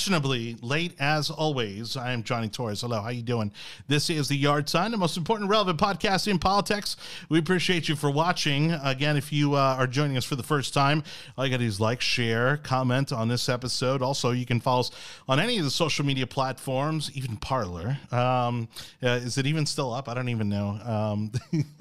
[0.00, 1.94] fashionably late as always.
[1.94, 2.80] I am Jonny Torres.
[2.80, 3.52] Hello, how you doing?
[3.86, 6.96] This is the Yard Sign, the most important relevant podcast in politics.
[7.28, 8.72] We appreciate you for watching.
[8.72, 11.02] Again, if you uh, are joining us for the first time,
[11.36, 14.00] all you got to do is like, share, comment on this episode.
[14.00, 14.90] Also, you can follow us
[15.28, 17.98] on any of the social media platforms, even Parler.
[18.10, 18.68] Um,
[19.02, 20.08] uh, is it even still up?
[20.08, 20.78] I don't even know.
[20.82, 21.32] Um,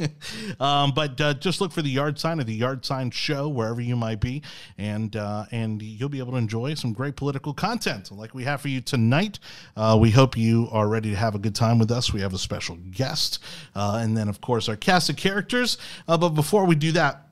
[0.60, 3.80] um, but uh, just look for the Yard Sign or the Yard Sign Show wherever
[3.80, 4.42] you might be,
[4.78, 8.62] and uh, and you'll be able to enjoy some great political content like we have
[8.62, 9.40] for you tonight.
[9.76, 12.12] Uh, we hope you are ready to have a good time with us.
[12.14, 13.40] We have a special guest,
[13.76, 15.78] uh, and then, of course, our cast of characters.
[16.08, 17.29] Uh, but before we do that,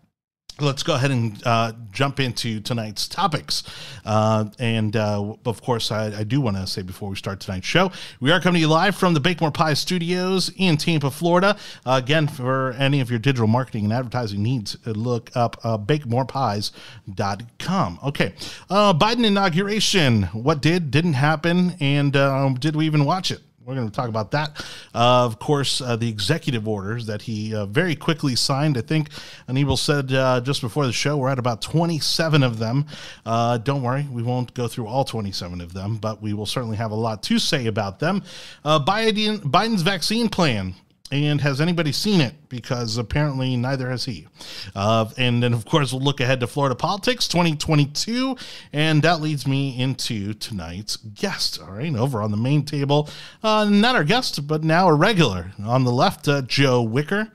[0.60, 3.62] Let's go ahead and uh, jump into tonight's topics.
[4.04, 7.68] Uh, and uh, of course, I, I do want to say before we start tonight's
[7.68, 11.12] show, we are coming to you live from the Bake More Pie studios in Tampa,
[11.12, 11.58] Florida.
[11.86, 15.78] Uh, again, for any of your digital marketing and advertising needs, uh, look up uh,
[15.78, 18.00] bakemorepies.com.
[18.04, 18.34] Okay.
[18.68, 20.24] Uh, Biden inauguration.
[20.34, 23.42] What did, didn't happen, and um, did we even watch it?
[23.68, 24.66] We're going to talk about that.
[24.96, 28.78] Uh, of course, uh, the executive orders that he uh, very quickly signed.
[28.78, 29.10] I think
[29.50, 32.86] Anibal said uh, just before the show, we're at about 27 of them.
[33.26, 36.78] Uh, don't worry, we won't go through all 27 of them, but we will certainly
[36.78, 38.24] have a lot to say about them.
[38.64, 40.74] Uh, Biden, Biden's vaccine plan.
[41.10, 42.34] And has anybody seen it?
[42.50, 44.28] Because apparently neither has he.
[44.76, 48.36] Uh, and then, of course, we'll look ahead to Florida politics 2022.
[48.74, 51.62] And that leads me into tonight's guest.
[51.62, 51.96] All right.
[51.96, 53.10] Over on the main table,
[53.42, 55.54] uh, not our guest, but now a regular.
[55.64, 57.32] On the left, uh, Joe Wicker.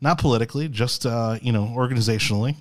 [0.00, 2.54] Not politically, just uh, you know, organizationally.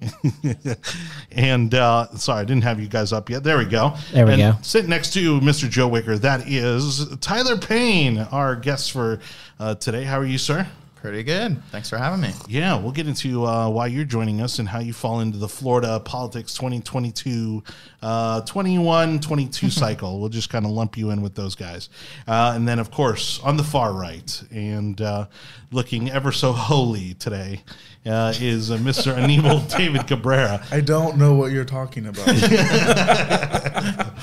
[1.31, 3.43] and uh, sorry, I didn't have you guys up yet.
[3.43, 3.93] There we go.
[4.11, 4.61] There we And go.
[4.63, 5.69] Sitting next to Mr.
[5.69, 9.19] Joe Wicker, that is Tyler Payne, our guest for
[9.59, 10.03] uh, today.
[10.03, 10.67] How are you, sir?
[11.01, 11.61] Pretty good.
[11.71, 12.31] Thanks for having me.
[12.47, 15.47] Yeah, we'll get into uh, why you're joining us and how you fall into the
[15.47, 17.63] Florida politics 2022,
[18.01, 20.19] uh, 21 22 cycle.
[20.19, 21.89] We'll just kind of lump you in with those guys.
[22.27, 25.27] Uh, and then, of course, on the far right and uh,
[25.71, 27.61] looking ever so holy today
[28.05, 29.15] uh, is uh, Mr.
[29.17, 30.65] Anibal David Cabrera.
[30.71, 32.27] I don't know what you're talking about.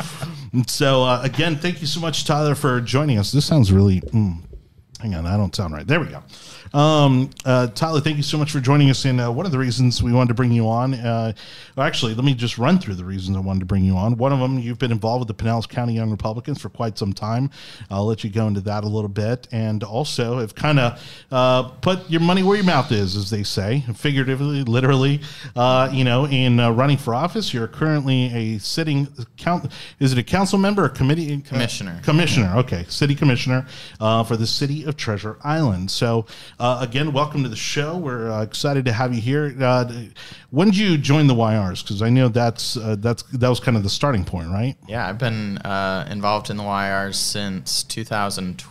[0.69, 3.33] So, uh, again, thank you so much, Tyler, for joining us.
[3.33, 4.01] This sounds really.
[4.03, 4.39] Mm,
[5.05, 5.87] hang on, I don't sound right.
[5.87, 6.23] There we go.
[6.73, 9.05] Um, uh, Tyler, thank you so much for joining us.
[9.05, 11.35] And uh, one of the reasons we wanted to bring you on, uh,
[11.77, 14.17] well, actually, let me just run through the reasons I wanted to bring you on.
[14.17, 17.13] One of them, you've been involved with the Pinellas County Young Republicans for quite some
[17.13, 17.51] time.
[17.91, 19.47] I'll let you go into that a little bit.
[19.53, 23.43] And also, have kind of uh, put your money where your mouth is, as they
[23.43, 25.21] say, figuratively, literally.
[25.55, 29.07] Uh, you know, in uh, running for office, you're currently a sitting
[29.37, 29.71] count.
[30.01, 32.01] Is it a council member or committee Commissioner.
[32.03, 33.67] Commissioner, okay, city commissioner
[34.01, 35.91] uh, for the city of Treasure Island.
[35.91, 36.27] So,
[36.59, 37.97] uh, again, welcome to the show.
[37.97, 39.55] We're uh, excited to have you here.
[39.61, 39.91] Uh,
[40.51, 41.83] when did you join the YRs?
[41.83, 44.77] Because I know that's uh, that's that was kind of the starting point, right?
[44.89, 48.65] Yeah, I've been uh, involved in the YRs since 2000,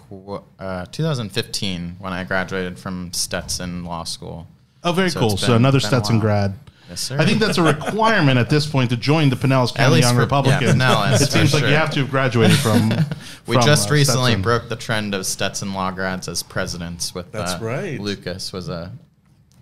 [0.59, 4.47] uh, 2015 when I graduated from Stetson Law School.
[4.83, 5.33] Oh, very So cool.
[5.33, 6.53] it's So another Stetson grad.
[6.93, 7.17] Yes, sir.
[7.19, 10.19] I think that's a requirement at this point to join the Pinellas County Young for-
[10.19, 10.73] yeah, Republicans.
[10.75, 11.69] Pinellas, it for seems like sure.
[11.69, 12.89] you have to have graduated from.
[13.47, 14.41] we from, just uh, recently Stetson.
[14.43, 17.99] broke the trend of Stetson Law grads as presidents with That's uh, right.
[17.99, 18.91] Lucas was a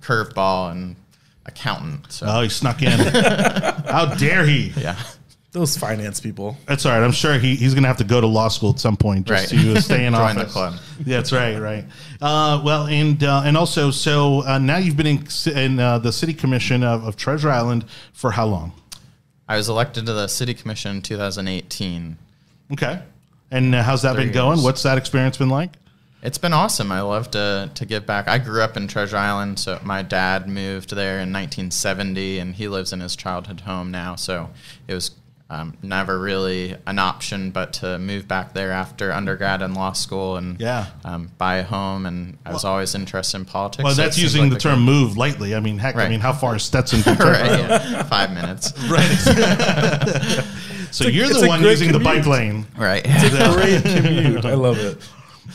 [0.01, 0.97] curveball and
[1.45, 2.11] accountant.
[2.11, 2.99] So Oh, he snuck in.
[2.99, 4.73] How dare he?
[4.75, 5.01] yeah,
[5.53, 6.56] Those finance people.
[6.66, 7.03] That's all right.
[7.03, 9.28] I'm sure he, he's going to have to go to law school at some point
[9.28, 9.62] just Right.
[9.62, 10.53] to stay in Join the office.
[10.53, 10.75] club.
[11.01, 11.84] That's right, right.
[12.22, 16.13] Uh, well, and uh, and also, so uh, now you've been in, in uh, the
[16.13, 18.72] city commission of, of Treasure Island for how long?
[19.50, 22.17] I was elected to the city commission in 2018.
[22.72, 23.01] Okay.
[23.51, 24.57] And uh, how's that Three been going?
[24.59, 24.63] years.
[24.63, 25.72] What's that experience been like?
[26.23, 26.91] It's been awesome.
[26.94, 28.29] I love to to give back.
[28.29, 32.70] I grew up in Treasure Island, so my dad moved there in 1970, and he
[32.70, 34.16] lives in his childhood home now.
[34.16, 34.49] So
[34.87, 35.11] it was
[35.51, 40.37] um, never really an option, but to move back there after undergrad and law school
[40.37, 40.85] and Yeah.
[41.03, 42.05] um, buy a home.
[42.05, 43.83] And I was always interested in politics.
[43.83, 45.53] Well, so that's seemed using like the a term "move" lightly.
[45.53, 47.69] I mean, heck, I mean, how far is Stetson from good- right, Island?
[47.69, 48.71] yeah, five minutes.
[48.89, 49.05] Right.
[50.91, 52.65] so a- you're it's the one great using the bike lane.
[52.77, 53.03] Right.
[53.03, 54.45] Great commute.
[54.45, 54.97] I love it.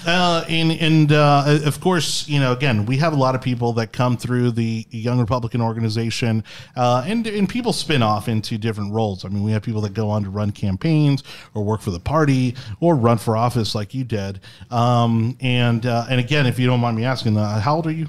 [0.06, 3.72] Uh, and and uh, of course, you know, again, we have a lot of people
[3.72, 6.44] that come through the Young Republican organization,
[6.76, 9.24] uh, and and people spin off into different roles.
[9.24, 11.24] I mean, we have people that go on to run campaigns
[11.54, 14.40] or work for the party or run for office, like you did.
[14.70, 17.92] Um, and uh, and again, if you don't mind me asking, uh, how old are
[17.92, 18.06] you?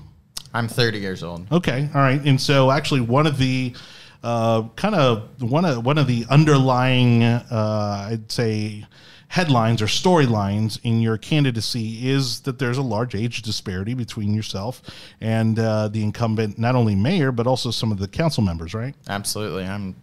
[0.54, 1.52] I'm 30 years old.
[1.52, 2.22] Okay, all right.
[2.24, 3.76] And so, actually, one of the
[4.24, 8.86] uh, kind of one of one of the underlying, uh, I'd say,
[9.30, 14.82] headlines or storylines in your candidacy is that there's a large age disparity between yourself
[15.20, 18.96] and uh, the incumbent, not only mayor but also some of the council members, right?
[19.08, 19.66] Absolutely.
[19.66, 19.96] I'm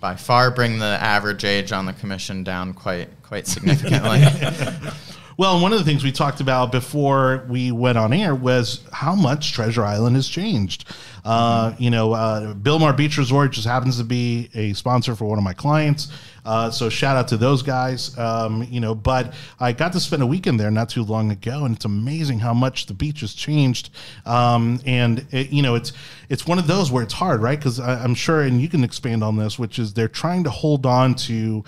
[0.00, 4.22] by far bring the average age on the commission down quite quite significantly.
[5.38, 9.14] Well, one of the things we talked about before we went on air was how
[9.14, 10.88] much Treasure Island has changed.
[11.26, 15.36] Uh, you know, uh, Bilmar Beach Resort just happens to be a sponsor for one
[15.36, 16.10] of my clients.
[16.46, 18.16] Uh, so shout out to those guys.
[18.16, 21.66] Um, you know, but I got to spend a weekend there not too long ago,
[21.66, 23.90] and it's amazing how much the beach has changed.
[24.24, 25.92] Um, and it, you know, it's
[26.30, 27.58] it's one of those where it's hard, right?
[27.58, 30.86] Because I'm sure, and you can expand on this, which is they're trying to hold
[30.86, 31.62] on to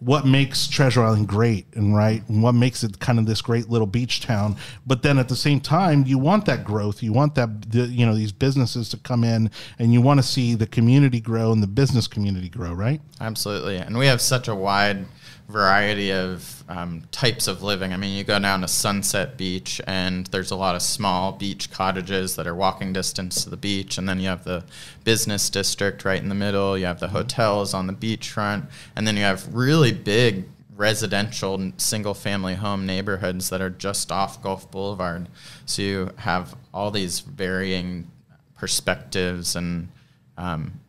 [0.00, 3.68] what makes Treasure Island great and right and what makes it kind of this great
[3.68, 4.56] little beach town.
[4.86, 7.02] But then at the same time, you want that growth.
[7.02, 10.26] You want that the, you know these businesses to come in and you want to
[10.26, 13.00] see the community grow and the business community grow, right?
[13.20, 15.06] Absolutely, and we have such a wide
[15.48, 17.92] variety of um, types of living.
[17.92, 21.70] I mean, you go down to Sunset Beach, and there's a lot of small beach
[21.70, 24.64] cottages that are walking distance to the beach, and then you have the
[25.04, 26.76] business district right in the middle.
[26.76, 30.44] You have the hotels on the beachfront, and then you have really big
[30.76, 35.28] residential single family home neighborhoods that are just off Gulf Boulevard.
[35.64, 38.10] So you have all these varying
[38.56, 39.88] perspectives and
[40.36, 40.80] um,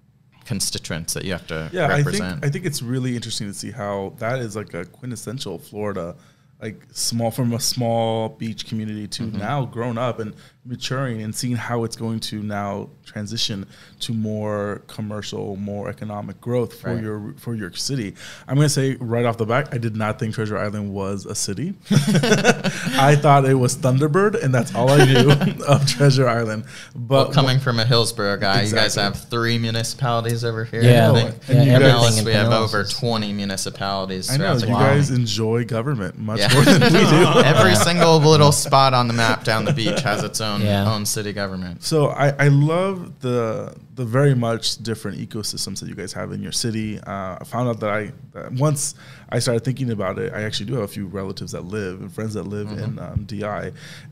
[0.53, 2.33] constituents that you have to Yeah, I represent.
[2.41, 6.15] think I think it's really interesting to see how that is like a quintessential Florida,
[6.61, 9.37] like small from a small beach community to Mm-hmm.
[9.49, 10.33] now grown up and
[10.65, 13.65] maturing and seeing how it's going to now transition
[13.99, 17.03] to more commercial, more economic growth for Right.
[17.03, 18.13] your for your city.
[18.47, 21.33] I'm gonna say right off the bat, I did not think Treasure Island was a
[21.33, 21.73] city.
[21.91, 25.31] I thought it was Thunderbird, and that's all I knew
[25.67, 26.65] of Treasure Island.
[26.95, 30.83] But Well, coming from a Hillsborough guy, you guys have three municipalities over here.
[30.83, 31.35] Yeah, I know, think.
[31.49, 34.29] and you guys- in we have over 20 municipalities.
[34.29, 34.73] I know you county.
[34.73, 36.53] guys enjoy government much Yeah.
[36.53, 37.41] more than we do.
[37.45, 40.91] Every single little spot on the map down the beach has its own Yeah.
[40.93, 41.83] own city government.
[41.83, 46.41] So I, I love the the very much different ecosystems that you guys have in
[46.41, 46.97] your city.
[46.99, 48.95] Uh, I found out that I that once
[49.29, 52.11] I started thinking about it, I actually do have a few relatives that live and
[52.11, 53.43] friends that live in um, TI,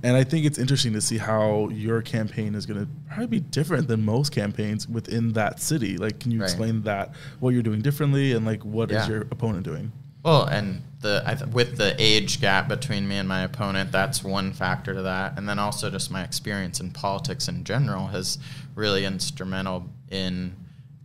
[0.03, 3.39] and I think it's interesting to see how your campaign is going to probably be
[3.39, 5.97] different than most campaigns within that city.
[5.97, 6.45] Like, can you Right.
[6.49, 9.09] explain that what you're doing differently and like what is Yeah.
[9.09, 9.91] your opponent doing?
[10.27, 14.25] Well, and the I th- with the age gap between me and my opponent, that's
[14.25, 18.37] one factor to that, and then also just my experience in politics in general has
[18.75, 20.53] really instrumental in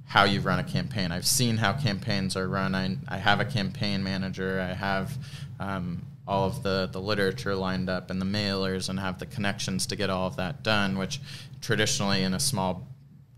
[0.06, 1.12] how you run a campaign.
[1.12, 2.74] I've seen how campaigns are run.
[2.74, 4.60] I, I have a campaign manager.
[4.60, 5.16] I have
[5.60, 9.86] um, all of the, the literature lined up and the mailers and have the connections
[9.86, 11.20] to get all of that done, which
[11.60, 12.88] traditionally in a small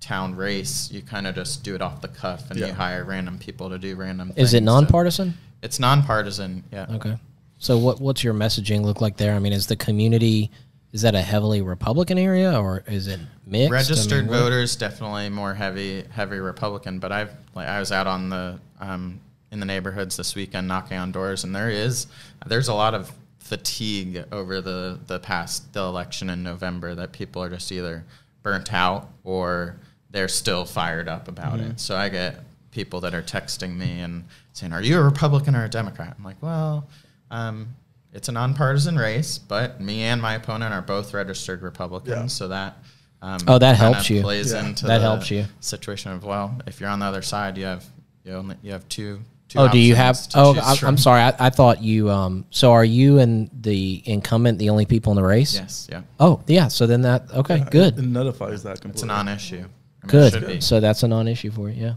[0.00, 2.69] town race, you kind of just do it off the cuff and Yeah.
[2.69, 4.48] you hire random people to do random things.
[4.48, 5.34] Is it So- nonpartisan?
[5.64, 6.62] It's nonpartisan.
[6.70, 6.87] Yeah.
[6.90, 7.16] Okay.
[7.58, 9.34] So what what's your messaging look like there?
[9.34, 10.50] I mean, is the community
[10.93, 13.72] is that a heavily Republican area or is it mixed?
[13.72, 18.06] I Registered mean, voters definitely more heavy heavy Republican, but I've like I was out
[18.06, 19.20] on the um,
[19.50, 22.06] in the neighborhoods this weekend knocking on doors, and there is
[22.46, 27.43] there's a lot of fatigue over the the past the election in November that people
[27.43, 28.05] are just either
[28.43, 29.76] burnt out or
[30.11, 31.71] they're still fired up about Mm-hmm.
[31.73, 31.80] it.
[31.80, 32.38] So I get
[32.75, 36.25] people that are texting me and saying, "Are you a Republican or a Democrat?" I'm
[36.25, 36.87] like, "Well."
[37.31, 37.69] Um,
[38.12, 42.26] it's a nonpartisan race, but me and my opponent are both registered Republicans, Yeah.
[42.26, 42.76] so that
[43.23, 44.21] um, Oh, that helps you.
[44.23, 44.64] Plays Yeah.
[44.66, 45.47] into That the helps you.
[45.61, 47.85] Situation of well, if you're on the other side, you have
[48.25, 49.21] you only you have two.
[49.49, 50.14] two Oh, do you have?
[50.16, 51.23] options to Oh, choose I, I'm sorry.
[51.23, 52.09] I, I thought you.
[52.11, 52.45] Um.
[52.50, 55.54] So are you and the incumbent the only people in the race?
[55.54, 56.69] Yes, yeah, Oh, yeah.
[56.69, 58.90] So then that okay, It, good, it nullifies that completely.
[58.93, 59.64] it's a non-issue.
[60.02, 60.47] I mean, it should be.
[60.54, 60.62] good.
[60.62, 61.83] So that's a non-issue for you.
[61.83, 61.95] Yeah.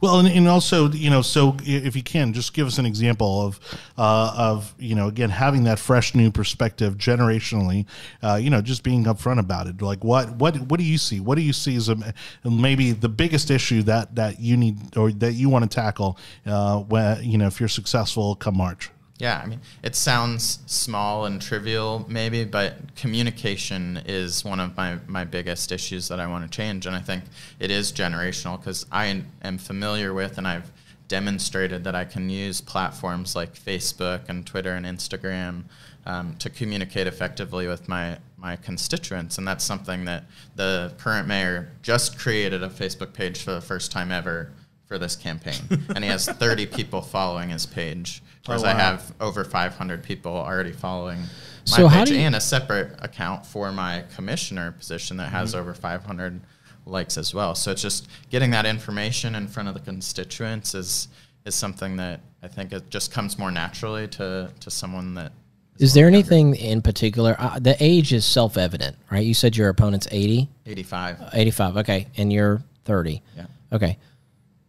[0.00, 3.46] Well, and, and also, you know, so if you can, just give us an example
[3.46, 3.60] of,
[3.98, 7.86] uh, of you know, again, having that fresh new perspective generationally,
[8.22, 9.82] uh, you know, just being upfront about it.
[9.82, 11.20] Like, what, what, what do you see?
[11.20, 15.10] What do you see as a, maybe the biggest issue that that you need or
[15.12, 18.90] that you want to tackle, uh, when you know, if you're successful come March?
[19.20, 24.98] Yeah, I mean, it sounds small and trivial, maybe, but communication is one of my,
[25.06, 26.86] my biggest issues that I want to change.
[26.86, 27.24] And I think
[27.58, 30.72] it is generational because I am familiar with and I've
[31.08, 35.64] demonstrated that I can use platforms like Facebook and Twitter and Instagram
[36.06, 39.36] um, to communicate effectively with my, my constituents.
[39.36, 40.24] And that's something that
[40.56, 44.52] the current mayor just created a Facebook page for the first time ever
[44.86, 45.86] for this campaign.
[45.94, 48.78] and he has 30 people following his page, whereas I wow.
[48.78, 51.26] have over 500 people already following my
[51.64, 55.54] So how page do you- and a separate account for my commissioner position that has
[55.54, 56.40] over 500
[56.86, 57.54] likes as well.
[57.54, 61.08] So it's just getting that information in front of the constituents is
[61.46, 65.32] is something that I think it just comes more naturally to to someone that
[65.78, 67.36] Is there anything in particular?
[67.38, 69.24] Uh, the age is self-evident, right?
[69.24, 71.30] You said your opponent's 80, 85.
[71.32, 71.76] 85.
[71.78, 73.22] Okay, and you're 30.
[73.36, 73.46] Yeah.
[73.72, 73.96] Okay.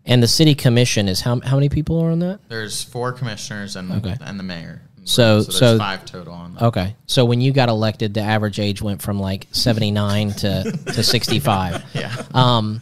[0.05, 2.39] And the city commission is how how many people are on that?
[2.49, 4.15] There's four commissioners and Okay.
[4.21, 4.81] and the mayor.
[5.03, 6.63] So- there's so- five total on that.
[6.63, 10.63] Okay, so when you got elected, the average age went from like seventy nine to
[10.93, 11.83] to sixty five.
[11.93, 12.11] Yeah.
[12.33, 12.81] Um,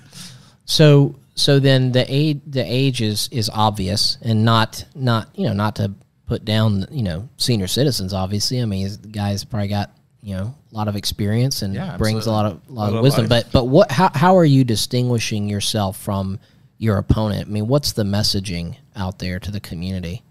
[0.66, 5.54] so so then the age the age is is obvious and not not you know
[5.54, 5.92] not to
[6.26, 8.14] put down you know senior citizens.
[8.14, 11.98] Obviously, I mean the guy's probably got you know a lot of experience and Yeah,
[11.98, 13.28] brings a lot of lot, Lot of of wisdom.
[13.28, 13.46] life.
[13.46, 16.40] But but what how how are you distinguishing yourself from
[16.80, 17.48] your opponent?
[17.48, 20.24] I mean, what's the messaging out there to the community?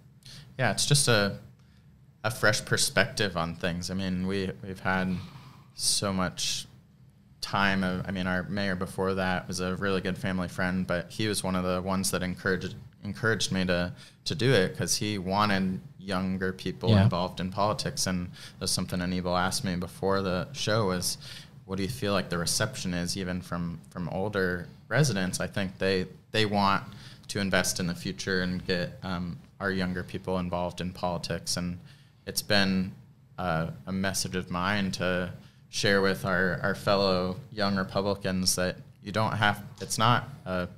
[0.59, 1.38] Yeah, it's just a
[2.25, 3.90] a fresh perspective on things.
[3.93, 5.14] I mean, we we've had
[5.75, 6.67] so much
[7.40, 7.85] time.
[7.85, 11.28] Of, I mean, our mayor before that was a really good family friend, but he
[11.28, 12.75] was one of the ones that encouraged
[13.05, 13.93] encouraged me to
[14.25, 17.05] to do it because he wanted younger people Yeah.
[17.05, 18.07] involved in politics.
[18.07, 21.19] And that's something Anibal asked me before the show was,
[21.67, 25.40] what do you feel like the reception is, even from from older residents?
[25.40, 26.85] I think they they want
[27.28, 31.57] to invest in the future and get um, our younger people involved in politics.
[31.57, 31.78] And
[32.26, 32.92] it's been
[33.38, 35.33] uh, a message of mine to
[35.68, 40.68] share with our, our fellow young Republicans that you don't have, it's not a,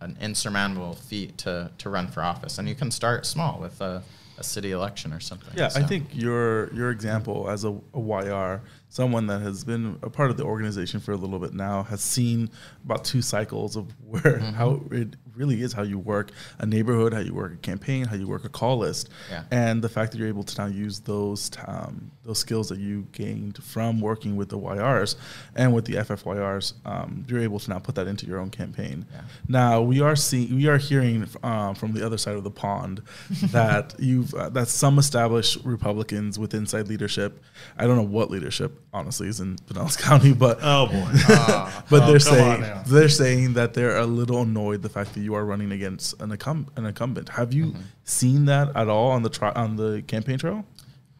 [0.00, 2.58] an insurmountable feat to, to run for office.
[2.58, 4.02] And you can start small with a,
[4.38, 5.52] a city election or something.
[5.56, 10.10] Yeah, I think your your example as a, a YR, someone that has been a
[10.10, 12.50] part of the organization for a little bit now, has seen
[12.84, 14.52] about two cycles of where Mm-hmm.
[14.54, 18.16] how it really is how you work a neighborhood, how you work a campaign, how
[18.16, 19.44] you work a call list, Yeah.
[19.50, 23.06] and the fact that you're able to now use those um, those skills that you
[23.12, 25.16] gained from working with the YRs
[25.56, 29.06] and with the FFYRs, um, you're able to now put that into your own campaign.
[29.12, 29.20] Yeah.
[29.48, 33.00] Now we are seeing, we are hearing um, from the other side of the pond
[33.52, 37.42] that you've uh, that some established Republicans with inside leadership.
[37.78, 41.08] I don't know what leadership honestly is in Pinellas County, but Oh boy.
[41.90, 45.27] but Oh, they're saying they're saying that they're a little annoyed the fact that you
[45.34, 47.28] are running against an, an incumbent.
[47.30, 47.80] Have you Mm-hmm.
[48.04, 50.64] seen that at all on the tri- on the campaign trail?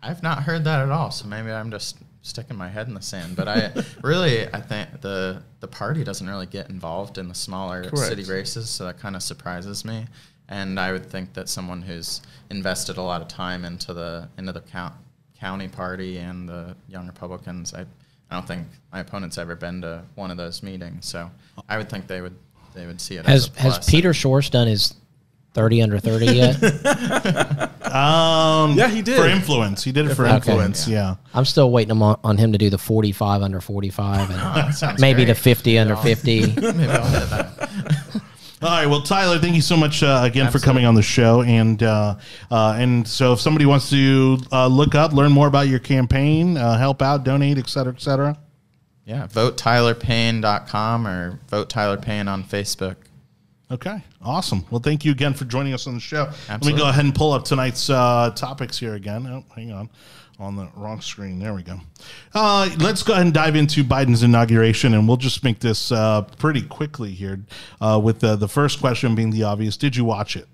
[0.02, 3.02] I've not heard that at all, so maybe I'm just sticking my head in the
[3.02, 3.34] sand.
[3.36, 3.72] But I
[4.02, 8.08] really, I think the the party doesn't really get involved in the smaller Correct.
[8.08, 10.06] city races, so that kind of surprises me.
[10.48, 14.52] And I would think that someone who's invested a lot of time into the into
[14.52, 14.94] the count,
[15.38, 17.82] county party and the Young Republicans, I
[18.30, 21.30] I don't think my opponent's ever been to one of those meetings, so
[21.68, 22.36] I would think they would
[22.78, 23.86] they would see it Has as a has.
[23.88, 24.94] Peter Schwartz done his
[25.54, 26.62] thirty under thirty yet?
[27.82, 29.16] Um, Yeah, he did.
[29.18, 29.82] for influence.
[29.84, 30.86] He did it for for influence.
[30.86, 31.16] influence, Yeah.
[31.34, 34.74] I'm still waiting on, on him to do the forty five under forty five and
[34.74, 35.36] sounds maybe the great.
[35.38, 36.40] fifty under fifty.
[36.46, 36.72] Maybe I'll
[37.06, 38.22] hit that.
[38.60, 38.86] All right.
[38.86, 41.42] Well, Tyler, thank you so much uh, again for coming on the show.
[41.42, 42.16] And uh,
[42.50, 46.56] uh, and so, if somebody wants to uh, look up, learn more about your campaign,
[46.56, 48.36] uh, help out, donate, et cetera, et cetera.
[49.08, 52.96] Yeah, votetylerpayne.com or vote Tyler Payne on Facebook.
[53.70, 54.66] Okay, awesome.
[54.70, 56.30] Well, thank you again for joining us on the show.
[56.46, 59.26] Let me go ahead and pull up tonight's uh, topics here again.
[59.26, 59.88] Oh, hang on.
[60.38, 61.38] On the wrong screen.
[61.38, 61.80] There we go.
[62.34, 66.22] Uh, let's go ahead and dive into Biden's inauguration, and we'll just make this uh,
[66.36, 67.40] pretty quickly here.
[67.80, 70.46] Uh, with the, the first question being the obvious: Did you watch it?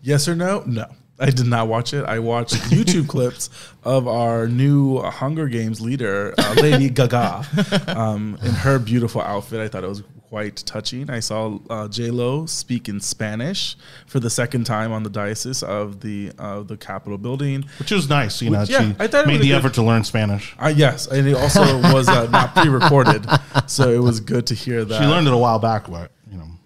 [0.00, 0.62] Yes or no?
[0.66, 0.86] No.
[1.20, 2.04] I did not watch it.
[2.04, 3.50] I watched YouTube clips
[3.84, 7.44] of our new Hunger Games leader, uh, Lady Gaga,
[7.88, 9.60] um, in her beautiful outfit.
[9.60, 11.08] I thought it was quite touching.
[11.10, 15.62] I saw uh, J Lo speak in Spanish for the second time on the diocese
[15.62, 17.64] of the uh, the Capitol building.
[17.78, 18.40] Which was nice.
[18.42, 20.54] You know, yeah, she I thought made the good- effort to learn Spanish.
[20.58, 23.26] Uh, yes, and it also was uh, not pre-recorded,
[23.66, 25.00] so it was good to hear that.
[25.00, 26.12] She learned it a while back, but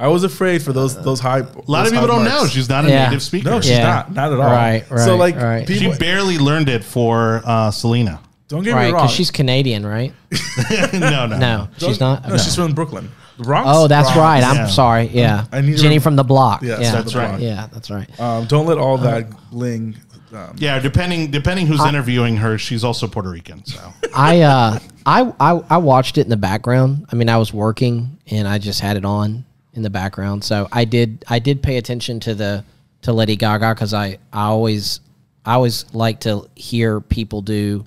[0.02, 1.38] I was afraid for those those high.
[1.40, 3.04] a lot of people don't know she's not a Yeah.
[3.06, 3.50] native speaker.
[3.50, 3.84] no, she's Yeah.
[3.84, 4.50] not, not at all.
[4.50, 5.04] Right, Right.
[5.04, 5.66] So like, right.
[5.68, 8.20] she barely learned it for uh, Selena.
[8.48, 9.02] don't get Right, me wrong.
[9.04, 10.12] because she's Canadian, right?
[10.92, 12.28] no, no, No, she's not.
[12.28, 13.10] No, she's from Brooklyn.
[13.38, 13.68] The Bronx.
[13.72, 14.18] Oh, that's Bronx.
[14.18, 14.44] right.
[14.44, 14.66] I'm Yeah.
[14.66, 15.10] sorry.
[15.12, 16.62] Yeah, I need to Jenny rem- from the block.
[16.62, 17.40] Yes, yeah, that's right.
[17.40, 18.08] Yeah, that's right.
[18.20, 19.96] Um, don't let all that bling.
[20.34, 23.64] Um, Yeah, depending depending who's interviewing her, she's also Puerto Rican.
[23.66, 23.78] So
[24.14, 27.06] I uh I, I I watched it in the background.
[27.12, 29.44] I mean, I was working and I just had it on
[29.74, 30.44] in the background.
[30.44, 32.64] So I did I did pay attention to the
[33.02, 35.00] to Lady Gaga because I I always
[35.44, 37.84] I always like to hear people do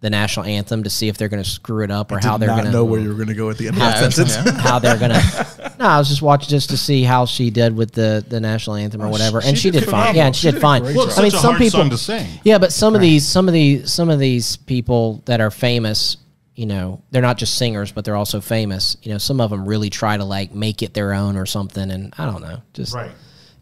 [0.00, 2.36] the national anthem to see if they're going to screw it up or did how
[2.38, 4.00] they're going to know where you were going to go at the end of Yeah,
[4.00, 4.36] that sentence.
[4.46, 4.52] yeah.
[4.62, 5.20] how they're gonna.
[5.76, 8.76] No, I was just watching just to see how she did with the the national
[8.76, 10.14] anthem or whatever, and she she did did fine.
[10.14, 10.82] Yeah, and she, She did did fine.
[10.84, 11.80] well, it's I mean, a some hard people.
[11.80, 12.26] song to sing.
[12.44, 16.16] Yeah, but some of these some of these some of these people that are famous,
[16.58, 18.96] you know, they're not just singers, but they're also famous.
[19.02, 21.88] You know, some of them really try to like make it their own or something,
[21.88, 23.12] and I don't know, just right.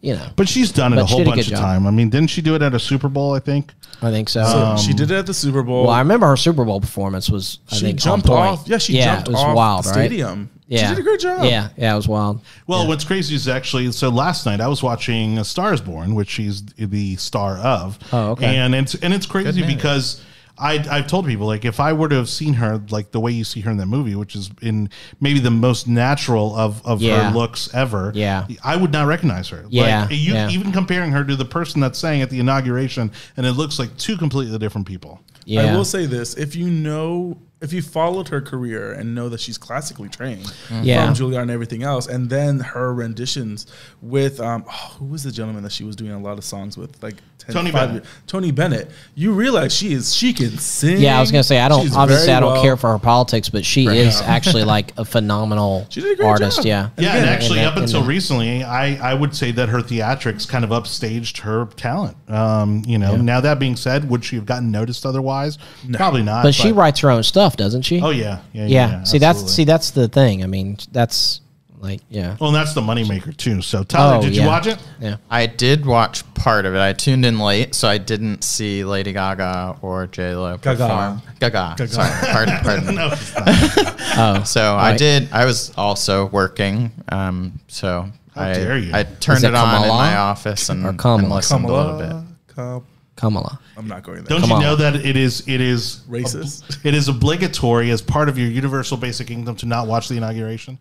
[0.01, 1.59] you know, But she's done it But a whole did a bunch of job.
[1.59, 1.85] time.
[1.85, 3.33] I mean, didn't she do it at a Super Bowl?
[3.35, 3.71] I think.
[4.01, 4.41] I think so.
[4.41, 5.83] Um, so she did it at the Super Bowl.
[5.83, 8.49] well, I remember her Super Bowl performance was I she think jumped on point.
[8.61, 8.67] off.
[8.67, 9.95] Yeah, she yeah, jumped it was off wild, the right?
[9.95, 11.43] stadium Yeah, did a great job.
[11.43, 12.41] Yeah, yeah, it was wild.
[12.65, 16.15] Well, what's crazy is actually so last night I was watching A Star Is Born,
[16.15, 17.99] which she's the star of.
[18.11, 18.55] Oh, okay.
[18.57, 19.75] And it's and it's crazy movie.
[19.75, 20.19] because
[20.59, 23.31] I I've told people like if I were to have seen her like the way
[23.31, 27.01] you see her in that movie, which is in maybe the most natural of of
[27.01, 27.29] Yeah.
[27.29, 28.11] her looks ever.
[28.15, 28.47] Yeah.
[28.63, 29.65] I would not recognize her.
[29.69, 30.49] Yeah, Like, you, yeah.
[30.49, 33.95] even comparing her to the person that's saying at the inauguration, and it looks like
[33.97, 35.21] two completely different people.
[35.45, 39.29] Yeah, I will say this: if you know, if you followed her career and know
[39.29, 41.05] that she's classically trained Yeah.
[41.05, 43.65] from Juilliard and everything else, and then her renditions
[44.01, 46.77] with um, oh, who was the gentleman that she was doing a lot of songs
[46.77, 48.03] with, like 10, Tony five Bennett.
[48.03, 48.91] years- Tony Bennett.
[49.15, 50.99] You realize she is she can sing.
[50.99, 51.17] yeah.
[51.17, 53.47] I was gonna say I don't She's obviously I don't well- care for her politics,
[53.49, 56.57] but she is actually like a phenomenal She did a great artist.
[56.57, 56.65] job.
[56.65, 59.69] Yeah, Yeah, and Again, actually, and up until that- recently, I, I would say that
[59.69, 62.17] her theatrics kind of upstaged her talent.
[62.29, 65.57] Um, you know, now that being said, would she have gotten noticed otherwise?
[65.93, 66.43] Probably not.
[66.43, 68.01] but she writes her own stuff, doesn't she?
[68.01, 68.67] Oh yeah, yeah, yeah.
[68.67, 69.03] yeah.
[69.03, 69.53] see, that's absolutely.
[69.53, 70.43] see, that's the thing.
[70.43, 71.41] I mean, that's
[71.79, 73.61] like, yeah, Well, and that's the moneymaker too.
[73.61, 74.41] So, Tyler, Oh, did yeah.
[74.41, 74.79] you watch it?
[74.99, 75.17] yeah.
[75.29, 76.79] I did watch part of it.
[76.81, 80.75] I tuned in late, so I didn't see Lady Gaga or J Lo Gaga.
[80.87, 81.21] perform.
[81.39, 81.75] Gaga.
[81.77, 81.87] Gaga.
[81.87, 82.95] Sorry, pardon, pardon.
[82.95, 83.95] No, it's not.
[84.17, 84.97] Oh, So I Right.
[84.97, 85.29] did.
[85.31, 86.91] I was also working.
[87.09, 88.91] Um, so How I, dare you.
[88.95, 91.35] I turned Is it it, on in Kamala my office and, or and Kamala?
[91.35, 92.09] listened a little bit.
[92.55, 93.59] Kamala, Kam- Kamala.
[93.75, 94.27] I'm not going there.
[94.29, 94.61] Don't Come you on.
[94.61, 96.85] know that it is it is Racist.
[96.85, 100.77] It is obligatory as part of your universal basic income to not watch the inauguration.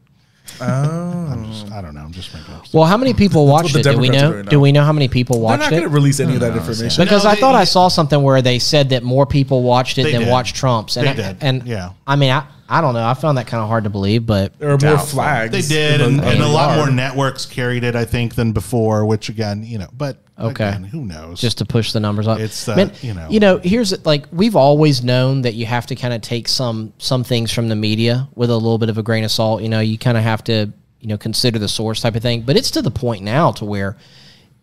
[0.61, 0.65] Oh.
[0.65, 2.03] I'm just, I don't know.
[2.03, 2.73] I'm just making up.
[2.73, 3.83] Well, how many people watched the it?
[3.83, 4.33] Do we Democrats are know?
[4.33, 4.51] doing now.
[4.51, 5.93] Do we know how many people They're watched not going to it?
[5.93, 7.03] release any of that information.
[7.05, 9.99] Because No, I they- thought I saw something where they said that more people watched
[9.99, 10.31] it They than did.
[10.31, 10.97] watched Trump's.
[10.97, 11.37] And They I, did.
[11.41, 11.91] And Yeah.
[12.07, 13.07] I mean, I, I don't know.
[13.07, 15.19] I found that kind of hard to believe, but There are more Doubtful.
[15.19, 15.53] flags.
[15.53, 19.07] They did, and, and a lot more networks carried it, I think, than before.
[19.07, 20.69] Which again, you know, but Okay.
[20.69, 21.41] again, who knows?
[21.41, 22.39] just to push the numbers up.
[22.41, 23.27] It's, uh, Man, you know.
[23.31, 26.49] you know, here's it like we've always known that you have to kind of take
[26.49, 29.63] some some things from the media with a little bit of a grain of salt.
[29.63, 32.43] You know, you kind of have to you know consider the source type of thing.
[32.43, 33.97] But it's to the point now to where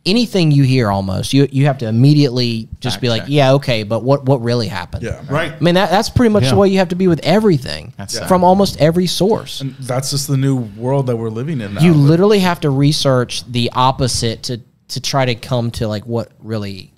[0.06, 3.30] anything you hear almost you you have to immediately just Fact be like, check.
[3.32, 5.04] yeah, okay, but what what really happened?
[5.04, 5.22] Yeah.
[5.30, 5.52] right.
[5.54, 6.50] I mean that that's pretty much Yeah.
[6.52, 8.28] the way you have to be with everything That's sad.
[8.28, 9.62] from almost every source.
[9.62, 11.82] And that's just the new world that we're living in now.
[11.82, 16.32] you literally have to research the opposite to to try to come to like what
[16.40, 16.93] really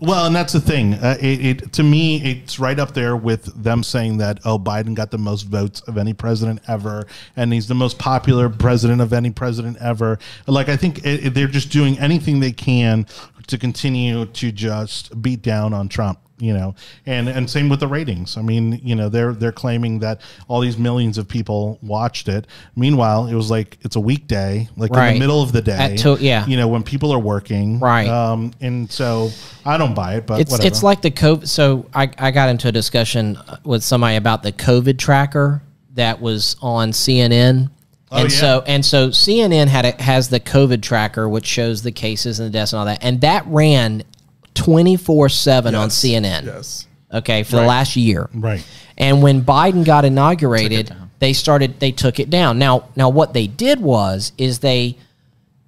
[0.00, 0.94] Well, and that's the thing.
[0.94, 4.94] Uh, it, it to me, it's right up there with them saying that oh, Biden
[4.94, 9.12] got the most votes of any president ever, and he's the most popular president of
[9.12, 10.18] any president ever.
[10.46, 13.06] Like I think it- they're just doing anything they can
[13.48, 16.18] to continue to just beat down on Trump.
[16.38, 16.74] You know,
[17.06, 18.36] and and same with the ratings.
[18.36, 22.46] I mean, you know, they're they're claiming that all these millions of people watched it.
[22.74, 25.96] Meanwhile, it was like it's a weekday, like in the middle of the day.
[25.96, 26.44] Two- yeah.
[26.46, 28.08] you know, when people are working, Right.
[28.08, 29.30] Um, and so
[29.64, 30.66] I don't buy it, but it's whatever.
[30.66, 31.48] it's like the COVID.
[31.48, 35.62] So I, I got into a discussion with somebody about the COVID tracker
[35.94, 37.70] that was on CNN.
[38.10, 38.38] Oh, and yeah.
[38.38, 42.48] so and so CNN had a, has the COVID tracker which shows the cases and
[42.48, 44.04] the deaths and all that, and that ran
[44.56, 46.44] twenty four seven on CNN.
[46.46, 46.86] Yes.
[47.12, 48.28] Okay, for the last year.
[48.34, 48.66] right.
[48.98, 52.58] And when Biden got inaugurated, they started they took it down.
[52.58, 54.96] Now now what they did was is they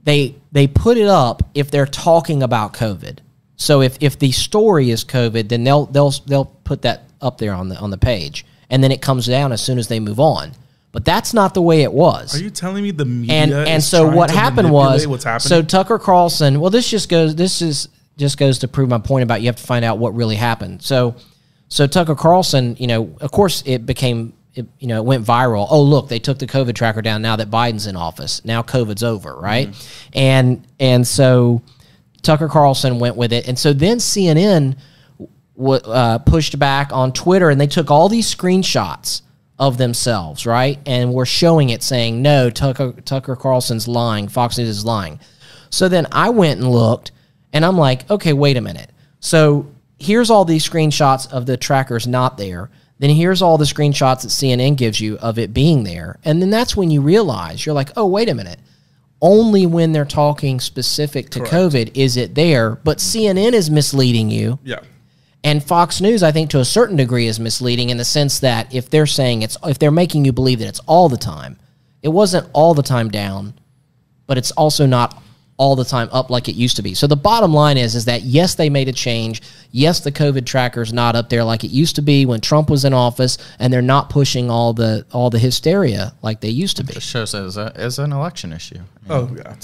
[0.02, 3.18] they they put it up if they're talking about COVID.
[3.56, 7.52] So if if the story is COVID, then they'll they'll they'll put that up there
[7.52, 10.18] on the on the page, and then it comes down as soon as they move
[10.20, 10.52] on.
[10.90, 12.34] But that's not the way it was.
[12.34, 14.92] Are you telling me the media and and is so trying what to happened manipulate
[15.00, 15.48] was what's happening?
[15.48, 16.60] so Tucker Carlson.
[16.60, 17.36] Well, this just goes.
[17.36, 20.14] This is just goes to prove my point about you have to find out what
[20.14, 20.82] really happened.
[20.82, 21.16] So
[21.68, 24.34] so Tucker Carlson, you know, of course it became.
[24.54, 25.68] It, you know, it went viral.
[25.70, 28.44] Oh, look, they took the COVID tracker down now that Biden's in office.
[28.44, 29.68] Now COVID's over, right?
[30.14, 31.62] And and so
[32.22, 34.76] Tucker Carlson went with it, and so then CNN
[35.56, 39.22] w- uh, pushed back on Twitter, and they took all these screenshots
[39.60, 44.26] of themselves, right, and were showing it, saying, "No, Tucker Tucker Carlson's lying.
[44.26, 45.20] Fox News is lying."
[45.70, 47.12] So then I went and looked,
[47.52, 49.66] and I'm like, "Okay, wait a minute." So
[49.98, 52.70] here's all these screenshots of the trackers not there.
[52.98, 56.50] Then here's all the screenshots that CNN gives you of it being there, and then
[56.50, 58.58] that's when you realize you're like, "Oh, wait a minute."
[59.20, 64.58] only when they're talking specific to COVID is it there, but CNN is misleading you.
[64.64, 64.80] yeah.
[65.44, 68.74] And Fox News, I think, to a certain degree, is misleading in the sense that
[68.74, 71.58] if they're saying it's, if they're making you believe that it's all the time,
[72.02, 73.54] it wasn't all the time down,
[74.26, 75.22] but it's also not
[75.58, 76.94] all the time up like it used to be.
[76.94, 79.42] So the bottom line is, is that yes, they made a change.
[79.72, 82.84] Yes, the COVID tracker's not up there like it used to be when Trump was
[82.84, 86.84] in office, and they're not pushing all the all the hysteria like they used to
[86.84, 86.94] be.
[86.94, 88.80] It shows as, a, as an election issue.
[89.10, 89.56] Oh yeah.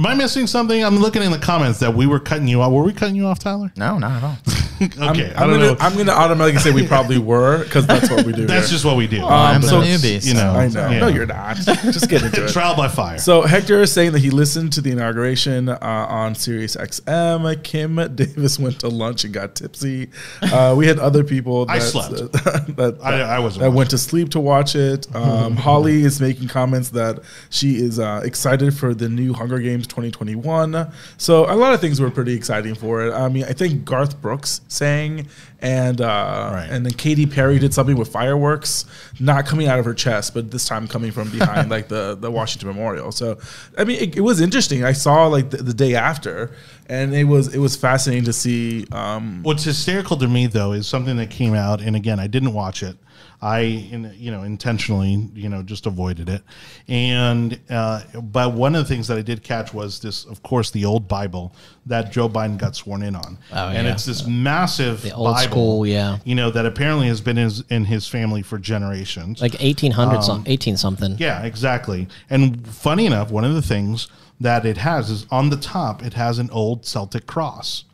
[0.00, 0.82] Am I missing something?
[0.82, 2.72] I'm looking in the comments that we were cutting you off.
[2.72, 3.70] Were we cutting you off, Tyler?
[3.76, 4.36] No, not at all.
[5.10, 5.76] okay, I I'm don't gonna know.
[5.78, 8.46] I'm gonna automatically say we probably were because that's what we do.
[8.46, 8.76] That's here.
[8.76, 9.22] just what we do.
[9.22, 10.24] I'm so- a newbie.
[10.26, 10.88] you know, I know.
[10.88, 11.00] yeah.
[11.00, 11.56] No, you're not.
[11.90, 12.50] Just get into it.
[12.50, 13.18] trial by fire.
[13.18, 17.62] So Hector is saying that he listened to the inauguration uh, on Sirius XM.
[17.62, 20.08] Kim Davis went to lunch and got tipsy.
[20.40, 22.32] Uh, we had other people that I slept.
[22.76, 25.14] that, I- I wasn't that went to sleep to watch it.
[25.14, 27.18] Um, Holly is making comments that
[27.50, 30.90] she is uh, excited for the new Hunger Games 2021.
[31.18, 33.12] So a lot of things were pretty exciting for it.
[33.12, 35.26] I mean, I think Garth Brooks sang
[35.60, 36.68] and uh, Right.
[36.70, 38.86] and then Katy Perry did something with fireworks,
[39.20, 42.30] not coming out of her chest, but this time coming from behind like the the
[42.30, 43.12] Washington Memorial.
[43.12, 43.38] So
[43.76, 44.84] I mean, it, it was interesting.
[44.84, 46.50] I saw like the, the day after,
[46.88, 48.86] and it was it was fascinating to see.
[48.92, 52.54] Um, What's hysterical to me though is something that came out, and again, I didn't
[52.54, 52.96] watch it.
[53.42, 56.42] I, you know, intentionally, you know, just avoided it.
[56.88, 60.70] And uh, but one of the things that I did catch was this, of course,
[60.70, 61.54] the old Bible
[61.86, 63.92] that Joe Biden got sworn in on, Oh, and yeah.
[63.94, 66.18] it's this massive The old Bible, school, yeah.
[66.24, 69.40] you know, that apparently has been his, in his family for generations.
[69.40, 71.16] like 1800 some, 18 something.
[71.18, 72.08] Yeah, exactly.
[72.28, 76.12] And funny enough, one of the things that it has is on the top, it
[76.14, 77.84] has an old Celtic cross.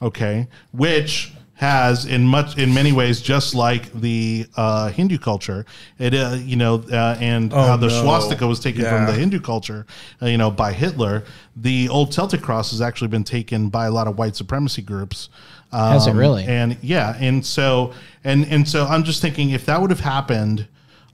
[0.00, 5.66] Okay, which has in much in many ways just like the uh, Hindu culture,
[5.98, 8.02] it uh, you know, uh, and how the no.
[8.02, 9.84] swastika was taken from the Hindu culture,
[10.22, 11.24] uh, you know, by Hitler.
[11.56, 15.30] The old Celtic cross has actually been taken by a lot of white supremacy groups.
[15.72, 16.44] Um, Has it really?
[16.44, 17.92] And yeah, and so
[18.22, 20.68] and and so I'm just thinking if that would have happened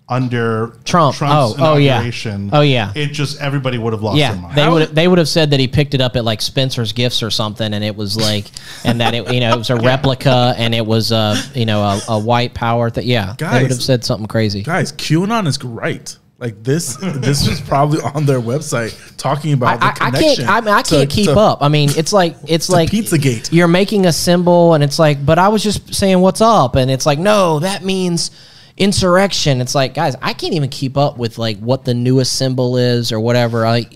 [0.08, 1.16] under Trump.
[1.16, 1.92] Trump's Oh, oh, yeah.
[1.94, 2.92] inauguration, Oh, yeah.
[2.94, 4.54] it just everybody would have lost their Yeah, mind.
[4.56, 7.22] they would they would have said that he picked it up at like Spencer's Gifts
[7.22, 8.44] or something, and it was like,
[8.84, 11.80] and that it you know it was a replica, and it was a you know
[11.82, 13.06] a, a white power thing.
[13.06, 13.62] Yeah, they Guys.
[13.62, 14.62] would have said something crazy.
[14.62, 16.18] guys, QAnon is great.
[16.36, 20.40] Like this, this was probably on their website talking I, about the I, I can't.
[20.40, 21.62] I, mean, I to- can't keep to- up.
[21.62, 23.50] I mean, it's like it's like Pizzagate.
[23.52, 26.90] You're making a symbol, and it's like, but I was just saying what's up, and
[26.90, 28.30] it's like, no, that means
[28.76, 29.60] insurrection.
[29.60, 33.12] It's like, guys, I can't even keep up with like what the newest symbol is
[33.12, 33.66] or whatever.
[33.66, 33.86] I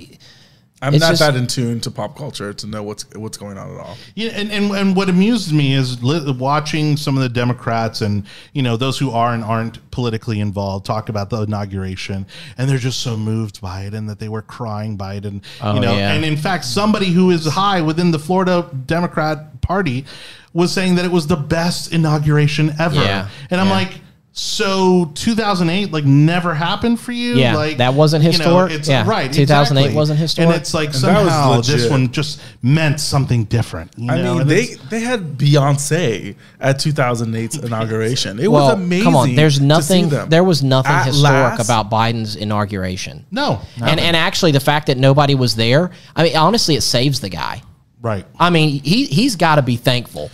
[0.81, 3.69] I'm not just- that in tune to pop culture to know what's what's going on
[3.75, 3.97] at all.
[4.15, 8.23] Yeah, and, and, and what amuses me is li- watching some of the Democrats and
[8.53, 12.25] you know those who are and aren't politically involved talk about the inauguration,
[12.57, 15.41] and they're just so moved by it, and that they were crying by it, and
[15.61, 16.13] Oh, you know, yeah.
[16.13, 20.05] and in fact, somebody who is high within the Florida Democrat Party
[20.53, 23.73] was saying that it was the best inauguration ever, Yeah, and I'm yeah.
[23.73, 24.01] like.
[24.41, 27.35] So 2008 like never happened for you.
[27.35, 29.33] Yeah, like that wasn't you know, it's Yeah, right.
[29.33, 29.97] 2008 exactly.
[29.97, 30.47] wasn't historic?
[30.49, 33.91] and it's like And somehow this one just meant something different.
[33.97, 34.35] you I know?
[34.35, 38.39] mean, and they they had Beyonce at 2008's inauguration.
[38.39, 39.05] It well, was amazing.
[39.05, 39.35] come on.
[39.35, 40.09] There's nothing.
[40.09, 43.27] There was nothing At historic last- about Biden's inauguration.
[43.33, 45.91] no, And and actually, the fact that nobody was there.
[46.15, 47.63] I mean, honestly, it saves the guy.
[48.01, 48.25] right.
[48.39, 50.31] I mean, he he's got to be thankful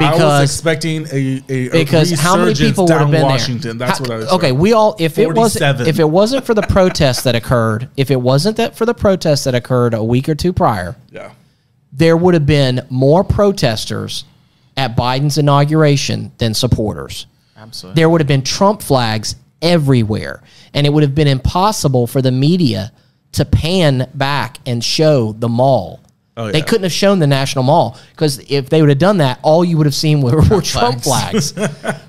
[0.00, 3.78] I was because expecting a, a, a because how many people would have been Washington.
[3.78, 3.88] there?
[3.88, 4.32] That's How- what I was.
[4.32, 8.10] Okay, we all if it wasn't if it wasn't for the protests that occurred, if
[8.10, 11.32] it wasn't that for the protests that occurred a week or two prior, yeah.
[11.92, 14.24] there would have been more protesters
[14.76, 17.26] at Biden's inauguration than supporters.
[17.56, 18.00] Absolutely.
[18.00, 22.32] There would have been Trump flags everywhere, and it would have been impossible for the
[22.32, 22.92] media
[23.32, 26.00] to pan back and show the mall.
[26.36, 29.40] Oh, They couldn't have shown the National Mall because if they would have done that,
[29.42, 31.52] all you would have seen were, were Trump flags.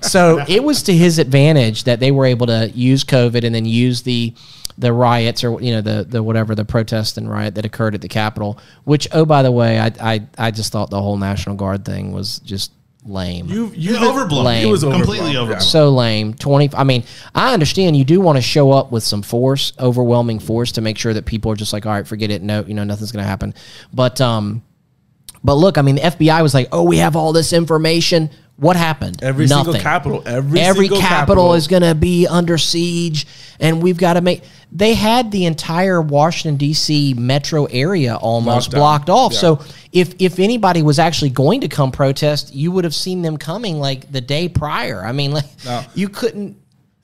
[0.00, 3.64] so it was to his advantage that they were able to use COVID and then
[3.64, 4.34] use the
[4.78, 8.00] the riots or you know the the whatever the protest and riot that occurred at
[8.00, 8.58] the Capitol.
[8.84, 12.12] Which oh by the way, I I, I just thought the whole National Guard thing
[12.12, 12.72] was just
[13.04, 14.44] lame You you You're overblown.
[14.44, 14.68] Lame.
[14.68, 15.40] It was completely overblown, yeah.
[15.40, 15.60] overblown.
[15.60, 17.02] so lame 20 i mean
[17.34, 20.96] i understand you do want to show up with some force overwhelming force to make
[20.98, 23.24] sure that people are just like all right forget it no you know nothing's gonna
[23.24, 23.54] happen
[23.92, 24.62] but um
[25.42, 28.76] but look i mean the fbi was like oh we have all this information what
[28.76, 31.54] happened Every single capital, every every single capital, capital.
[31.54, 33.26] is going to be under siege
[33.58, 38.70] and we've got to make they had the entire washington d.c metro area almost Locked
[38.72, 38.78] down.
[38.80, 39.38] blocked off Yeah.
[39.38, 43.36] so if if anybody was actually going to come protest you would have seen them
[43.36, 45.82] coming like the day prior i mean like No.
[45.94, 46.56] you couldn't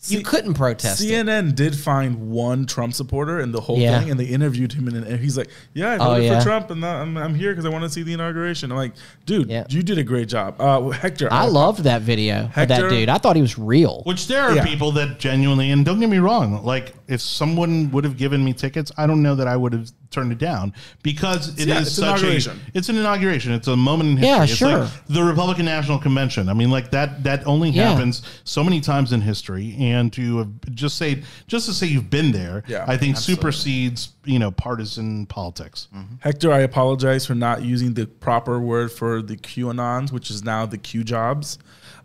[0.07, 1.05] you couldn't protest it.
[1.11, 3.99] CNN did find one Trump supporter in the whole Yeah.
[4.01, 6.39] thing, and they interviewed him, and, and he's like, "Yeah, I Oh, voted yeah.
[6.39, 8.93] for Trump, and I'm, I'm here because I want to see the inauguration." I'm like,
[9.27, 9.65] "Dude, Yeah.
[9.69, 13.09] you did a great job, uh, Hector." I loved that video of that dude.
[13.09, 14.03] I thought he was real.
[14.05, 14.65] Which there are Yeah.
[14.65, 18.53] people that genuinely, and don't get me wrong, like if someone would have given me
[18.53, 21.81] tickets, I don't know that I would have turned it down because it is Yeah,
[21.81, 22.61] it's such inauguration.
[22.75, 23.53] a it's an inauguration.
[23.53, 24.29] It's a moment in history.
[24.37, 24.79] Yeah, it's sure.
[24.81, 26.49] like the Republican National Convention.
[26.49, 27.91] I mean, like that that only Yeah.
[27.93, 32.11] happens so many times in history, and to have just say just to say you've
[32.11, 35.89] been there, Yeah, I think supersedes you know partisan politics.
[35.95, 36.17] Mm-hmm.
[36.21, 40.67] Hector, I apologize for not using the proper word for the QAnons, which is now
[40.67, 41.59] the Q jobs.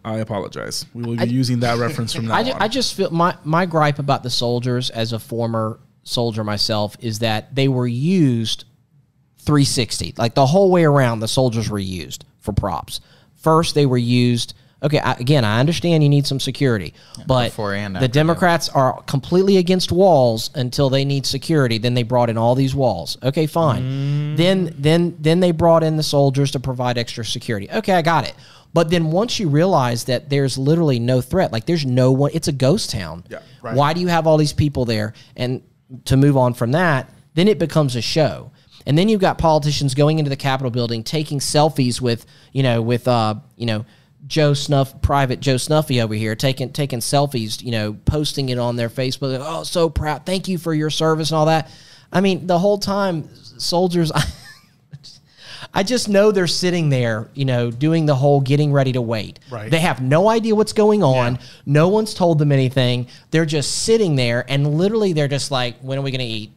[0.05, 0.85] I apologize.
[0.93, 2.61] We will be using that reference from now I, ju- on.
[2.61, 7.19] I just feel my my gripe about the soldiers as a former soldier myself is
[7.19, 8.65] that they were used
[9.39, 12.99] 360 like the whole way around the soldiers were used for props.
[13.35, 16.93] First they were used okay I, again i understand you need some security
[17.25, 18.07] but and the after, yeah.
[18.07, 21.77] democrats are completely against walls until they need security.
[21.77, 23.17] Then they brought in all these walls.
[23.23, 23.83] Okay fine.
[23.83, 24.37] Mm.
[24.37, 27.69] Then then then they brought in the soldiers to provide extra security.
[27.71, 28.35] Okay i got it
[28.73, 32.47] but then once you realize that there's literally no threat like there's no one it's
[32.47, 33.23] a ghost town.
[33.29, 33.75] Yeah, right.
[33.75, 35.13] why do you have all these people there?
[35.35, 35.61] And
[36.05, 38.51] to move on from that then it becomes a show.
[38.85, 42.81] And then you've got politicians going into the capitol building taking selfies with you know
[42.81, 43.85] with uh you know
[44.25, 48.75] joe snuff private joe snuffy over here taking taking selfies you know posting it on
[48.75, 50.25] their facebook oh so proud.
[50.25, 51.69] Thank you for your service and all that.
[52.11, 54.11] I mean the whole time soldiers
[55.73, 59.39] I just know they're sitting there, you know, doing the whole getting ready to wait.
[59.51, 59.71] Right.
[59.71, 61.35] They have no idea what's going on.
[61.35, 61.41] Yeah.
[61.65, 63.07] No one's told them anything.
[63.31, 66.51] They're just sitting there, and literally, they're just like, "When are we going to eat?"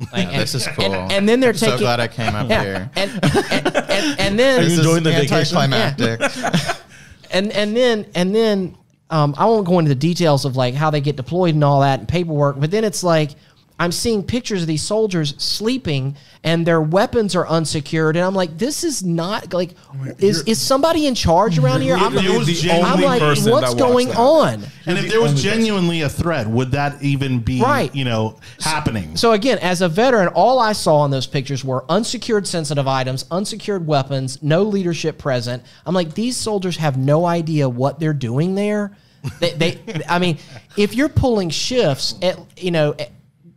[0.12, 0.84] Like, and- this is cool.
[0.84, 2.90] And, and then they're I'm so glad I came up yeah, here.
[2.96, 5.56] and, and, and, and then Are you enjoying the vacation?
[5.56, 6.20] anticlimactic.
[7.30, 8.76] and and then and then
[9.10, 11.80] um, I won't go into the details of like how they get deployed and all
[11.80, 13.30] that and paperwork, but then it's like
[13.78, 18.56] I'm seeing pictures of these soldiers sleeping and their weapons are unsecured, and I'm like,
[18.58, 19.70] this is not like
[20.18, 21.96] is is somebody in charge around here?
[21.96, 22.38] I'm, literally
[22.70, 24.18] I'm the only like, person what's that going that.
[24.18, 24.62] on?
[24.86, 27.92] And if there was genuinely a threat, would that even be Right.
[27.94, 29.16] you know happening?
[29.16, 33.24] So again, as a veteran, all I saw in those pictures were unsecured sensitive items,
[33.30, 35.62] unsecured weapons, no leadership present.
[35.86, 38.96] I'm like, these soldiers have no idea what they're doing there.
[39.40, 40.38] They, they I mean,
[40.76, 42.94] if you're pulling shifts, at, you know,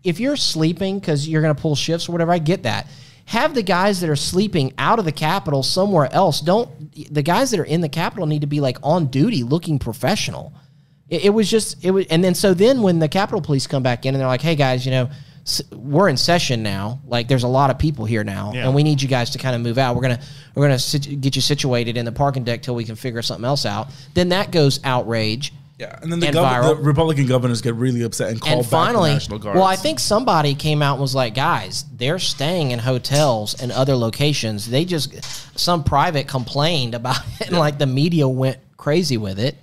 [0.04, 2.88] if you're sleeping because you're going to pull shifts or whatever, I get that.
[3.26, 6.40] Have the guys that are sleeping out of the Capitol somewhere else.
[6.40, 6.70] Don't
[7.14, 10.54] the guys that are in the Capitol need to be like on duty, looking professional.
[11.10, 13.84] It, it was just it was, and then so then when the Capitol Police come
[13.84, 15.10] back in and they're like, "Hey guys, you know,
[15.74, 17.02] we're in session now.
[17.06, 18.66] Like, there's a lot of people here now, Yeah.
[18.66, 19.96] and we need you guys to kind of move out.
[19.98, 20.20] We're gonna
[20.56, 23.46] we're gonna sit, get you situated in the parking deck till we can figure something
[23.46, 25.52] else out." Then that goes outrage.
[25.78, 26.78] Yeah, and then the, and gov- viral.
[26.78, 29.58] the Republican governors get really upset and call and back finally, the National Guard.
[29.58, 33.72] well, I think somebody came out and was like, "Guys, they're staying in hotels and
[33.72, 34.68] other locations.
[34.68, 35.14] They just
[35.58, 39.56] some private complained about it, and like the media went crazy with it."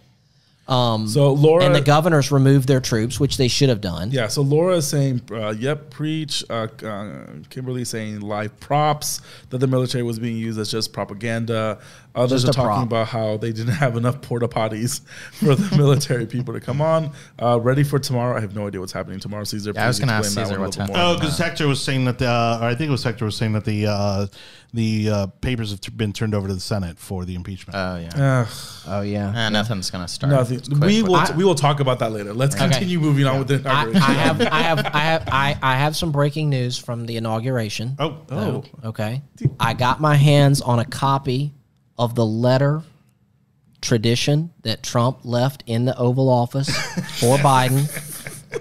[0.67, 1.33] Um, so.
[1.33, 4.11] Laura and the governors removed their troops, which they should have done.
[4.11, 9.59] Yeah, so Laura is saying, uh, "Yep, preach." Uh, uh, Kimberly saying live props that
[9.59, 11.81] the military was being used as just propaganda.
[12.17, 13.05] Others Just are talking prop.
[13.05, 15.01] about how they didn't have enough porta potties
[15.33, 17.11] for the military people to come on.
[17.43, 18.37] Uh, ready for tomorrow?
[18.37, 19.45] I have no idea what's happening tomorrow.
[19.45, 20.97] Caesar, Yeah, I was gonna ask Caesar what's happening.
[21.01, 23.37] Oh, because Hector was saying that the, uh, or I think it was Hector was
[23.37, 24.27] saying that the uh,
[24.73, 27.77] the uh, papers have t- been turned over to the Senate for the impeachment.
[27.77, 28.45] Oh yeah.
[28.47, 28.49] Ugh,
[28.87, 29.47] Oh yeah.
[29.47, 30.33] Eh, nothing's gonna start.
[30.33, 30.61] nothing.
[30.61, 31.17] Quick, we will.
[31.17, 32.33] I- we will talk about that later.
[32.33, 32.69] Let's Okay.
[32.69, 34.03] continue moving on with the I, inauguration.
[34.03, 37.97] I have, I have, I have, I, I have some breaking news from the inauguration.
[37.99, 39.23] oh, oh, Okay.
[39.59, 41.53] I got my hands on a copy
[41.99, 42.83] of the letter
[43.81, 46.69] tradition that Trump left in the Oval Office
[47.19, 47.89] for Biden.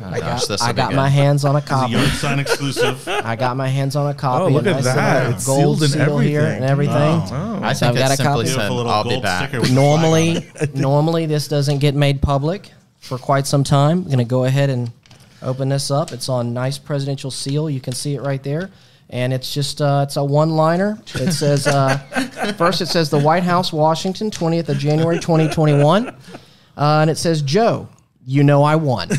[0.01, 0.95] Oh, I gosh, got, I got good.
[0.95, 1.93] my hands on a copy.
[1.93, 3.07] yard sign exclusive.
[3.07, 4.43] I got my hands on a copy.
[4.45, 5.17] Oh, look at nice that.
[5.19, 6.95] little It's gold sealed and seal here and everything.
[6.95, 7.59] Oh.
[7.61, 8.47] I So think I've got a copy.
[8.47, 11.93] simply said, "I'll be back." sticker with the flag on normally normally this doesn't get
[11.95, 13.99] made public for quite some time.
[13.99, 14.91] I'm gonna go ahead and
[15.43, 16.11] open this up.
[16.11, 17.69] It's on nice presidential seal.
[17.69, 18.71] You can see it right there.
[19.13, 20.97] And it's just uh, it's a one liner.
[21.13, 21.97] It says uh,
[22.57, 26.07] first it says the White House, Washington, 20th of January 2021.
[26.09, 26.15] Uh,
[26.75, 27.87] and it says Joe,
[28.25, 29.11] you know I won.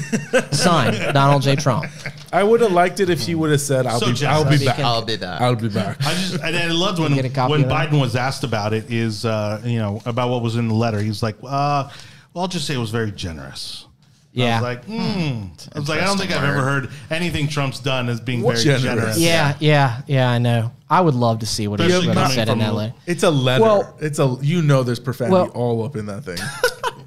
[0.51, 1.55] Signed Donald J.
[1.55, 1.87] Trump.
[2.33, 4.15] I would have liked it if he would have said, "I'll So be.
[4.15, 4.43] generous.
[4.45, 4.77] I'll be So you back.
[4.77, 5.41] can- I'll be back.
[5.41, 7.91] I'll be back." I just and I loved when get a copy when of that?
[7.91, 10.99] Biden was asked about it is uh, you know about what was in the letter.
[10.99, 11.89] He's like, uh,
[12.33, 13.87] well, I'll just say it was very generous.
[14.37, 14.61] I Yeah.
[14.61, 15.45] was like, hmm.
[15.75, 18.65] I was like, I don't think I've ever heard anything Trump's done as being What's
[18.65, 18.95] very generous?
[19.17, 19.19] generous.
[19.21, 20.31] Yeah, yeah, yeah.
[20.31, 20.73] I know.
[20.91, 23.23] I would love to see what he Especially coming said in from that the- It's
[23.23, 23.63] a letter.
[23.63, 26.39] Well- it's a you know there's profanity Well- all up in that thing.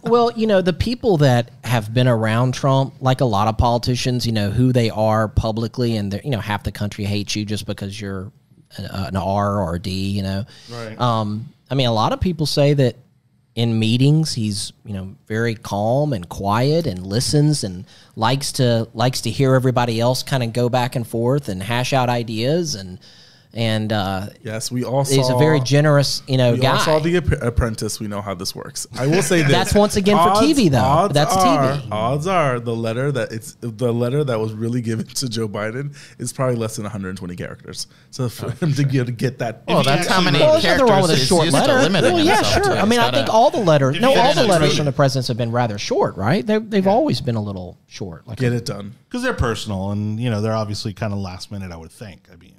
[0.03, 4.25] Well, you know, the people that have been around Trump, like a lot of politicians,
[4.25, 7.43] you know, who they are publicly, and they're, you know, half the country hates you
[7.43, 8.31] just because you're
[8.77, 10.45] an, an R or a D, you know.
[10.71, 10.97] Right.
[11.01, 12.95] Um, I mean, a lot of people say that
[13.57, 19.21] in meetings he's you know very calm and quiet and listens and likes to likes
[19.21, 22.99] to hear everybody else kind of go back and forth and hash out ideas and
[23.53, 25.15] and uh, Yes, we all saw.
[25.15, 26.73] he's a very generous you know We guy.
[26.73, 27.99] all saw The App- Apprentice.
[27.99, 28.85] We know how this works.
[28.97, 29.51] I will say this.
[29.51, 30.77] That's once again for TV, though.
[30.79, 31.91] Odds That's are, TV.
[31.91, 35.95] Odds are the letter that it's the letter that was really given to Joe Biden
[36.19, 37.87] is probably less than 120 characters.
[38.11, 40.65] So for him to get to get that, Well, that's how many wrote- Well, there's
[40.77, 41.73] nothing wrong with a short letter.
[41.73, 42.63] Well, yeah, sure.
[42.63, 42.79] to.
[42.79, 45.27] I mean, I gotta- think all the letters, no, all the letters from the presidents
[45.29, 46.45] have been rather short, right?
[46.45, 48.27] They, they've always been a little short.
[48.27, 48.93] Like get it done.
[49.09, 51.71] because they're personal and you know they're obviously kind of last minute.
[51.71, 52.27] I would think.
[52.31, 52.53] I mean.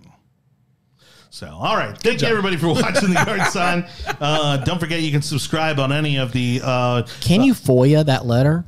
[1.30, 1.96] So, all right.
[1.98, 3.86] Thank you, everybody, for watching the Yard Sign.
[4.20, 6.60] Uh, don't forget you can subscribe on any of the.
[6.62, 8.64] Uh, Can you FOIA that letter?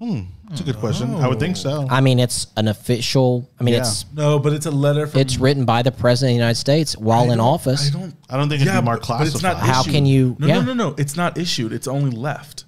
[0.00, 1.14] it's a good question.
[1.16, 1.86] I would think so.
[1.90, 3.50] I mean, it's an official.
[3.58, 3.80] I mean, Yeah.
[3.80, 5.20] it's No, but it's a letter from.
[5.20, 7.88] it's written by the president of the United States while in don't- office.
[7.88, 8.14] I don't.
[8.30, 9.74] I don't think it'd be more but- but it's not classified.
[9.74, 9.92] How issued.
[9.92, 10.54] can you- No, yeah.
[10.60, 10.94] no, no, no.
[10.98, 11.72] It's not issued.
[11.72, 12.64] It's only left.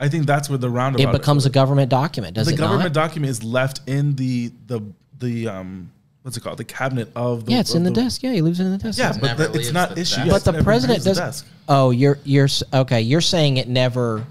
[0.00, 1.14] I think that's where the roundabout.
[1.14, 3.04] It becomes a government document, does the it government not?
[3.04, 4.80] document is left in the the
[5.20, 8.22] the um what's it called the cabinet of the yeah, it's in the, of desk.
[8.22, 8.98] Yeah, he lives in the desk.
[8.98, 10.24] Yeah, but the, it's not the issued.
[10.26, 10.44] desk.
[10.44, 11.18] but the president leaves the does.
[11.42, 11.46] desk.
[11.68, 13.00] Oh, you're you're okay.
[13.02, 14.24] You're saying it never.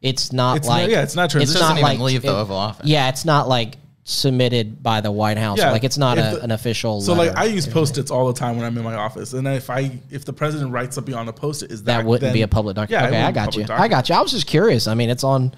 [0.00, 1.60] It's not It's not- like yeah, it's not It's transition.
[1.60, 2.86] not Doesn't even like leave the it- Oval Office.
[2.86, 5.58] Yeah, it's not like submitted by the White House.
[5.58, 7.00] Yeah, like it's not a, the- an official.
[7.00, 7.30] So letter.
[7.30, 9.98] like I use post-its all the time when I'm in my office, and if I
[10.10, 12.48] if the president writes something on a post-it, is that that wouldn't then- be a
[12.48, 13.02] public document.
[13.02, 13.62] Yeah, okay, I wouldn't be a got you.
[13.64, 14.14] public I got you.
[14.14, 14.86] I was just curious.
[14.86, 15.52] I mean, it's on.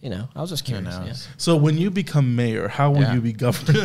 [0.00, 0.96] You know, I was just curious.
[0.96, 1.06] knows?
[1.08, 1.34] yeah.
[1.38, 3.14] So when you become mayor, how will Yeah.
[3.14, 3.82] you be governing?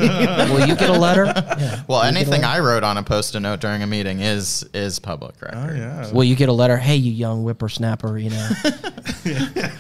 [0.54, 1.26] Will you get a letter?
[1.64, 1.84] Yeah.
[1.88, 2.46] Well, Will you get a anything letter?
[2.46, 5.72] I wrote on a post-it note during a meeting is is public oh, record.
[5.72, 6.12] oh yeah.
[6.12, 6.78] Will you get a letter?
[6.78, 8.18] Hey, you young whippersnapper.
[8.20, 8.50] You know.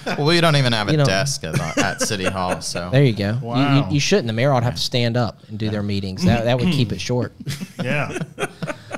[0.05, 3.13] Well, we don't even have a know- desk at, at City Hall, so There you
[3.13, 3.33] go.
[3.41, 3.87] You- Wow.
[3.89, 4.27] You, you shouldn't.
[4.27, 6.23] The mayor ought to have to stand up and do their meetings.
[6.23, 7.33] That, that would keep it short.
[7.81, 8.17] Yeah.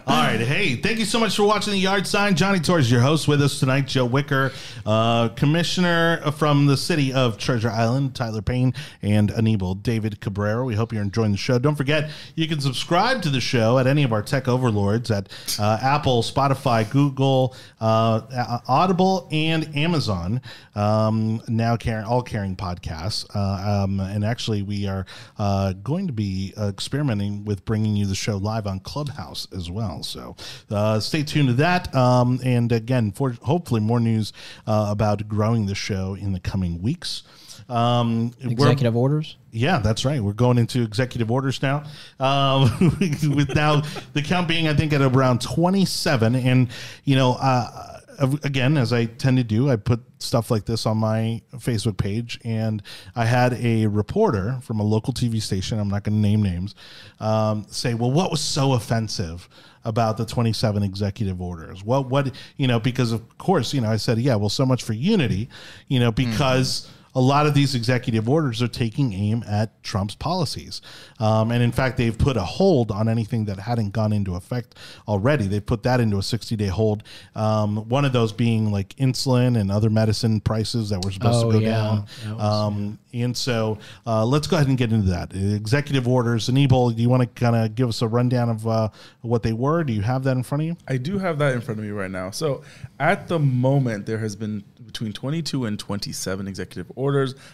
[0.07, 0.39] All right.
[0.39, 2.35] Hey, thank you so much for watching the Yard Sign.
[2.35, 3.87] Jonny Torres, your host, with us tonight.
[3.87, 4.51] Joe Wicker,
[4.85, 8.13] uh, commissioner from the city of Treasure Island.
[8.13, 10.63] Tyler Payne and Anibal David Cabrera.
[10.63, 11.57] We hope you're enjoying the show.
[11.57, 15.27] Don't forget, you can subscribe to the show at any of our tech overlords at
[15.59, 20.39] uh, Apple, Spotify, Google, uh, Audible, and Amazon.
[20.75, 23.25] Um, now carrying all carrying podcasts.
[23.35, 25.07] Uh, um, and actually, we are
[25.39, 29.94] uh, going to be experimenting with bringing you the show live on Clubhouse as well.
[30.03, 30.35] So
[30.69, 31.93] uh, stay tuned to that.
[31.95, 34.33] Um, and again, for hopefully more news
[34.67, 37.23] uh, about growing the show in the coming weeks.
[37.67, 39.37] Um, Executive orders.
[39.51, 40.21] yeah, that's right.
[40.21, 41.83] We're going into executive orders now.
[42.19, 42.95] Um,
[43.35, 43.81] with now
[44.13, 46.35] the count being, I think, at around 27.
[46.35, 46.69] And,
[47.05, 47.94] you know, uh,
[48.43, 52.39] again, as I tend to do, I put stuff like this on my Facebook page.
[52.43, 52.81] And
[53.15, 56.75] I had a reporter from a local TV station, I'm not going to name names,
[57.19, 59.47] um, say, well, what was so offensive?
[59.85, 61.83] about the 27 executive orders.
[61.83, 64.81] What what you know because of course, you know, I said, yeah, well so much
[64.81, 65.47] for unity,
[65.89, 70.81] you know, because a lot of these executive orders are taking aim at Trump's policies.
[71.19, 74.75] Um, and in fact, they've put a hold on anything that hadn't gone into effect
[75.07, 75.47] already.
[75.47, 77.03] They've put that into a 60 day hold.
[77.33, 81.51] Um, one of those being like insulin and other medicine prices that were supposed Oh,
[81.53, 81.71] to go yeah.
[81.71, 82.05] down.
[82.35, 85.33] Was- Um, and so uh, let's go ahead and get into that.
[85.33, 86.49] Executive orders.
[86.49, 88.89] Anibal, do you want to kind of give us a rundown of uh,
[89.21, 89.85] what they were?
[89.85, 90.77] Do you have that in front of you?
[90.87, 92.31] I do have that in front of me right now.
[92.31, 92.63] So
[92.99, 97.04] at the moment, there has been between 22 and 27 executive orders,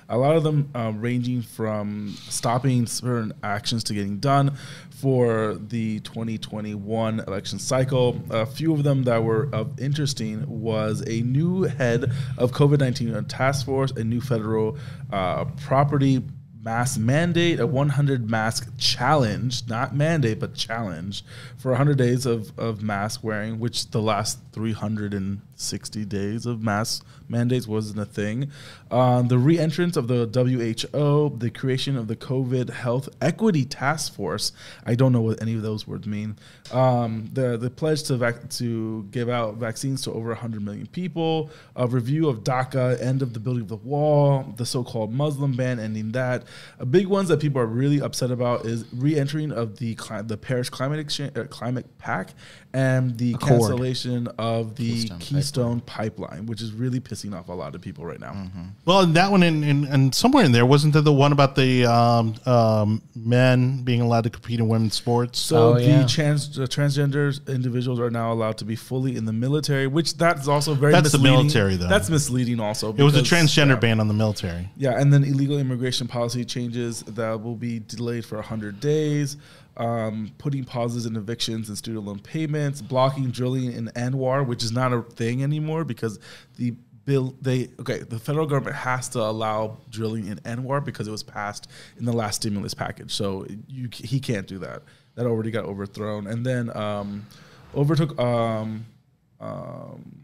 [0.10, 4.56] a lot of them uh, ranging from stopping certain actions to getting done
[4.90, 8.22] for the 2021 election cycle.
[8.30, 13.66] A few of them that were of interesting was a new head of COVID-19 task
[13.66, 14.78] force, a new federal
[15.12, 16.22] uh, property
[16.64, 21.24] mask mandate, a 100 mask challenge, not mandate, but challenge
[21.58, 24.40] for 100 days of, of mask wearing, which the last
[25.62, 28.52] 360 days of mask mandates wasn't a thing.
[28.90, 34.14] Um, the re entrance of the WHO, the creation of the COVID Health Equity Task
[34.14, 34.52] Force.
[34.86, 36.36] I don't know what any of those words mean.
[36.72, 41.50] Um, the, the pledge to, vac- to give out vaccines to over 100 million people,
[41.76, 45.54] a review of DACA, end of the building of the wall, the so called Muslim
[45.54, 46.44] ban, ending that.
[46.80, 50.38] A big ones that people are really upset about is re-entering of the cli- the
[50.38, 52.34] Paris Climate Exchange, uh, Climate Pact
[52.74, 53.50] and the Accord.
[53.60, 56.46] cancellation of the Keystone Keystone, Pipeline.
[56.46, 58.50] which is really pissing off a lot of people right now.
[58.86, 61.56] Well, and that one, in, in, and somewhere in there, wasn't there the one about
[61.56, 65.40] the um, um, men being allowed to compete in women's sports?
[65.40, 66.02] So Oh, yeah.
[66.02, 70.18] the trans uh, transgender individuals are now allowed to be fully in the military, which
[70.18, 71.88] that's also very That's the military, though.
[71.88, 72.94] That's misleading also.
[72.94, 73.76] it was a transgender yeah.
[73.76, 74.70] ban on the military.
[74.78, 79.38] Yeah, and then illegal immigration policy changes that will be delayed for 100 days,
[79.78, 84.72] um, putting pauses in evictions and student loan payments, blocking drilling in ANWR, which is
[84.72, 86.20] not a thing anymore because
[86.58, 91.12] the bill they okay the federal government has to allow drilling in ANWR because it
[91.12, 91.68] was passed
[91.98, 93.12] in the last stimulus package.
[93.14, 94.84] So you he can't do that.
[95.16, 96.28] That already got overthrown.
[96.28, 97.26] And then um,
[97.76, 98.86] overtook um,
[99.40, 100.21] um,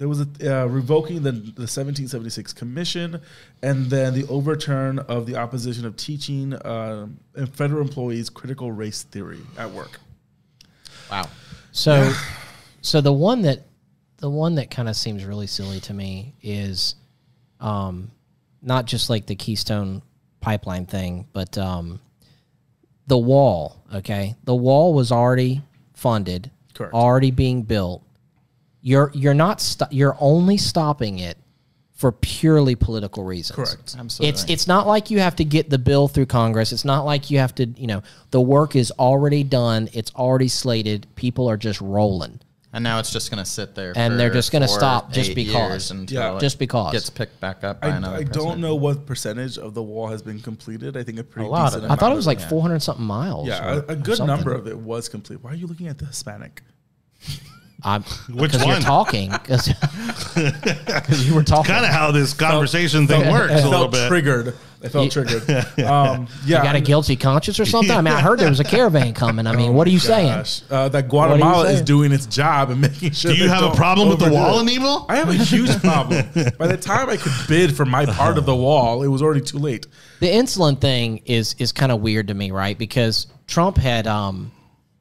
[0.00, 3.20] there was a uh, revoking the, the 1776 commission
[3.62, 7.06] and then the overturn of the opposition of teaching uh,
[7.52, 10.00] federal employees critical race theory at work
[11.10, 11.28] Wow.
[11.72, 12.12] So,
[12.82, 13.66] so the one that
[14.18, 16.94] the one that kind of seems really silly to me is,
[17.58, 18.10] um,
[18.62, 20.02] not just like the Keystone
[20.40, 22.00] pipeline thing, but um,
[23.06, 23.82] the wall.
[23.94, 25.62] Okay, the wall was already
[25.94, 26.94] funded, Correct.
[26.94, 28.02] already being built.
[28.82, 31.36] You're you're not sto- you're only stopping it
[31.92, 33.56] for purely political reasons.
[33.56, 34.28] correct Absolutely.
[34.30, 36.72] It's it's not like you have to get the bill through Congress.
[36.72, 39.90] It's not like you have to, you know, the work is already done.
[39.92, 41.06] It's already slated.
[41.14, 42.40] People are just rolling.
[42.72, 43.92] and now it's just going to sit there.
[43.96, 45.90] And they're just gonna stop just because.
[45.90, 46.36] until Yeah.
[46.36, 46.92] it Just because.
[46.92, 48.16] gets picked back up by I, another.
[48.16, 50.96] I don't know what percentage of the wall has been completed.
[50.96, 51.92] I think a pretty A lot of decent it.
[51.92, 53.46] I thought it was of like 400 something miles.
[53.48, 55.42] Yeah, or- a, a good number of it was complete.
[55.42, 56.62] Why are you looking at the Hispanic?
[57.82, 61.72] I'm, Which because you're talking because you were talking.
[61.72, 64.08] Kind of how this conversation thing Felt- works I a little felt bit.
[64.08, 64.54] triggered.
[64.82, 65.42] I felt triggered.
[65.84, 67.94] Um, yeah, You got a guilty conscience or something?
[67.94, 69.46] I mean, I heard there was a caravan coming.
[69.46, 70.44] I mean, what are you saying?
[70.70, 73.32] Uh, that Guatemala is doing its job and making sure.
[73.32, 74.64] Do you they have a don't problem with the wall, it.
[74.66, 75.04] Aníbal?
[75.08, 76.24] I have a huge problem.
[76.58, 79.42] By the time I could bid for my part of the wall, it was already
[79.42, 79.86] too late.
[80.20, 82.78] the insulin thing is is kind of weird to me, right?
[82.78, 84.50] Because Trump had um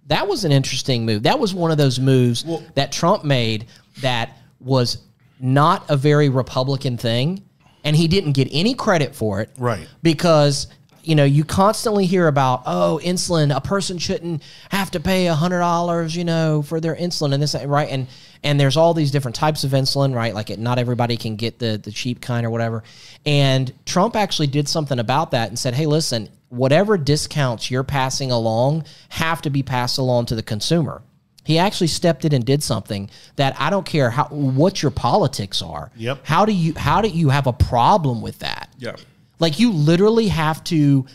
[0.09, 1.23] that was an interesting move.
[1.23, 3.65] That was one of those moves Well- that Trump made
[4.01, 4.97] that was
[5.39, 7.41] not a very Republican thing,
[7.83, 9.49] and he didn't get any credit for it.
[9.57, 9.87] Right.
[10.03, 10.67] Because
[11.01, 15.33] you know, you constantly hear about, oh, insulin, a person shouldn't have to pay a
[15.33, 17.89] hundred dollars, you know, for their insulin and this, right?
[17.89, 18.07] And
[18.43, 20.35] and there's all these different types of insulin, right?
[20.35, 22.83] Like it, not everybody can get the the cheap kind or whatever.
[23.25, 28.31] And Trump actually did something about that and said, hey, listen, whatever discounts you're passing
[28.31, 31.01] along have to be passed along to the consumer.
[31.43, 35.61] He actually stepped in and did something that I don't care how what your politics
[35.61, 35.91] are.
[35.95, 36.19] Yep.
[36.23, 38.69] How do you how do you have a problem with that?
[38.77, 38.95] Yeah.
[39.39, 41.05] Like you literally have to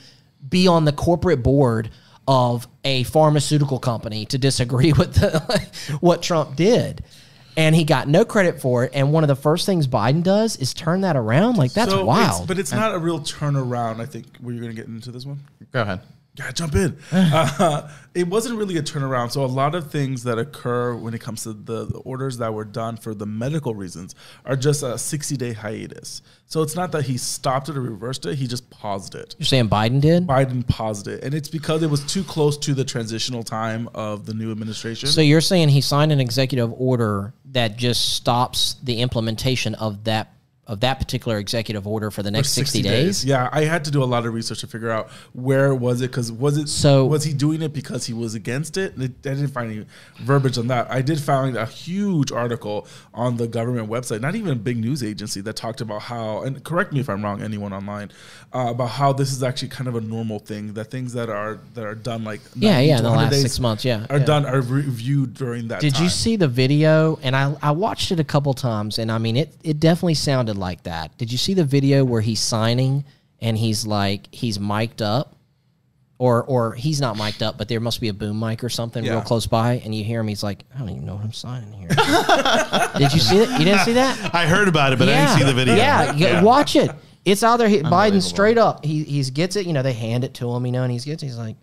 [0.49, 1.91] be on the corporate board
[2.27, 7.05] of a pharmaceutical company to disagree with the, what Trump did.
[7.57, 8.91] And he got no credit for it.
[8.95, 11.57] And one of the first things Biden does is turn that around.
[11.57, 12.49] Like that's So it's- wild.
[12.49, 14.01] but it's not a real turnaround.
[14.01, 14.27] I think.
[14.43, 15.39] Were you going to get into this one?
[15.73, 16.01] Go ahead.
[16.37, 16.99] Yeah, jump in.
[17.13, 19.31] uh, it wasn't really a turnaround.
[19.31, 22.53] So a lot of things that occur when it comes to the, the orders that
[22.53, 26.23] were done for the medical reasons are just a 60 day hiatus.
[26.47, 28.35] So it's not that he stopped it or reversed it.
[28.35, 29.37] He just paused it.
[29.39, 30.27] You're saying Biden did?
[30.27, 34.27] Biden paused it, and it's because it was too close to the transitional time of
[34.27, 35.09] the new administration.
[35.09, 40.34] So you're saying he signed an executive order that just stops the implementation of that
[40.67, 43.25] of that particular executive order for the next 60, days?
[43.25, 46.11] Yeah, I had to do a lot of research to figure out where was it
[46.11, 48.95] because was it So- was he doing it because he was against it?
[48.99, 49.87] I didn't find any
[50.21, 50.91] verbiage on that.
[50.91, 55.03] I did find a huge article on the government website, not even a big news
[55.03, 58.11] agency, that talked about how and correct me if I'm wrong, anyone online,
[58.55, 60.73] uh, about how this is actually kind of a normal thing.
[60.75, 63.85] That things that are that are done like Yeah, yeah, in the last six months,
[63.85, 64.25] yeah, are yeah.
[64.25, 65.81] done are reviewed during that.
[65.81, 66.05] Did time.
[66.05, 67.19] you see the video?
[67.23, 70.54] And I, I watched it a couple times, and I mean, it, it definitely sounded
[70.57, 71.17] like that.
[71.19, 73.05] Did you see the video where he's signing
[73.41, 75.31] and he's like, he's mic'd up?
[76.17, 79.03] Or, or he's not mic'd up, but there must be a boom mic or something
[79.05, 80.29] real close by, and you hear him.
[80.29, 81.89] He's like, "I don't even know what I'm signing here."
[82.99, 83.51] Did you see it?
[83.59, 84.33] You didn't see that?
[84.35, 85.75] I heard about it, but I didn't see the video.
[85.75, 86.41] Yeah, yeah.
[86.43, 86.93] watch it.
[87.25, 87.69] It's out there.
[87.69, 88.85] Biden straight up.
[88.85, 89.67] He he's gets it.
[89.67, 90.65] You know, they hand it to him.
[90.65, 91.21] You know, and he's gets.
[91.21, 91.57] He's like,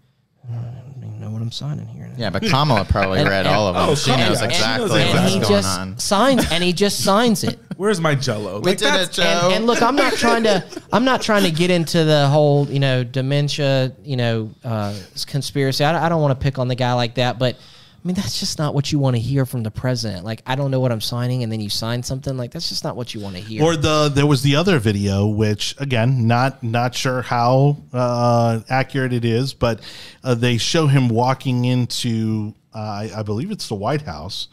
[0.51, 2.11] I don't even know what I'm signing here.
[2.17, 3.89] Yeah, but Kamala probably And- read and- all of them.
[3.89, 5.97] Oh, she Kamala, knows yeah, she exactly knows and what's he going just on.
[5.97, 7.57] signs and he just signs it.
[7.81, 8.59] Where's my Jello?
[8.59, 9.23] We Like, did that's- it, Joe.
[9.45, 10.63] And, and look, I'm not trying to.
[10.93, 15.83] I'm not trying to get into the whole, you know, dementia, you know, uh, conspiracy.
[15.83, 18.39] I, I don't want to pick on the guy like that, but I mean, that's
[18.39, 20.23] just not what you want to hear from the president.
[20.23, 22.37] Like, I don't know what I'm signing, and then you sign something.
[22.37, 23.63] Like, that's just not what you want to hear.
[23.63, 29.11] Or the there was the other video, which again, not not sure how uh, accurate
[29.11, 29.79] it is, but
[30.23, 34.49] uh, they show him walking into, uh, I, I believe it's the White House,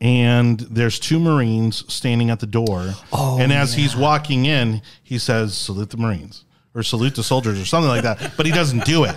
[0.00, 2.94] and there's two Marines standing at the door.
[3.12, 7.60] Oh, and as he's walking in, he says, "Salute the Marines." Or salute the soldiers,
[7.60, 9.16] or something like that, but he doesn't do it.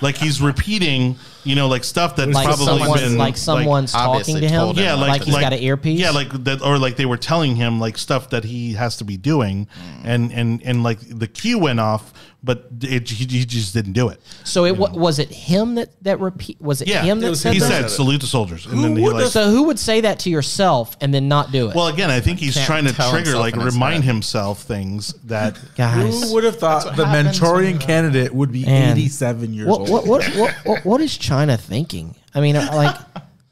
[0.00, 4.36] Like he's repeating, you know, like stuff that's like probably someone's, been like someone's talking
[4.36, 4.76] to him.
[4.76, 5.98] yeah, what like, to he's like got an earpiece.
[5.98, 9.04] Yeah, like that, or like they were telling him like stuff that he has to
[9.04, 9.66] be doing,
[10.04, 12.12] and and and like the cue went off
[12.44, 14.20] but it, he, he just didn't do it.
[14.44, 17.40] So it wa was it him that that repeat was it Yeah, him that was
[17.40, 17.68] said he that?
[17.68, 19.26] said salute the soldiers, and then he would like.
[19.28, 21.74] so who would say that to yourself and then not do it?
[21.74, 24.12] Well, again, I think he's Can't trying to trigger, like remind head.
[24.12, 25.58] himself things that.
[25.76, 28.92] guys, Who would have thought the happens Manchurian when, uh, candidate would be Man.
[28.92, 29.90] 87 years what, old?
[29.90, 32.14] what, what, what, what, what is China thinking?
[32.34, 32.96] I mean, like,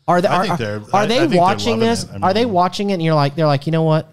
[0.06, 2.04] are they I are, they're- are I- I they watching this?
[2.04, 2.10] it.
[2.22, 2.94] I are they watching it?
[2.94, 4.06] And you're like, they're like, you know what?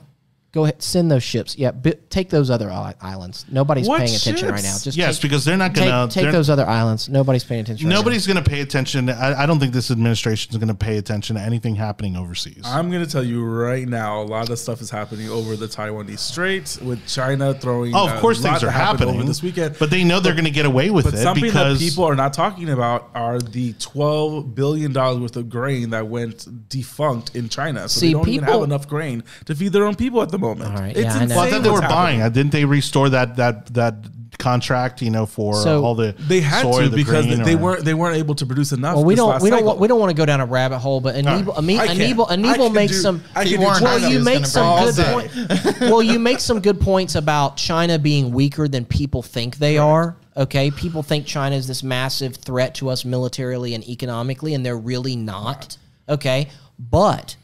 [0.51, 1.55] Go ahead, send those ships.
[1.59, 2.71] Yeah, bi- take those other
[3.01, 3.45] islands.
[3.51, 4.77] Nobody's What paying attention right now.
[4.79, 6.19] Just Yes, take, because they're not take, going to.
[6.23, 7.07] take those other islands.
[7.07, 7.85] Nobody's paying attention.
[7.87, 7.99] right now.
[7.99, 9.11] Nobody's going to pay attention.
[9.11, 12.63] I, I don't think this administration is going to pay attention to anything happening overseas.
[12.65, 15.67] I'm going to tell you right now, a lot of stuff is happening over the
[15.67, 17.93] Taiwanese Strait with China throwing.
[17.93, 19.75] oh, of a course, lot things are that happened happening over this weekend.
[19.77, 22.05] but they know they're going to get away with But it something because that people
[22.05, 27.35] are not talking about are the twelve billion dollars worth of grain that went defunct
[27.35, 27.87] in China.
[27.87, 30.38] So See, they don't even have enough grain to feed their own people at the
[30.39, 30.71] moment.
[30.75, 32.19] All right, It's yeah, insane Well, I thought they were what's buying.
[32.19, 32.33] happening.
[32.33, 33.95] Didn't they restore that that that
[34.37, 35.01] contract?
[35.01, 37.57] You know, for So- all the They had soy, to the because grain, they or-
[37.57, 38.95] weren't they weren't able to produce enough.
[38.95, 39.77] Well, we don't we don't cycle.
[39.77, 42.01] we don't want to go down a rabbit hole, but Anibal I Anibal can.
[42.01, 43.23] Anibal, I Anibal makes do- some.
[43.35, 44.07] I He can do warned Well, us China.
[44.07, 45.79] he you make some good this point.
[45.81, 50.15] well, you make some good points about China being weaker than people think they are.
[50.37, 54.77] Okay, people think China is this massive threat to us militarily and economically, and they're
[54.77, 55.75] really not.
[56.07, 56.47] Okay,
[56.79, 57.35] but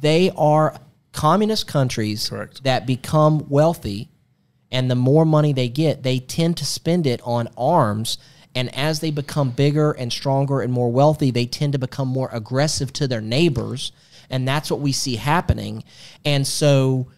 [0.00, 0.74] they are
[1.12, 2.62] communist countries Correct.
[2.64, 4.08] that become wealthy,
[4.70, 8.18] and the more money they get, they tend to spend it on arms.
[8.54, 12.28] And as they become bigger and stronger and more wealthy, they tend to become more
[12.32, 13.92] aggressive to their neighbors.
[14.28, 15.84] And that's what we see happening.
[16.24, 17.08] And so,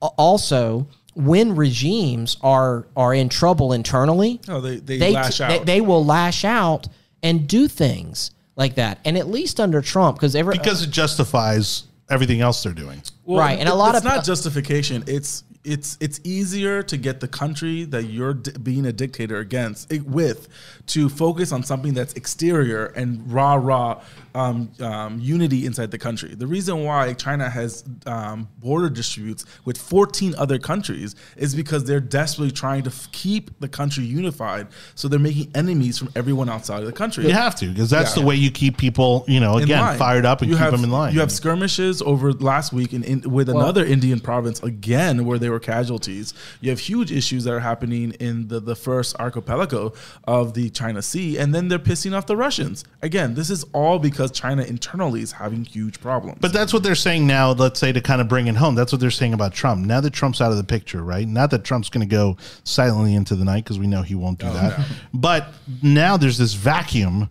[0.00, 5.66] also, when regimes are are in trouble internally, No, they- they they, lash they out.
[5.66, 6.86] they will lash out
[7.22, 9.00] and do things like that.
[9.04, 13.02] And at least under Trump, because every because uh, it justifies everything else they're doing.
[13.24, 15.04] Well, Right, and a it- lot it's of- not justification.
[15.06, 19.92] It's it's it's easier to get the country that you're di- being a dictator against
[19.92, 20.48] it, with
[20.86, 24.00] to focus on something that's exterior and rah raw
[24.38, 26.34] um, um, unity inside the country.
[26.34, 31.98] The reason why China has um, border disputes with 14 other countries is because they're
[32.00, 34.68] desperately trying to f- keep the country unified.
[34.94, 37.24] So they're making enemies from everyone outside of the country.
[37.26, 38.22] You have to because that's Yeah.
[38.22, 40.84] the way you keep people, you know, again fired up and you keep have, them
[40.84, 41.12] in line.
[41.14, 45.50] You have skirmishes over last week in, in with another Indian province again where there
[45.50, 46.32] were casualties.
[46.60, 51.02] You have huge issues that are happening in the, the first archipelago of the China
[51.02, 52.84] Sea, and then they're pissing off the Russians.
[53.02, 56.38] Again, this is all because China internally is having huge problems.
[56.40, 58.74] But that's what they're saying now, let's say to kind of bring it home.
[58.74, 59.84] That's what they're saying about Trump.
[59.86, 61.26] Now that Trump's out of the picture, right?
[61.26, 64.38] Not that Trump's going to go silently into the night because we know he won't
[64.38, 64.80] do Oh, that.
[65.14, 65.48] But
[65.82, 67.28] now there's this vacuum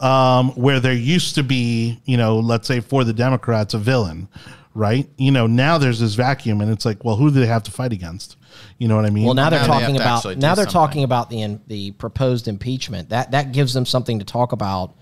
[0.00, 4.28] um, where there used to be, you know, let's say for the Democrats, a villain,
[4.74, 5.08] right?
[5.16, 7.70] You know, now there's this vacuum and it's like, well, who do they have to
[7.70, 8.36] fight against?
[8.78, 9.24] You know what I mean?
[9.24, 10.72] Well, now they're Now talking to about now they're something.
[10.72, 13.08] talking about the in, the proposed impeachment.
[13.08, 14.94] That that gives them something to talk about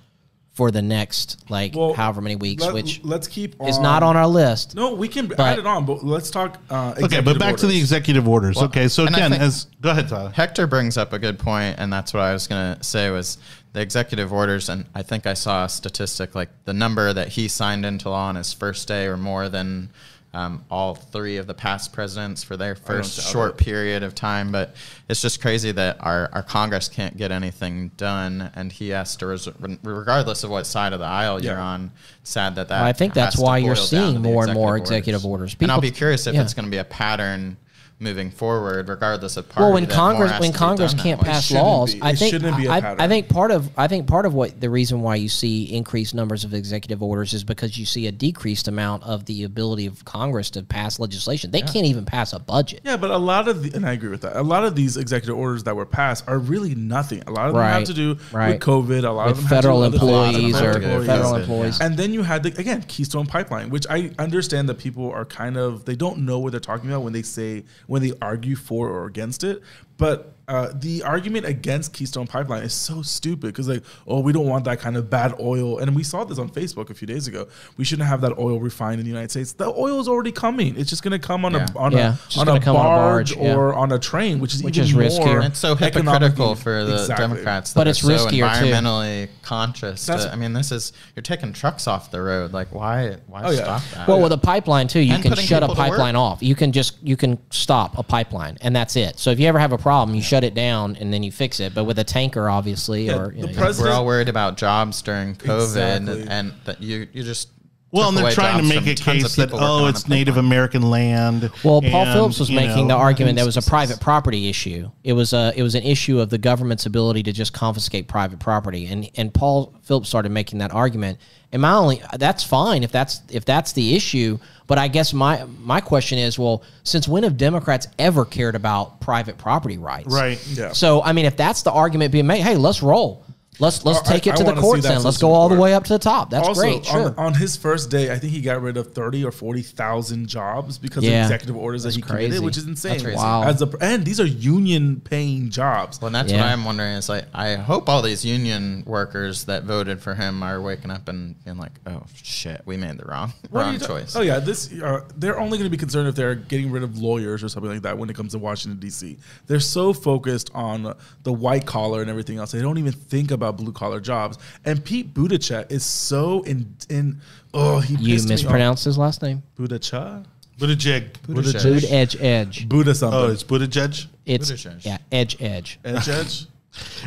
[0.52, 4.16] for the next like Well, however many weeks, let, which let's keep is not on
[4.16, 4.74] our list.
[4.74, 6.60] No, we can add it on, but let's talk.
[6.68, 8.58] Uh, okay, but executive back to the executive orders.
[8.58, 10.30] okay, so and again, as go ahead, Tyler.
[10.30, 13.38] Hector brings up a good point, and that's what I was going to say was
[13.72, 14.68] the executive orders.
[14.68, 18.28] And I think I saw a statistic like the number that he signed into law
[18.28, 19.90] on his first day, or more than
[20.34, 23.64] um, all three of the past presidents for their first short it.
[23.64, 24.50] period of time.
[24.50, 24.74] But
[25.08, 29.26] it's just crazy that our, our Congress can't get anything done, and he has to,
[29.26, 29.48] res-
[29.82, 31.92] regardless of what side of the aisle you're on.
[32.24, 32.80] Sad that that.
[32.80, 35.56] Well, I think that's why you're seeing more and more executive executive orders.
[35.60, 36.42] and I'll be curious if yeah.
[36.42, 37.56] it's going to be a pattern
[38.02, 39.64] moving forward, regardless of party.
[39.64, 42.02] Well, when Congress when Congress can't pass laws, be.
[42.02, 44.60] I think shouldn't be a I, I think part of I think part of what
[44.60, 48.12] the reason why you see increased numbers of executive orders is because you see a
[48.12, 51.50] decreased amount of the ability of Congress to pass legislation.
[51.50, 52.80] They can't even pass a budget.
[52.84, 54.36] Yeah, but a lot of the, and I agree with that.
[54.36, 57.22] A lot of these executive orders that were passed are really nothing.
[57.26, 58.54] A lot of them have to do right.
[58.54, 59.04] with COVID.
[59.04, 60.60] A lot With of them federal have to do employees things.
[60.60, 61.42] or Federal federal employees.
[61.42, 61.80] employees.
[61.80, 65.56] And then you had the again Keystone Pipeline, which I understand that people are kind
[65.56, 68.88] of they don't know what they're talking about when they say when they argue for
[68.88, 69.60] or against it.
[69.98, 74.46] But uh, the argument against Keystone Pipeline is so stupid because like oh we don't
[74.46, 77.26] want that kind of bad oil, and we saw this on Facebook a few days
[77.26, 77.48] ago.
[77.78, 79.52] We shouldn't have that oil refined in the United States.
[79.52, 80.76] The oil is already coming.
[80.78, 81.66] It's just going to come on Yeah.
[81.74, 83.54] a on Yeah, a on a come on a barge, barge, yeah.
[83.56, 85.46] or on a train, which is Which even is more riskier.
[85.46, 87.26] It's so economically- hypocritical for the Exactly.
[87.28, 88.66] Democrats, that But are it's so riskier, too.
[88.66, 90.06] environmentally conscious.
[90.06, 92.52] To- I mean, this is you're taking trucks off the road.
[92.52, 93.16] Like, why?
[93.26, 93.62] Why Oh, yeah.
[93.64, 94.08] stop that?
[94.08, 95.90] Well, with a pipeline too, you And can shut a people to work.
[95.90, 96.42] pipeline off.
[96.42, 99.18] You can just you can stop a pipeline, and that's it.
[99.18, 101.60] So if you ever have a problem, you shut it down and then you fix
[101.60, 101.74] it.
[101.74, 105.00] But with a tanker, obviously, Yeah, or you know, president- We're all worried about jobs
[105.02, 106.26] during COVID, Exactly.
[106.28, 107.48] and that you you just
[107.90, 110.46] Well, and they're trying to make a case that oh, it's Native pipeline.
[110.46, 111.42] American land.
[111.62, 114.48] Well, Paul and, Phillips was making know, the argument that it was a private property
[114.48, 114.90] issue.
[115.04, 118.38] It was a it was an issue of the government's ability to just confiscate private
[118.38, 121.18] property, and and Paul Phillips started making that argument.
[121.52, 124.38] And my only that's fine if that's if that's the issue.
[124.72, 129.02] But I guess my my question is, well, since when have Democrats ever cared about
[129.02, 130.06] private property rights?
[130.06, 130.42] Right.
[130.48, 130.72] Yeah.
[130.72, 133.22] So I mean, if that's the argument being made, hey, let's roll.
[133.62, 135.02] Let's let's Well, I- take it I to the courts that then.
[135.04, 136.30] Let's go all the way up to the top.
[136.30, 136.84] That's also, great.
[136.84, 137.08] Sure.
[137.10, 140.26] on, on his first day, I think he got rid of thirty or forty thousand
[140.26, 141.20] jobs because Yeah.
[141.20, 142.24] of executive orders that he crazy.
[142.24, 142.92] committed, which is insane.
[142.94, 143.16] That's crazy.
[143.18, 143.44] Wow.
[143.44, 146.00] As a, and these are union paying jobs.
[146.00, 146.40] Well, and that's Yeah.
[146.40, 146.96] what I'm wondering.
[146.96, 151.08] Is like, I hope all these union workers that voted for him are waking up
[151.08, 154.22] and being like, "Oh shit, we made the wrong What wrong you ta- choice." Oh
[154.22, 157.44] yeah, this uh, they're only going to be concerned if they're getting rid of lawyers
[157.44, 159.18] or something like that when it comes to Washington D.C.
[159.46, 163.51] They're so focused on the white collar and everything else, they don't even think about
[163.52, 164.38] blue collar jobs.
[164.64, 167.20] And Pete Buttigieg is so in in
[167.54, 168.42] oh he you pissed me off.
[168.42, 169.42] mispronounced his last name.
[169.58, 170.24] Buttigieg,
[170.58, 171.12] Buttigieg.
[171.26, 171.62] Buttigieg.
[171.62, 172.68] Boot edge edge.
[172.68, 173.18] Buddha something.
[173.18, 174.06] Oh, it's Buttigieg.
[174.26, 174.84] It's Buttigieg.
[174.84, 175.78] yeah, edge edge.
[175.84, 176.46] and Judge.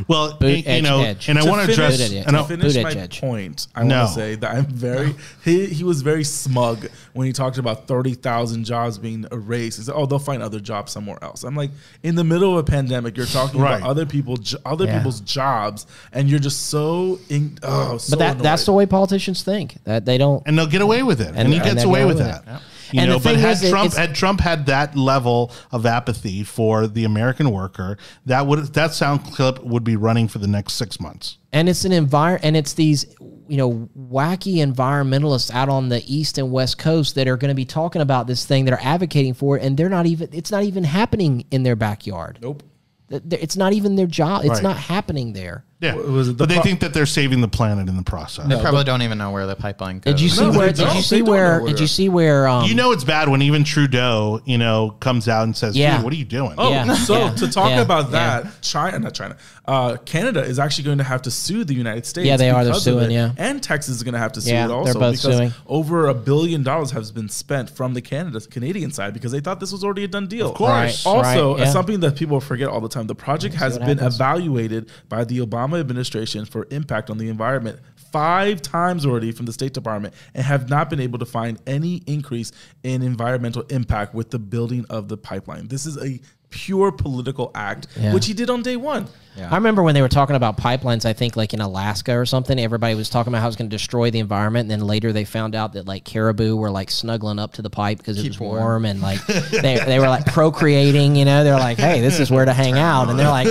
[0.07, 1.27] Well, Boot you edge, know, edge.
[1.27, 1.97] and I want to address.
[1.97, 2.95] finish- And to I, finish Buttigieg.
[3.23, 3.97] my point, I No.
[4.03, 7.87] want to say that I'm very he he was very smug when he talked about
[7.87, 9.77] thirty thousand jobs being erased.
[9.79, 11.71] He said, "Oh, they'll find other jobs somewhere else." I'm like,
[12.03, 13.77] in the middle of a pandemic, you're talking Right.
[13.77, 14.97] about other people, other Yeah.
[14.97, 19.41] people's jobs, and you're just so in, oh, so But that that's the way politicians
[19.41, 19.77] think.
[19.85, 20.43] That they don't.
[20.45, 22.17] and they'll get away with it, and, And- he and gets they'll away get with
[22.19, 22.45] that.
[22.45, 22.61] with it.
[22.95, 26.87] You And know, but had is, Trump had Trump had that level of apathy for
[26.87, 30.99] the American worker, that would that sound clip would be running for the next six
[30.99, 31.37] months.
[31.51, 33.05] and it's an envir and it's these
[33.47, 37.55] you know wacky environmentalists out on the east and west coast that are going to
[37.55, 40.51] be talking about this thing that are advocating for it and they're not even it's
[40.51, 42.63] not even happening in their backyard Nope.
[43.09, 44.63] Th- th- it's not even their job it's Right.
[44.63, 47.49] not happening there Yeah, Was it the but they pro- think that they're saving the
[47.49, 48.47] planet in the process.
[48.47, 50.13] They probably don't even know where the pipeline goes.
[50.13, 50.87] did you see No, where they did don't.
[50.87, 53.03] you They see don't know where where- did you see where um You know it's
[53.03, 55.97] bad when even Trudeau, you know, comes out and says, Yeah.
[55.97, 58.41] "Dude, what are you doing?" Oh, Yeah, so yeah, to talk yeah, about yeah.
[58.41, 59.35] that, China, not China,
[59.67, 62.25] uh, Canada is actually going to have to sue the United States.
[62.25, 62.63] Yeah, they are.
[62.63, 63.13] They're because of suing, it.
[63.13, 63.31] yeah.
[63.37, 65.53] and Texas is going to have to sue Yeah, it they're also both because suing.
[65.67, 69.59] over a billion dollars has been spent from the Canada Canadian side because they thought
[69.59, 70.51] this was already a done deal.
[70.51, 71.05] Of course.
[71.05, 71.05] Right.
[71.05, 71.65] Also, yeah.
[71.65, 74.15] something that people forget all the time: the project has what been happens.
[74.15, 77.79] evaluated by the Obama administration for impact on the environment
[78.11, 82.01] five times already from the State Department and have not been able to find any
[82.07, 82.51] increase
[82.83, 85.67] in environmental impact with the building of the pipeline.
[85.67, 86.19] This is a
[86.55, 88.13] pure political act, Yeah.
[88.13, 89.07] which he did on day one.
[89.37, 92.57] I remember when they were talking about pipelines, I think like in Alaska or something,
[92.57, 94.71] everybody was talking about how it's going to destroy the environment.
[94.71, 97.69] And then later they found out that like caribou were like snuggling up to the
[97.69, 98.61] pipe because it was warm.
[98.61, 99.19] warm, and like
[99.51, 102.77] they, they were like procreating, you know, they're like, hey, this is where to hang
[102.79, 103.09] out.
[103.09, 103.47] And they're like,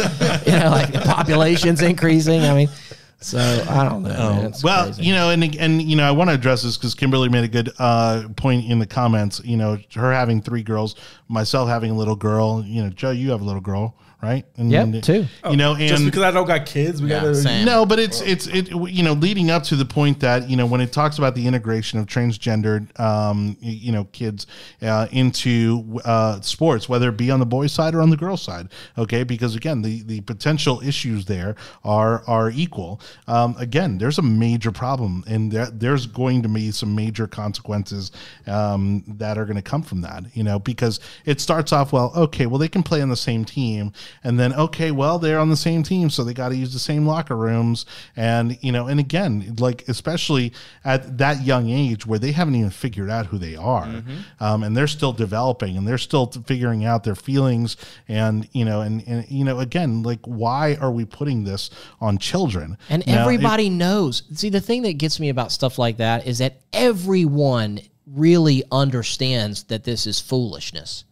[0.47, 2.41] you know, like the population's increasing.
[2.45, 2.69] I mean,
[3.25, 4.43] so I don't know.
[4.47, 5.05] It's well, crazy.
[5.05, 7.49] you know, and and you know, I want to address this because Kimberly made a
[7.49, 9.41] good uh, point in the comments.
[9.45, 10.95] You know, her having three girls,
[11.29, 12.63] myself having a little girl.
[12.67, 14.45] You know, Joe, you have a little girl, right?
[14.57, 15.27] And, Yep, two.
[15.51, 17.35] You know, and Just because I don't got kids, we Yeah, gotta.
[17.35, 17.65] same.
[17.67, 20.67] no, but it's it's it you know leading up to the point that you know
[20.67, 24.47] when it talks about the integration of transgendered um you know kids
[24.83, 28.43] uh, into uh, sports, whether it be on the boys' side or on the girls'
[28.43, 29.23] side, okay?
[29.23, 31.55] Because again, the the potential issues there
[31.85, 33.01] are are equal.
[33.29, 38.11] Um, again, there's a major problem, and there, there's going to be some major consequences
[38.47, 40.25] um, that are going to come from that.
[40.35, 43.45] You know, because it starts off well, okay, well they can play on the same
[43.45, 43.93] team,
[44.23, 46.79] and then okay, well they're on the same team, so they got to use the
[46.79, 47.87] same locker rooms,
[48.17, 50.53] and you know, and again, like especially
[50.85, 54.03] at that young age where they haven't even figured out who they are,
[54.41, 57.77] um, and they're still developing, and they're still figuring out their feelings,
[58.09, 62.19] and you know, and and you know, again, like why are we putting this on
[62.19, 62.77] children?
[62.91, 64.23] And Now, it- everybody knows.
[64.35, 69.65] See, the thing that gets me about stuff like that is that everyone really understands
[69.65, 71.05] that this is foolishness.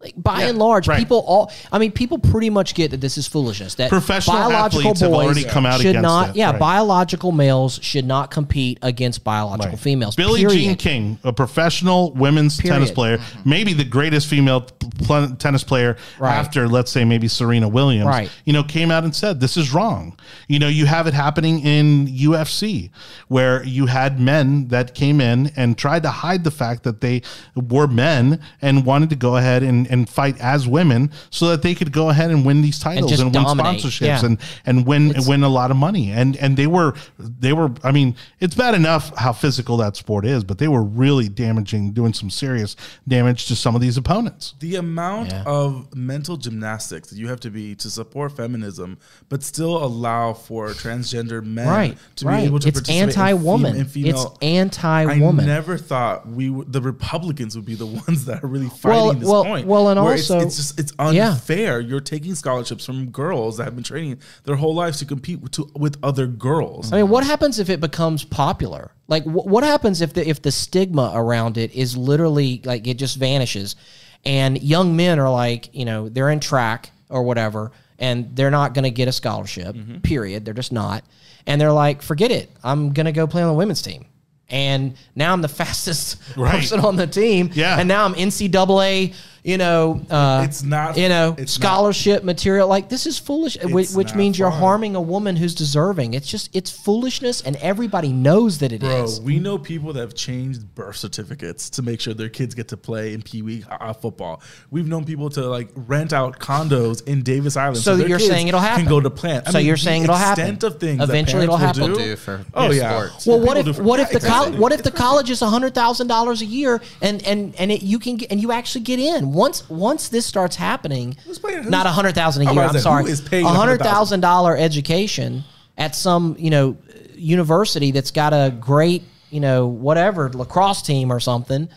[0.00, 0.96] Like by and large, right.
[0.96, 3.74] people all I mean, people pretty much get that this is foolishness.
[3.74, 6.60] That Professional biological athletes have boys already come out should against not it, yeah, right.
[6.60, 9.78] biological males should not compete against biological Right.
[9.80, 10.14] females.
[10.14, 10.56] Billie period.
[10.56, 13.50] Jean King, a professional women's tennis player, mm-hmm.
[13.50, 14.60] maybe the greatest female
[15.04, 18.30] pl- tennis player after, let's say, maybe Serena Williams, Right.
[18.44, 20.16] you know, came out and said, this is wrong.
[20.46, 22.90] You know, you have it happening in UFC
[23.26, 27.22] where you had men that came in and tried to hide the fact that they
[27.56, 31.74] were men and wanted to go ahead and, and fight as women so that they
[31.74, 34.24] could go ahead and win these titles just and, win sponsorships Yeah.
[34.24, 36.10] and and win win a lot of money.
[36.12, 40.24] And and they were they were I mean, it's bad enough how physical that sport
[40.24, 42.76] is, but they were really damaging, doing some serious
[43.06, 44.54] damage to some of these opponents.
[44.60, 45.42] The amount Yeah.
[45.46, 50.68] of mental gymnastics that you have to be to support feminism, but still allow for
[50.70, 52.40] transgender men Right, to right.
[52.40, 53.72] be able to It's participate in anti-woman.
[53.72, 54.10] fem- in female.
[54.10, 55.44] It's anti-woman.
[55.44, 58.90] I never thought we would, the Republicans would be the ones that are really fighting
[59.00, 59.66] Well, this well, point.
[59.66, 61.30] well, and where also- it's, it's just it's Yeah.
[61.30, 61.78] unfair.
[61.78, 65.52] You're taking scholarships from girls that have been training their whole lives to compete with,
[65.52, 66.92] to, with other girls.
[66.92, 68.90] I mean, what happens if it becomes popular?
[69.06, 72.94] Like, wh- what happens if the if the stigma around it is literally like it
[72.98, 73.76] just vanishes,
[74.24, 77.70] and young men are like, you know, they're in track or whatever,
[78.00, 79.76] and they're not going to get a scholarship.
[79.76, 79.98] Mm-hmm.
[80.00, 80.44] Period.
[80.44, 81.04] They're just not,
[81.46, 82.50] and they're like, forget it.
[82.64, 84.04] I'm going to go play on the women's team.
[84.50, 86.52] And now I'm the fastest Right.
[86.54, 87.50] person on the team.
[87.52, 87.78] Yeah.
[87.78, 89.14] And now I'm NCAA,
[89.44, 92.68] you know, uh, It's not- you know, it's scholarship material.
[92.68, 94.60] Like this is foolish, which, which not means you're fun.
[94.60, 96.14] harming a woman who's deserving.
[96.14, 99.18] It's just it's foolishness, and everybody knows that it is.
[99.18, 102.68] Bro, we know people that have changed birth certificates to make sure their kids get
[102.68, 104.42] to play in Pee Wee uh, football.
[104.70, 107.78] We've known people to like rent out condos in Davis Island.
[107.78, 108.84] So their you're kids saying it'll happen?
[108.84, 109.48] Can go to plant.
[109.48, 110.44] So you're saying it'll happen?
[110.44, 111.96] extent Of things that Eventually it'll parents will happen.
[111.98, 112.90] People do for Oh yeah.
[113.06, 113.26] sports.
[113.26, 115.74] Well, what if for- what if yeah, the col- what if the college is hundred
[115.74, 118.98] thousand dollars a year and and and it, you can get and you actually get
[118.98, 121.16] in once once this starts happening?
[121.42, 122.62] Paying- not a hundred thousand a year.
[122.62, 123.78] I'm sorry, a 100,000?
[123.78, 125.44] thousand dollar education
[125.76, 126.76] at some you know
[127.14, 131.68] university that's got a great you know whatever lacrosse team or something.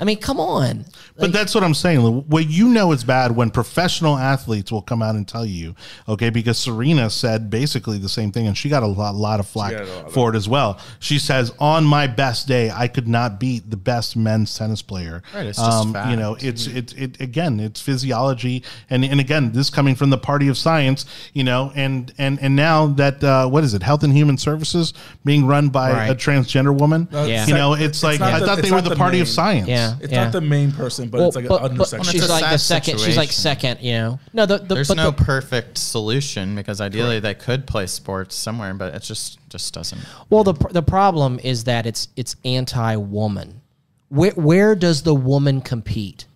[0.00, 0.84] I mean, come on.
[1.18, 2.00] But that's what I'm saying.
[2.28, 5.74] What you know is bad when professional athletes will come out and tell you,
[6.08, 9.46] okay, because Serena said basically the same thing, and she got a lot, lot of
[9.46, 10.78] flack got a lot of- for it as well.
[11.00, 15.22] She says, "On my best day, I could not beat the best men's tennis player."
[15.34, 19.68] Right, it's just you know, it's it, it again, it's physiology, and and again, this
[19.68, 21.04] coming from the party of science,
[21.34, 24.94] you know, and and and now that uh, what is it, Health and Human Services
[25.24, 27.46] being run by a transgender woman, Yeah.
[27.46, 29.68] you know, it's, It's like I the- thought they were the, the party of science.
[29.68, 29.71] Yeah.
[30.00, 32.04] It's not the main person, but it's like but, an but undersection.
[32.10, 33.00] she's It's a like the sad second.
[33.00, 33.80] She's like second.
[33.80, 37.86] You know, no, the, the There's no the, perfect solution because ideally they could play
[37.86, 40.00] sports somewhere, but it just just doesn't.
[40.30, 43.60] Well, the the problem is that it's it's anti-woman.
[44.08, 46.26] Where where does the woman compete?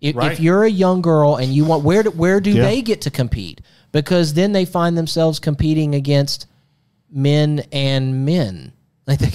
[0.00, 0.32] If, Right.
[0.32, 2.62] if you're a young girl and you want where do, where do Yeah.
[2.64, 3.60] they get to compete?
[3.92, 6.46] Because then they find themselves competing against
[7.10, 8.72] men and men.
[9.06, 9.32] Like they,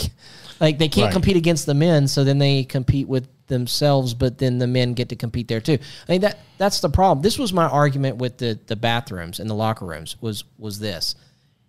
[0.59, 1.13] like they can't Right.
[1.13, 5.09] compete against the men, so then they compete with themselves, but then the men get
[5.09, 5.77] to compete there too.
[6.09, 7.21] I mean that that's the problem.
[7.21, 11.13] This was my argument with the the bathrooms and the locker rooms was was this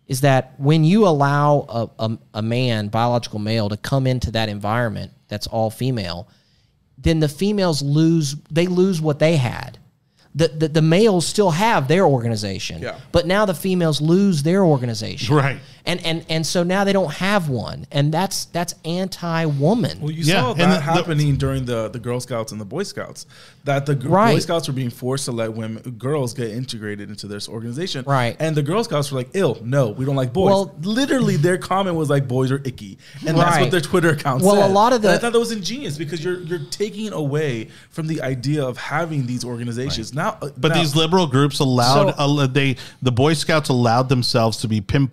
[0.09, 4.49] is that when you allow a, a, a man, biological male, to come into that
[4.49, 6.27] environment that's all female,
[6.99, 9.79] then the females lose they lose what they had.
[10.35, 12.99] The, the, the males still have their organization, Yeah.
[13.13, 15.59] but now the females lose their organization, Right.
[15.85, 20.01] And and and so now they don't have one, and that's that's anti-woman.
[20.01, 22.65] Well, you Yeah, saw that the- the- happening during the, the Girl Scouts and the
[22.65, 23.27] Boy Scouts.
[23.65, 27.29] That the G- Boy Scouts were being forced to let women, girls get integrated into
[27.29, 28.05] this organization.
[28.07, 28.37] Right.
[28.41, 31.59] And the Girl Scouts were like, "Ill, no, we don't like boys." Well- literally, their
[31.59, 34.47] comment was like, "Boys are icky," and that's what their Twitter account said.
[34.47, 37.69] Well, a lot of And I thought that was ingenious because you're you're taking away
[37.91, 40.39] from the idea of having these organizations now.
[40.43, 44.59] uh, But now- these liberal groups allowed So- uh, they the Boy Scouts allowed themselves
[44.59, 45.09] to be pin,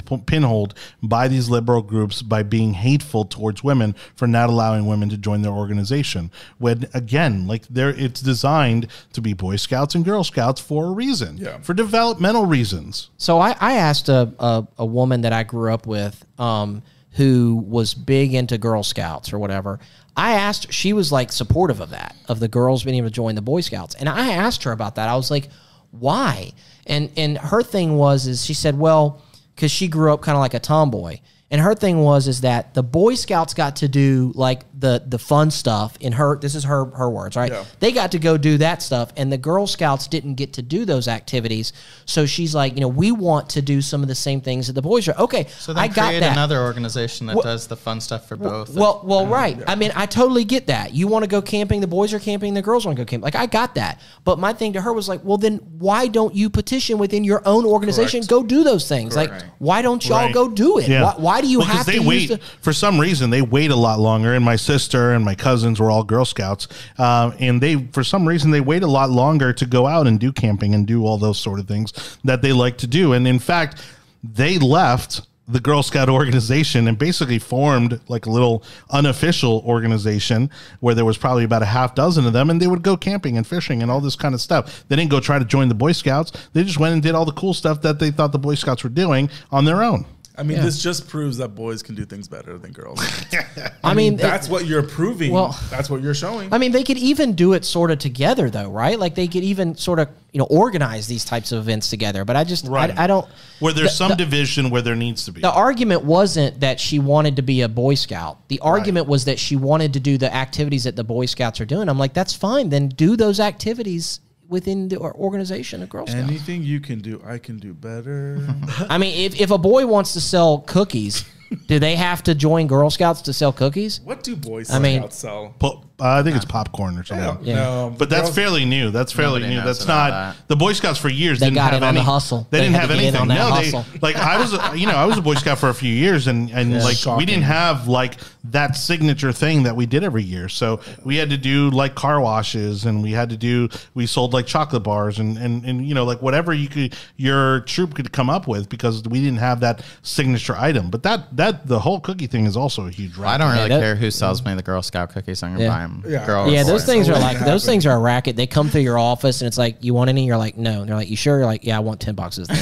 [0.67, 5.17] pinholed by these liberal groups by being hateful towards women for not allowing women to
[5.17, 6.31] join their organization.
[6.57, 10.91] When again, like there, it's designed to be Boy Scouts and Girl Scouts for a
[10.91, 11.59] reason, Yeah.
[11.59, 13.09] for developmental reasons.
[13.17, 16.81] So I, I asked a, a, a woman that I grew up with um,
[17.13, 19.79] who was big into Girl Scouts or whatever.
[20.15, 23.35] I asked, she was like supportive of that, of the girls being able to join
[23.35, 23.95] the Boy Scouts.
[23.95, 25.07] And I asked her about that.
[25.07, 25.49] I was like,
[25.91, 26.51] why?
[26.85, 29.21] And and her thing was is she said, well,
[29.59, 31.17] because she grew up kind of like a tomboy.
[31.51, 35.19] And her thing was is that the Boy Scouts got to do like the the
[35.19, 37.51] fun stuff in her this is her her words, right?
[37.51, 37.65] Yeah.
[37.79, 40.85] They got to go do that stuff and the Girl Scouts didn't get to do
[40.85, 41.73] those activities.
[42.05, 44.73] So she's like, you know, we want to do some of the same things that
[44.73, 45.15] the boys are.
[45.17, 46.31] Okay, So then I got that.
[46.31, 48.69] another organization that does the fun stuff for both.
[48.69, 49.61] Well, well, right.
[49.67, 50.93] I mean, I totally get that.
[50.93, 53.23] You want to go camping, the boys are camping, the girls want to go camping.
[53.25, 53.99] Like, I got that.
[54.23, 57.41] But my thing to her was like, well, then why don't you petition within your
[57.45, 58.21] own organization?
[58.21, 58.29] Correct.
[58.29, 59.15] Go do those things.
[59.15, 59.45] Like, Correct.
[59.59, 60.33] why don't y'all Right.
[60.33, 60.87] go do it?
[60.87, 61.03] Yeah.
[61.03, 63.29] Why, why do you Well, 'cause have they to wait use the, for some reason
[63.29, 66.67] they wait a lot longer and my sister and my cousins were all girl scouts
[66.99, 70.19] um, and they for some reason they wait a lot longer to go out and
[70.19, 73.27] do camping and do all those sort of things that they like to do and
[73.27, 73.83] in fact
[74.23, 80.51] they left the Girl Scout organization and basically formed like a little unofficial organization
[80.81, 83.35] where there was probably about a half dozen of them and they would go camping
[83.35, 84.85] and fishing and all this kind of stuff.
[84.87, 86.31] They didn't go try to join the Boy Scouts.
[86.53, 88.83] They just went and did all the cool stuff that they thought the Boy Scouts
[88.83, 90.05] were doing on their own.
[90.39, 92.99] I mean, this just proves that boys can do things better than girls.
[93.83, 95.31] I mean, that's what you're proving.
[95.33, 96.53] Well- that's what you're showing.
[96.53, 98.97] I mean, they could even do it sort of together, though, right?
[98.97, 102.23] Like they could even sort of, you know, organize these types of events together.
[102.23, 102.97] But I just, Right.
[102.97, 103.27] I, I don't.
[103.59, 105.41] Where there's the- some the- division where there needs to be.
[105.41, 108.47] The argument wasn't that she wanted to be a Boy Scout.
[108.47, 111.65] The argument was that she wanted to do the activities that the Boy Scouts are
[111.65, 111.89] doing.
[111.89, 112.69] I'm like, that's fine.
[112.69, 116.27] Then do those activities within the organization of Girl Scouts.
[116.27, 118.39] Anything you can do, I can do better.
[118.89, 121.23] I mean, if, if a boy wants to sell cookies,
[121.67, 124.01] do they have to join Girl Scouts to sell cookies?
[124.01, 125.55] what do boys I mean- sell?
[125.59, 127.45] Po- uh, I think it's popcorn or something.
[127.45, 127.55] Yeah.
[127.55, 128.91] No, But that's girls- fairly new.
[128.91, 129.55] That's fairly Nobody new.
[129.57, 130.47] knows That's about not that.
[130.47, 131.39] the Boy Scouts for years.
[131.39, 132.47] They didn't got have it on any, the hustle.
[132.49, 133.21] They, They didn't had have to get in anything.
[133.21, 133.85] on that no, hustle.
[133.93, 134.53] they like I was.
[134.53, 136.97] a- You know, I was a Boy Scout for a few years, and and like
[137.17, 140.47] we didn't have like that signature thing that we did every year.
[140.47, 143.67] So we had to do like car washes, and we had to do.
[143.93, 147.61] We sold like chocolate bars, and and and you know like whatever you could your
[147.61, 150.89] troop could come up with because we didn't have that signature item.
[150.89, 153.19] But that that the whole cookie thing is also a huge.
[153.19, 155.43] I don't really that- care who sells me the Girl Scout cookies.
[155.43, 155.69] I'm gonna Yeah.
[155.69, 156.03] buy them.
[156.11, 156.25] Yeah.
[156.25, 156.93] Girl Yeah, those boy.
[156.93, 158.35] things are like those things are a racket.
[158.35, 160.25] They come through your office and it's like, you want any?
[160.25, 160.81] You're like, no.
[160.81, 161.37] And they're like, you sure?
[161.37, 162.47] You're like, yeah, I want ten boxes.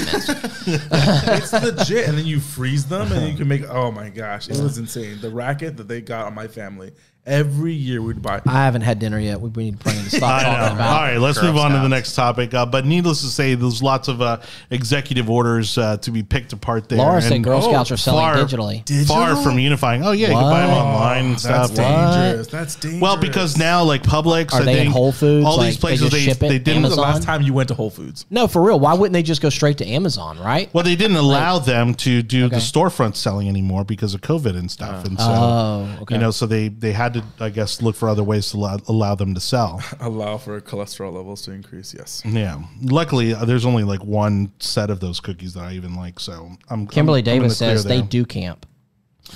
[0.68, 3.64] It's legit, and then you freeze them, and you can make.
[3.70, 5.20] Oh my gosh, it was insane.
[5.22, 6.92] The racket that they got on my family
[7.28, 8.42] every year we'd buy.
[8.48, 9.40] I haven't had dinner yet.
[9.40, 10.90] We, we need to plan to stop talking about.
[10.96, 12.54] All right, let's Girl move on to the next topic.
[12.54, 14.40] Uh, but needless to say, there's lots of uh,
[14.72, 16.98] executive orders uh, to be picked apart there.
[17.00, 19.08] Laura said Girl oh, Scouts are selling far- digitally.
[19.08, 20.04] Far from unifying.
[20.06, 20.86] Oh yeah, you can buy them What?
[20.86, 21.76] online and Oh, That's stuff.
[21.76, 22.48] dangerous.
[22.48, 23.02] That's dangerous.
[23.02, 25.46] Well, because now like Publix, Are I they in think, Whole Foods?
[25.46, 26.84] all Like, these they places just they ship it they didn't.
[26.84, 27.14] When was the Amazon?
[27.16, 28.26] last time you went to Whole Foods?
[28.30, 28.80] No, for real.
[28.80, 30.74] Why wouldn't they just go straight to Amazon, right?
[30.74, 32.56] Well, they didn't allow them to do Okay.
[32.56, 36.16] the storefront selling anymore because of COVID and stuff, and so Oh, okay.
[36.16, 38.78] you know, so they they had to, I guess, look for other ways to allow,
[38.88, 39.82] allow them to sell.
[40.00, 41.94] Allow for cholesterol levels to increase.
[41.94, 42.22] Yes.
[42.26, 42.62] Yeah.
[42.82, 46.20] Luckily, uh, there's only like one set of those cookies that I even like.
[46.20, 48.66] So I'm Kimberly I'm- I'm in Davis the says they do camp.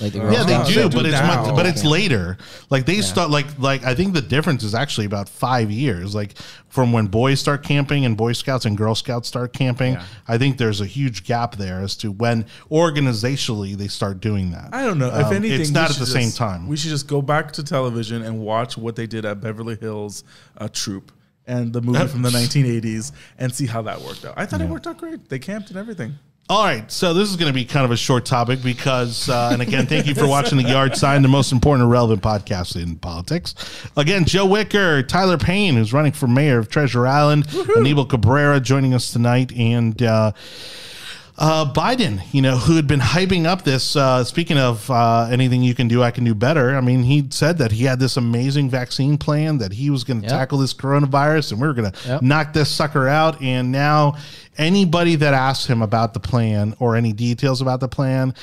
[0.00, 2.38] Like the Yeah, they do, They but do it's much, but it's later.
[2.70, 6.14] Like they start like like I think the difference is actually about five years.
[6.14, 6.34] Like
[6.68, 10.56] from when boys start camping and Boy Scouts and Girl Scouts start camping, I think
[10.56, 14.70] there's a huge gap there as to when organizationally they start doing that.
[14.72, 15.08] I don't know.
[15.08, 16.66] if Um, anything, it's not at should the same time.
[16.68, 20.24] We should just go back to television and watch what they did at Beverly Hills
[20.58, 21.12] uh, Troop
[21.46, 24.34] and the movie from the 1980s and see how that worked out.
[24.36, 25.28] I thought it worked out great.
[25.28, 26.14] They camped and everything.
[26.48, 29.50] All right, so this is going to be kind of a short topic because, uh,
[29.52, 32.80] and again, thank you for watching the Yard Sign, the most important and relevant podcast
[32.80, 33.54] in politics.
[33.96, 38.92] Again, Joe Wicker, Tyler Payne, who's running for mayor of Treasure Island, Anibal Cabrera joining
[38.92, 40.32] us tonight, and uh,
[41.38, 43.96] uh, Biden, you know, who had been hyping up this.
[43.96, 46.76] Uh, speaking of uh, anything you can do, I can do better.
[46.76, 50.20] I mean, he said that he had this amazing vaccine plan that he was going
[50.20, 50.36] to Yep.
[50.38, 52.22] tackle this coronavirus and we were going to Yep.
[52.22, 53.40] knock this sucker out.
[53.40, 54.16] And now,
[54.58, 58.34] anybody that asks him about the plan or any details about the plan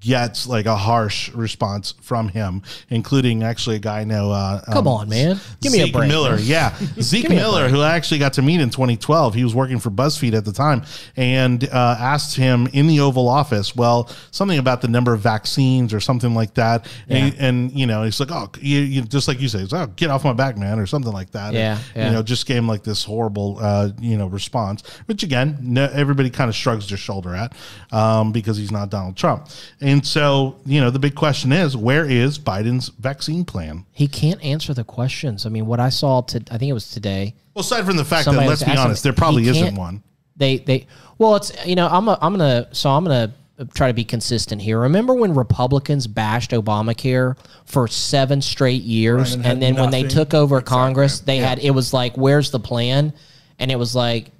[0.00, 4.30] gets like a harsh response from him, including actually a guy I know.
[4.30, 5.40] Uh, Come on, man.
[5.60, 8.70] Give me a break, Miller, yeah, Zeke Miller, who I actually got to meet in
[8.70, 9.34] 2012.
[9.34, 10.82] He was working for BuzzFeed at the time,
[11.16, 15.92] and uh, asked him in the Oval Office, well, something about the number of vaccines
[15.92, 16.86] or something like that.
[17.08, 20.10] And, and you know, he's like, oh, you, you, just like you say, oh, get
[20.10, 21.54] off my back, man, or something like that.
[21.54, 22.06] Yeah, And, yeah.
[22.06, 25.84] You know, just gave him like this horrible, uh, you know, response, which again, no,
[25.92, 27.54] everybody kind of shrugs their shoulder at
[27.92, 29.48] um, because he's not Donald Trump.
[29.80, 33.86] And so, you know, the big question is, where is Biden's vaccine plan?
[33.92, 35.46] He can't answer the questions.
[35.46, 37.34] I mean, what I saw to I think it was today.
[37.54, 40.02] Well, aside from the fact that, let's be asking- honest, there probably isn't one.
[40.36, 40.86] They they
[41.18, 43.32] well, it's you know I'm a, I'm gonna so I'm gonna
[43.72, 44.80] try to be consistent here.
[44.80, 49.90] Remember when Republicans bashed Obamacare for seven straight years, Right, and and, had then when
[49.90, 50.76] they took over Exactly.
[50.76, 53.12] Congress, they had it was like, where's the plan?
[53.58, 54.30] And it was like,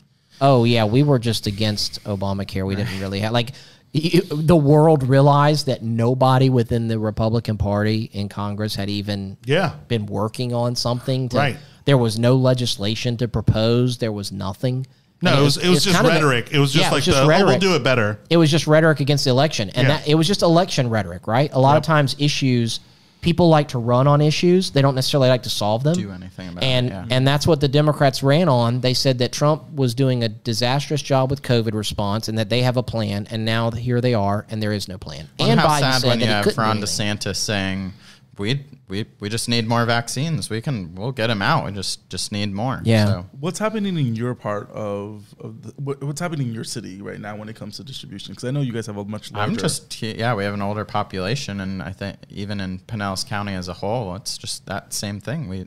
[0.41, 2.66] oh yeah, we were just against Obamacare.
[2.66, 3.51] We didn't really have like.
[3.93, 9.70] The world realized that nobody within the Republican Party in Congress had even Yeah.
[9.89, 11.30] been working on something.
[11.30, 11.57] To, Right.
[11.87, 13.97] There was no legislation to propose.
[13.99, 14.87] There was nothing.
[15.22, 16.49] No, it was it was it's just kind of a- rhetoric.
[16.53, 17.61] it was just yeah, like just the, oh, we'll rhetoric.
[17.61, 18.18] do it better.
[18.28, 19.97] It was just rhetoric against the election, and Yeah.
[19.99, 21.49] that it was just election rhetoric, right?
[21.55, 22.80] A lot of times, issues
[23.27, 25.95] people like to run on issues; they don't necessarily like to solve them.
[25.95, 27.07] Do anything about it, and yeah.
[27.11, 28.81] and that's what the Democrats ran on.
[28.83, 32.62] They said that Trump was doing a disastrous job with COVID response, and that they
[32.62, 33.27] have a plan.
[33.29, 35.29] And now here they are, and there is no plan.
[35.41, 36.79] And and how Biden sad when you have Ron.
[36.79, 37.93] DeSantis saying
[38.39, 40.51] we we we just need more vaccines.
[40.51, 41.64] We can we'll get them out.
[41.64, 42.80] We just just need more.
[42.84, 43.07] Yeah.
[43.07, 47.01] So, What's happening in your part of, of the, what, what's happening in your city
[47.03, 48.32] right now when it comes to distribution?
[48.32, 49.51] Because I know you guys have a much larger.
[49.51, 50.34] I'm just yeah.
[50.34, 54.14] We have an older population, and I think even in Pinellas County as a whole,
[54.16, 55.49] it's just that same thing.
[55.49, 55.66] We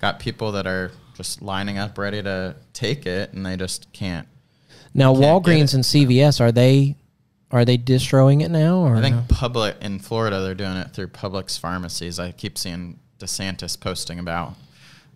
[0.00, 4.26] got people that are just lining up ready to take it, and they just can't.
[4.94, 5.74] Now Can't get Walgreens it.
[5.74, 6.96] and CVS are they
[7.50, 9.24] are they distroing it now or I think no?
[9.28, 12.18] public in Florida they're doing it through Publix pharmacies.
[12.18, 14.54] I keep seeing DeSantis posting about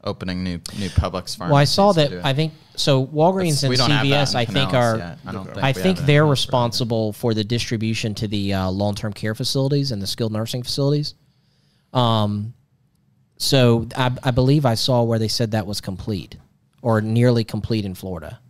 [0.04, 1.38] opening new new Publix pharmacies.
[1.38, 2.24] Well, I saw that.
[2.24, 3.06] I think so.
[3.06, 4.96] Walgreens That's- and don't have that CVS, in I think, are.
[4.98, 5.18] yet.
[5.26, 9.12] I don't think I think they're in responsible for the distribution to the uh, long-term
[9.12, 11.14] care facilities and the skilled nursing facilities.
[11.92, 12.54] Um,
[13.36, 16.36] so I, I believe I saw where they said that was complete
[16.80, 18.40] or nearly complete in Florida,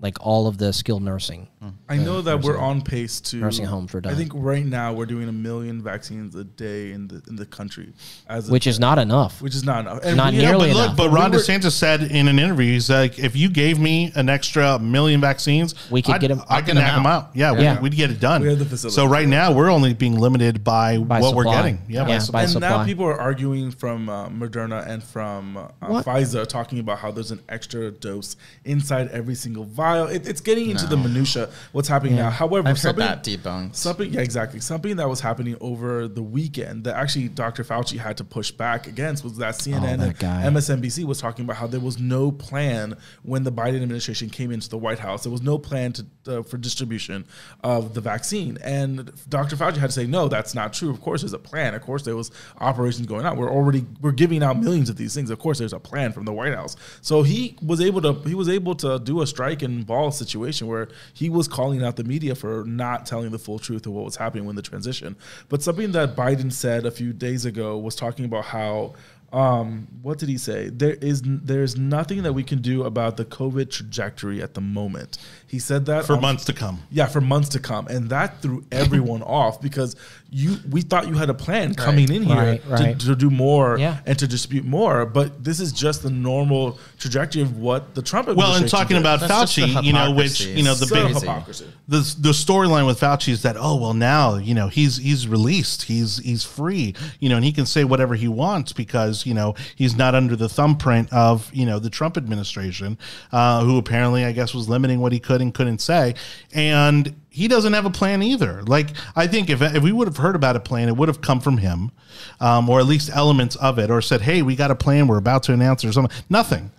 [0.00, 1.48] like all of the skilled nursing.
[1.90, 5.04] I know that we're on pace to nursing homes were I think right now we're
[5.04, 7.92] doing a million vaccines a day in the in the country,
[8.28, 9.42] as which is not enough.
[9.42, 10.00] which is not enough.
[10.02, 10.96] And Not we- nearly but look, enough.
[10.96, 14.10] but We Ron were- DeSantis said in an interview, he's like, if you gave me
[14.14, 16.94] an extra million vaccines, We could I'd- get 'em- I I'd can get 'em knock
[16.96, 17.22] them out.
[17.24, 17.30] out.
[17.36, 17.74] Yeah, Yeah.
[17.76, 18.40] We, would get it done.
[18.40, 18.94] We have the facility.
[18.94, 21.82] So right now we're only being limited by, By what we're getting.
[21.88, 22.46] Yeah, by Yeah, supply.
[22.46, 26.06] by and now people are arguing from uh, Moderna and from uh, What?
[26.06, 30.06] Pfizer, talking about how there's an extra dose inside every single vial.
[30.06, 32.30] It, it's getting into the minutia what's happening now.
[32.30, 33.74] However, I've heard something, that debunked.
[33.76, 34.60] Something, yeah, exactly.
[34.60, 37.64] Something that was happening over the weekend that actually Dr.
[37.64, 40.42] Fauci had to push back against was that CNN Oh, that guy.
[40.42, 44.50] and MSNBC was talking about how there was no plan when the Biden administration came
[44.50, 45.22] into the White House.
[45.22, 47.24] There was no plan to uh, for distribution
[47.64, 49.56] of the vaccine, and Dr.
[49.56, 50.90] Fauci had to say, no, that's not true.
[50.90, 51.74] Of course, there's a plan.
[51.74, 52.30] Of course, there was
[52.60, 53.36] operations going on.
[53.38, 55.30] We're already we're giving out millions of these things.
[55.30, 56.76] Of course, there's a plan from the White House.
[57.00, 60.66] So he was able to he was able to do a strike and ball situation
[60.66, 64.04] where he was calling out the media for not telling the full truth of what
[64.04, 65.16] was happening when the transition.
[65.48, 68.94] But something that Biden said a few days ago was talking about how
[69.32, 70.70] um, what did he say?
[70.70, 75.18] There is there's nothing that we can do about the COVID trajectory at the moment.
[75.50, 76.78] He said that for on- months to come.
[76.92, 79.96] yeah, for months to come, and that threw everyone off because
[80.32, 82.96] you we thought you had a plan coming in here Right, right.
[83.00, 83.98] To, to do more Yeah.
[84.06, 88.28] and to dispute more, but this is just the normal trajectory of what the Trump
[88.28, 88.36] administration.
[88.38, 89.00] Well, administration and talking did.
[89.28, 91.66] about That's Fauci, you know, which you know the So big hypocrisy.
[91.88, 95.82] the the storyline with Fauci is that oh well now you know he's he's released
[95.82, 99.56] he's he's free you know and he can say whatever he wants because you know
[99.74, 102.96] he's not under the thumbprint of you know the Trump administration
[103.32, 106.14] uh, who apparently I guess was limiting what he could and couldn't say
[106.52, 108.62] and he doesn't have a plan either.
[108.62, 111.20] Like I think if if we would have heard about a plan, it would have
[111.20, 111.92] come from him,
[112.40, 115.06] um, or at least elements of it, or said, "Hey, we got a plan.
[115.06, 116.16] We're about to announce it," or something.
[116.28, 116.72] Nothing.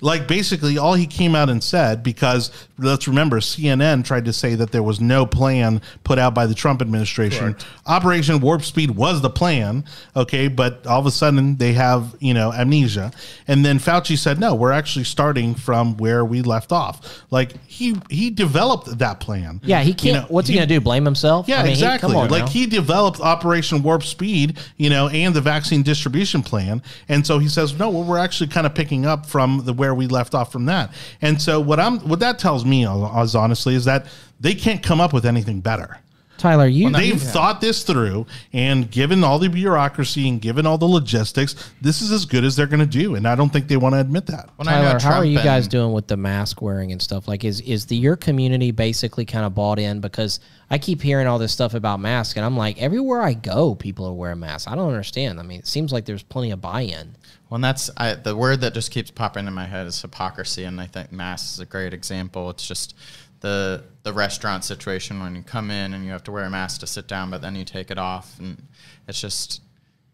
[0.00, 4.54] Like basically, all he came out and said because let's remember, CNN tried to say
[4.54, 7.54] that there was no plan put out by the Trump administration.
[7.54, 7.66] Correct.
[7.86, 9.84] Operation Warp Speed was the plan,
[10.14, 13.10] okay, but all of a sudden they have you know amnesia,
[13.46, 17.96] and then Fauci said, "No, we're actually starting from where we left off." Like he
[18.08, 19.60] he developed that plan.
[19.64, 20.22] Yeah, he can't.
[20.22, 20.80] know, what's he, he- gonna do?
[20.80, 21.48] Blame himself?
[21.48, 22.08] yeah, I mean, he- exactly.
[22.08, 22.50] come on like now.
[22.50, 27.48] he developed Operation Warp Speed, you know, and the vaccine distribution plan, and so he
[27.48, 30.52] says, no, well, we're actually kind of picking up from the where we left off
[30.52, 30.92] from that.
[31.20, 34.06] And so what I'm, what that tells me, as honestly, is that
[34.40, 35.98] they can't come up with anything better.
[36.38, 40.86] Tyler, you They've thought this through, and given all the bureaucracy and given all the
[40.86, 43.16] logistics, this is as good as they're going to do.
[43.16, 44.50] And I don't think they want to admit that.
[44.56, 47.02] When I know Tyler, how are you guys and- doing with the mask wearing and
[47.02, 47.28] stuff?
[47.28, 50.00] Like, is is the your community basically kind of bought in?
[50.00, 53.74] Because I keep hearing all this stuff about masks, and I'm like, everywhere I go,
[53.74, 54.70] people are wearing masks.
[54.70, 55.40] I don't understand.
[55.40, 57.16] I mean, it seems like there's plenty of buy-in.
[57.50, 60.64] Well, and that's I, the word that just keeps popping in my head is hypocrisy,
[60.64, 62.50] and I think masks is a great example.
[62.50, 62.94] It's just
[63.40, 66.80] the the restaurant situation when you come in and you have to wear a mask
[66.80, 68.66] to sit down, but then you take it off, and
[69.06, 69.60] it's just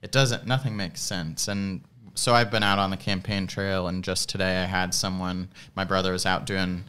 [0.03, 1.47] it doesn't nothing makes sense.
[1.47, 1.81] And
[2.15, 5.49] so I've been out on the campaign trail, and just today I had someone.
[5.77, 6.85] My brother was out doing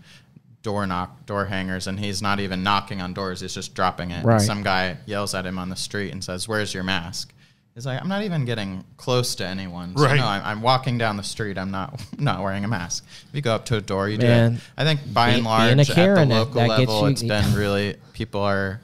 [0.63, 4.15] door knock door hangers, and he's not even knocking on doors; he's just dropping it.
[4.17, 4.41] And Right.
[4.41, 7.31] some guy yells at him on the street and says, "Where's your mask?"
[7.75, 9.97] He's like, "I'm not even getting close to anyone.
[9.97, 10.15] So Right.
[10.17, 11.57] no, I'm, I'm walking down the street.
[11.57, 13.05] I'm not not wearing a mask.
[13.27, 14.61] If you go up to a door, you Man, do it.
[14.77, 17.21] I think by be- and large, at the Karen, that- local that level, you- it's
[17.21, 18.79] been really people are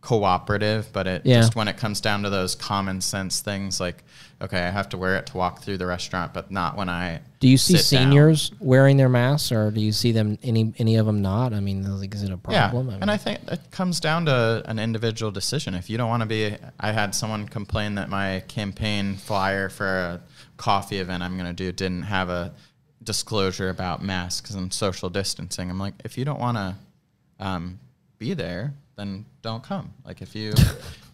[0.00, 1.40] cooperative, but it Yeah.
[1.40, 4.04] just when it comes down to those common sense things like,
[4.40, 7.20] okay, I have to wear it to walk through the restaurant, but not when I.
[7.40, 8.10] Do you see sit down.
[8.10, 11.52] seniors wearing their masks, or do you see them any any of them not?
[11.52, 12.54] I mean, like, is it a problem?
[12.54, 12.98] Yeah, problem?
[13.00, 15.74] and I think it comes down to an individual decision.
[15.74, 19.86] If you don't want to be, I had someone complain that my campaign flyer for
[19.86, 20.20] a
[20.56, 22.54] coffee event I'm going to do didn't have a
[23.02, 25.70] disclosure about masks and social distancing.
[25.70, 26.76] I'm like, if you don't want to
[27.38, 27.78] um,
[28.18, 29.92] be there, then don't come.
[30.04, 30.52] Like if you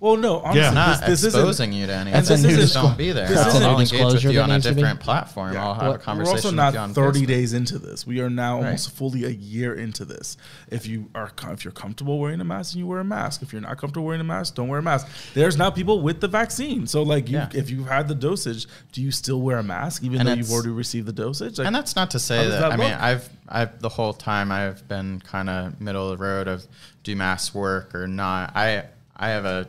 [0.02, 0.70] Well, no, honestly, Yeah.
[0.72, 3.28] not this, this isn't- exposing you to anything, That's a just new don't be there.
[3.28, 5.52] This I'll, isn't a I'll engage with you on a needs be- different platform.
[5.52, 5.64] Yeah.
[5.64, 7.26] I'll have Well, a conversation We're also with not you 30 Facebook.
[7.28, 8.04] days into this.
[8.04, 8.96] We are now almost Right.
[8.96, 10.36] fully a year into this.
[10.72, 13.42] If you are if you're comfortable wearing a mask, then you wear a mask.
[13.42, 15.06] If you're not comfortable wearing a mask, don't wear a mask.
[15.34, 16.88] There's now people with the vaccine.
[16.88, 17.48] So like you Yeah.
[17.54, 20.50] if you've had the dosage, do you still wear a mask even And though you've
[20.50, 21.58] already received the dosage?
[21.58, 23.00] Like, and that's not to say that, that I mean look?
[23.00, 26.66] I've I've the whole time I've been kind of middle of the road of
[27.04, 28.50] do masks work or not.
[28.56, 28.86] I
[29.16, 29.68] I have a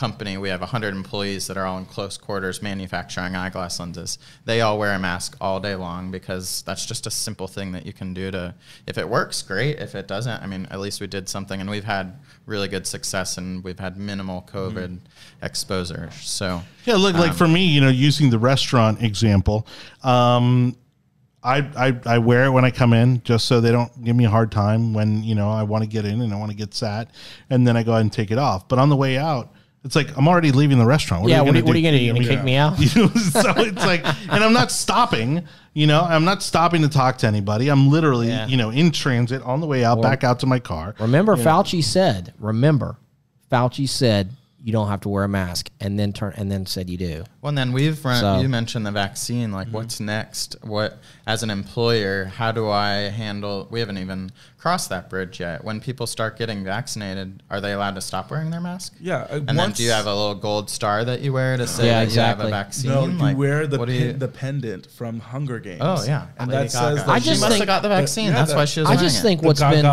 [0.00, 0.38] company.
[0.38, 4.18] We have 100 employees that are all in close quarters manufacturing eyeglass lenses.
[4.46, 7.84] They all wear a mask all day long because that's just a simple thing that
[7.84, 8.54] you can do to.
[8.86, 9.78] If it works, great.
[9.78, 12.86] If it doesn't, I mean, at least we did something, and we've had really good
[12.86, 15.00] success, and we've had minimal COVID
[15.42, 16.08] exposure.
[16.22, 19.66] So Yeah, look, like Um, for me, you know, using the restaurant example,
[20.02, 20.76] um,
[21.42, 24.24] I, I I wear it when I come in just so they don't give me
[24.24, 26.56] a hard time when you know I want to get in and I want to
[26.56, 27.10] get sat,
[27.50, 28.66] and then I go ahead and take it off.
[28.66, 29.52] But on the way out,
[29.84, 31.28] it's like I'm already leaving the restaurant.
[31.28, 32.04] yeah, are what, you are, what are you gonna do?
[32.04, 32.78] You gonna kick me out?
[32.78, 35.46] you know, so it's like, and I'm not stopping.
[35.72, 37.68] You know, I'm not stopping to talk to anybody.
[37.68, 38.46] I'm literally, Yeah.
[38.46, 40.94] you know, in transit on the way out, back out to my car.
[40.98, 42.34] Remember, Fauci said.
[42.38, 42.96] Remember,
[43.50, 44.30] Fauci said
[44.62, 47.24] you don't have to wear a mask, and then turn and then said you do.
[47.40, 48.20] Well, and then we've run.
[48.20, 49.52] So- you mentioned the vaccine.
[49.52, 50.56] Like, what's next?
[50.62, 53.66] What as an employer, how do I handle?
[53.70, 55.64] We haven't even crossed that bridge yet.
[55.64, 58.94] When people start getting vaccinated, are they allowed to stop wearing their mask?
[59.00, 61.56] Yeah, uh, And then once- do you have a little gold star that you wear
[61.56, 62.46] to say Yeah, that exactly.
[62.48, 62.90] you have a vaccine?
[62.90, 65.80] No, you Like, wear the what pin, you- the pendant from Hunger Games.
[65.80, 66.94] Oh yeah, and Lady that says Gaga.
[66.96, 68.26] that I she just must think- have got the vaccine.
[68.26, 68.88] yeah, That's that- why she was.
[68.88, 69.22] I wearing just it.
[69.22, 69.86] think the what's been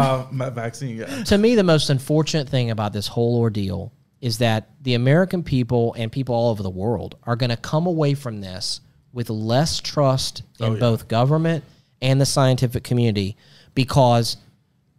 [0.53, 0.97] vaccine.
[0.97, 1.23] Yeah.
[1.23, 5.93] to me the most unfortunate thing about this whole ordeal is that the American people
[5.97, 8.81] and people all over the world are going to come away from this
[9.13, 10.79] with less trust oh, in Oh, yeah.
[10.79, 11.63] both government
[12.01, 13.35] and the scientific community
[13.73, 14.37] because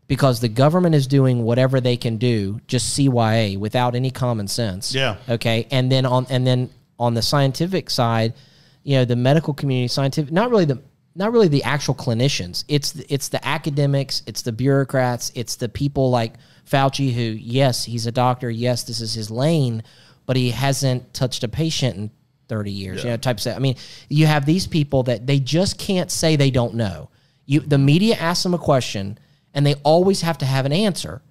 [0.06, 4.94] because the government is doing whatever they can do just CYA without any common sense.
[4.94, 5.16] Yeah.
[5.28, 5.66] Okay.
[5.70, 8.34] And then on and then on the scientific side,
[8.82, 10.80] you know, the medical community, scientific, not really the
[11.14, 12.64] not really the actual clinicians.
[12.68, 16.34] It's the, it's the academics, it's the bureaucrats, it's the people like
[16.68, 19.82] Fauci who, yes, he's a doctor, yes, this is his lane,
[20.26, 22.10] but he hasn't touched a patient in
[22.48, 23.04] 30 years.
[23.04, 23.76] You know, type of I mean,
[24.08, 27.10] you have these people that they just can't say they don't know.
[27.46, 29.18] You the media asks them a question
[29.54, 31.22] and they always have to have an answer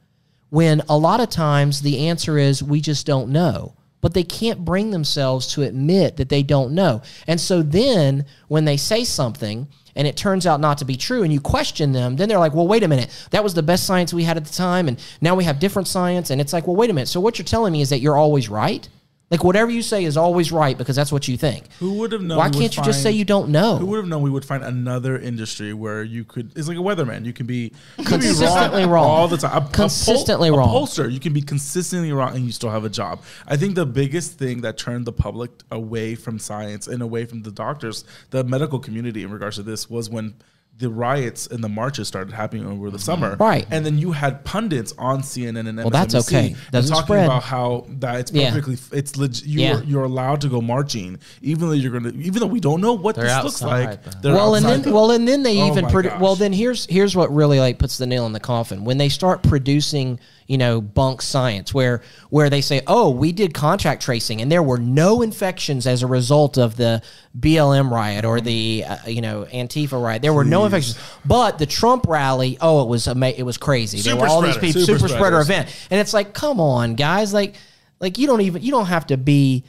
[0.50, 4.64] when a lot of times the answer is we just don't know but they can't
[4.64, 9.68] bring themselves to admit that they don't know and so then when they say something
[9.98, 12.54] and it turns out not to be true and you question them then they're like
[12.54, 13.10] well wait a minute.
[13.32, 15.90] That was the best science we had at the time and now we have different
[15.90, 17.08] science and it's like well wait a minute.
[17.08, 18.88] So what you're telling me is that you're always right
[19.30, 22.22] like whatever you say is always right because that's what you think Who would have
[22.22, 22.38] known?
[22.38, 24.64] why can't you just say you don't know Who would have known we would find
[24.64, 26.52] another industry where you could?
[26.58, 27.26] It's like a weatherman.
[27.26, 29.06] You can be you can be Consistently wrong.
[29.06, 29.52] all the time.
[29.54, 30.70] A- a pol- Consistently a wrong.
[30.74, 31.12] pollster.
[31.12, 33.22] You can be consistently wrong and you still have a job.
[33.48, 37.44] I think the biggest thing that turned the public away from science and away from
[37.44, 40.36] the doctors, the medical community in regards to this, was when
[40.80, 43.36] the riots and the marches started happening over the summer.
[43.40, 43.66] Right.
[43.72, 46.56] And then you had pundits on CNN and MSNBC Well, that's okay.
[46.72, 47.26] Doesn't talking spread.
[47.26, 48.50] about how that it's Yeah.
[48.52, 49.48] perfectly it's legit.
[49.48, 49.82] You're, Yeah.
[49.88, 53.16] you're allowed to go marching, even though you're gonna, even though we don't know what
[53.16, 54.04] They're this looks like.
[54.22, 54.84] They're well, and outside.
[54.84, 56.36] then well, and then they Oh even my produ- well.
[56.36, 59.42] Then here's here's what really like puts the nail in the coffin when they start
[59.42, 64.52] producing you know bunk science where where they say oh we did contact tracing and
[64.52, 67.02] there were no infections as a result of the
[67.38, 70.22] BLM riot or the uh, you know Antifa riot.
[70.22, 70.98] There were no infections.
[71.26, 74.00] But the Trump rally oh it was ama- it was crazy.
[74.00, 75.70] There were all these people Super super, spreader event.
[75.92, 77.56] And it's like come on guys like
[78.00, 79.66] like you don't even you don't have to be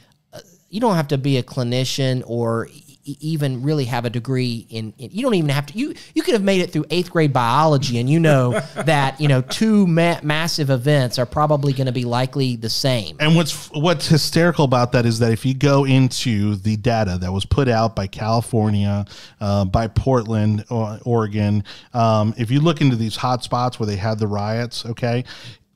[0.69, 2.69] you don't have to be a clinician or
[3.19, 6.33] even really have a degree in, in you don't even have to you you could
[6.33, 8.51] have made it through eighth grade biology and you know
[8.85, 13.17] that you know two ma- massive events are probably going to be likely the same.
[13.19, 17.31] And what's what's hysterical about that is that if you go into the data that
[17.31, 19.05] was put out by California,
[19.39, 24.19] uh, by Portland, Oregon, um, if you look into these hot spots where they had
[24.19, 25.25] the riots, okay,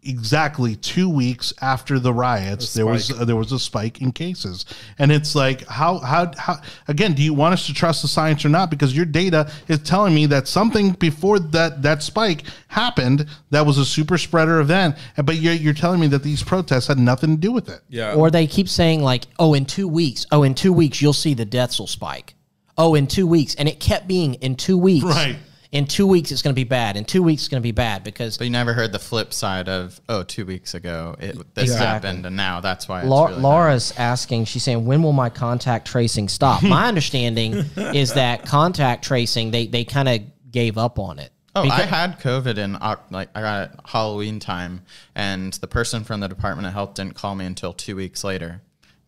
[0.05, 4.65] exactly two weeks after the riots, there was uh, there was a spike in cases,
[4.99, 8.43] and it's like how how how again, do you want us to trust the science
[8.45, 8.69] or not?
[8.69, 13.77] Because your data is telling me that something before that that spike happened that was
[13.77, 17.37] a super spreader event, but you're you're telling me that these protests had nothing to
[17.41, 17.81] do with it.
[17.89, 21.13] yeah, or they keep saying like oh in two weeks oh in two weeks you'll
[21.13, 22.33] see the deaths will spike
[22.77, 25.37] oh in two weeks and it kept being in two weeks Right.
[25.73, 27.71] In two weeks it's going to be bad in two weeks it's going to be
[27.71, 31.35] bad because But you never heard the flip side of oh, two weeks ago it,
[31.55, 31.85] this Exactly.
[31.85, 33.01] happened, and now that's why.
[33.01, 33.43] It's La- really bad.
[33.43, 36.61] Laura's asking, she's saying, when will my contact tracing stop?
[36.63, 40.21] my understanding is that contact tracing, they, they kind of
[40.51, 41.31] gave up on it.
[41.55, 42.73] Oh, I had COVID in
[43.11, 44.81] like I got it Halloween time,
[45.13, 48.61] and the person from the Department of Health didn't call me until two weeks later.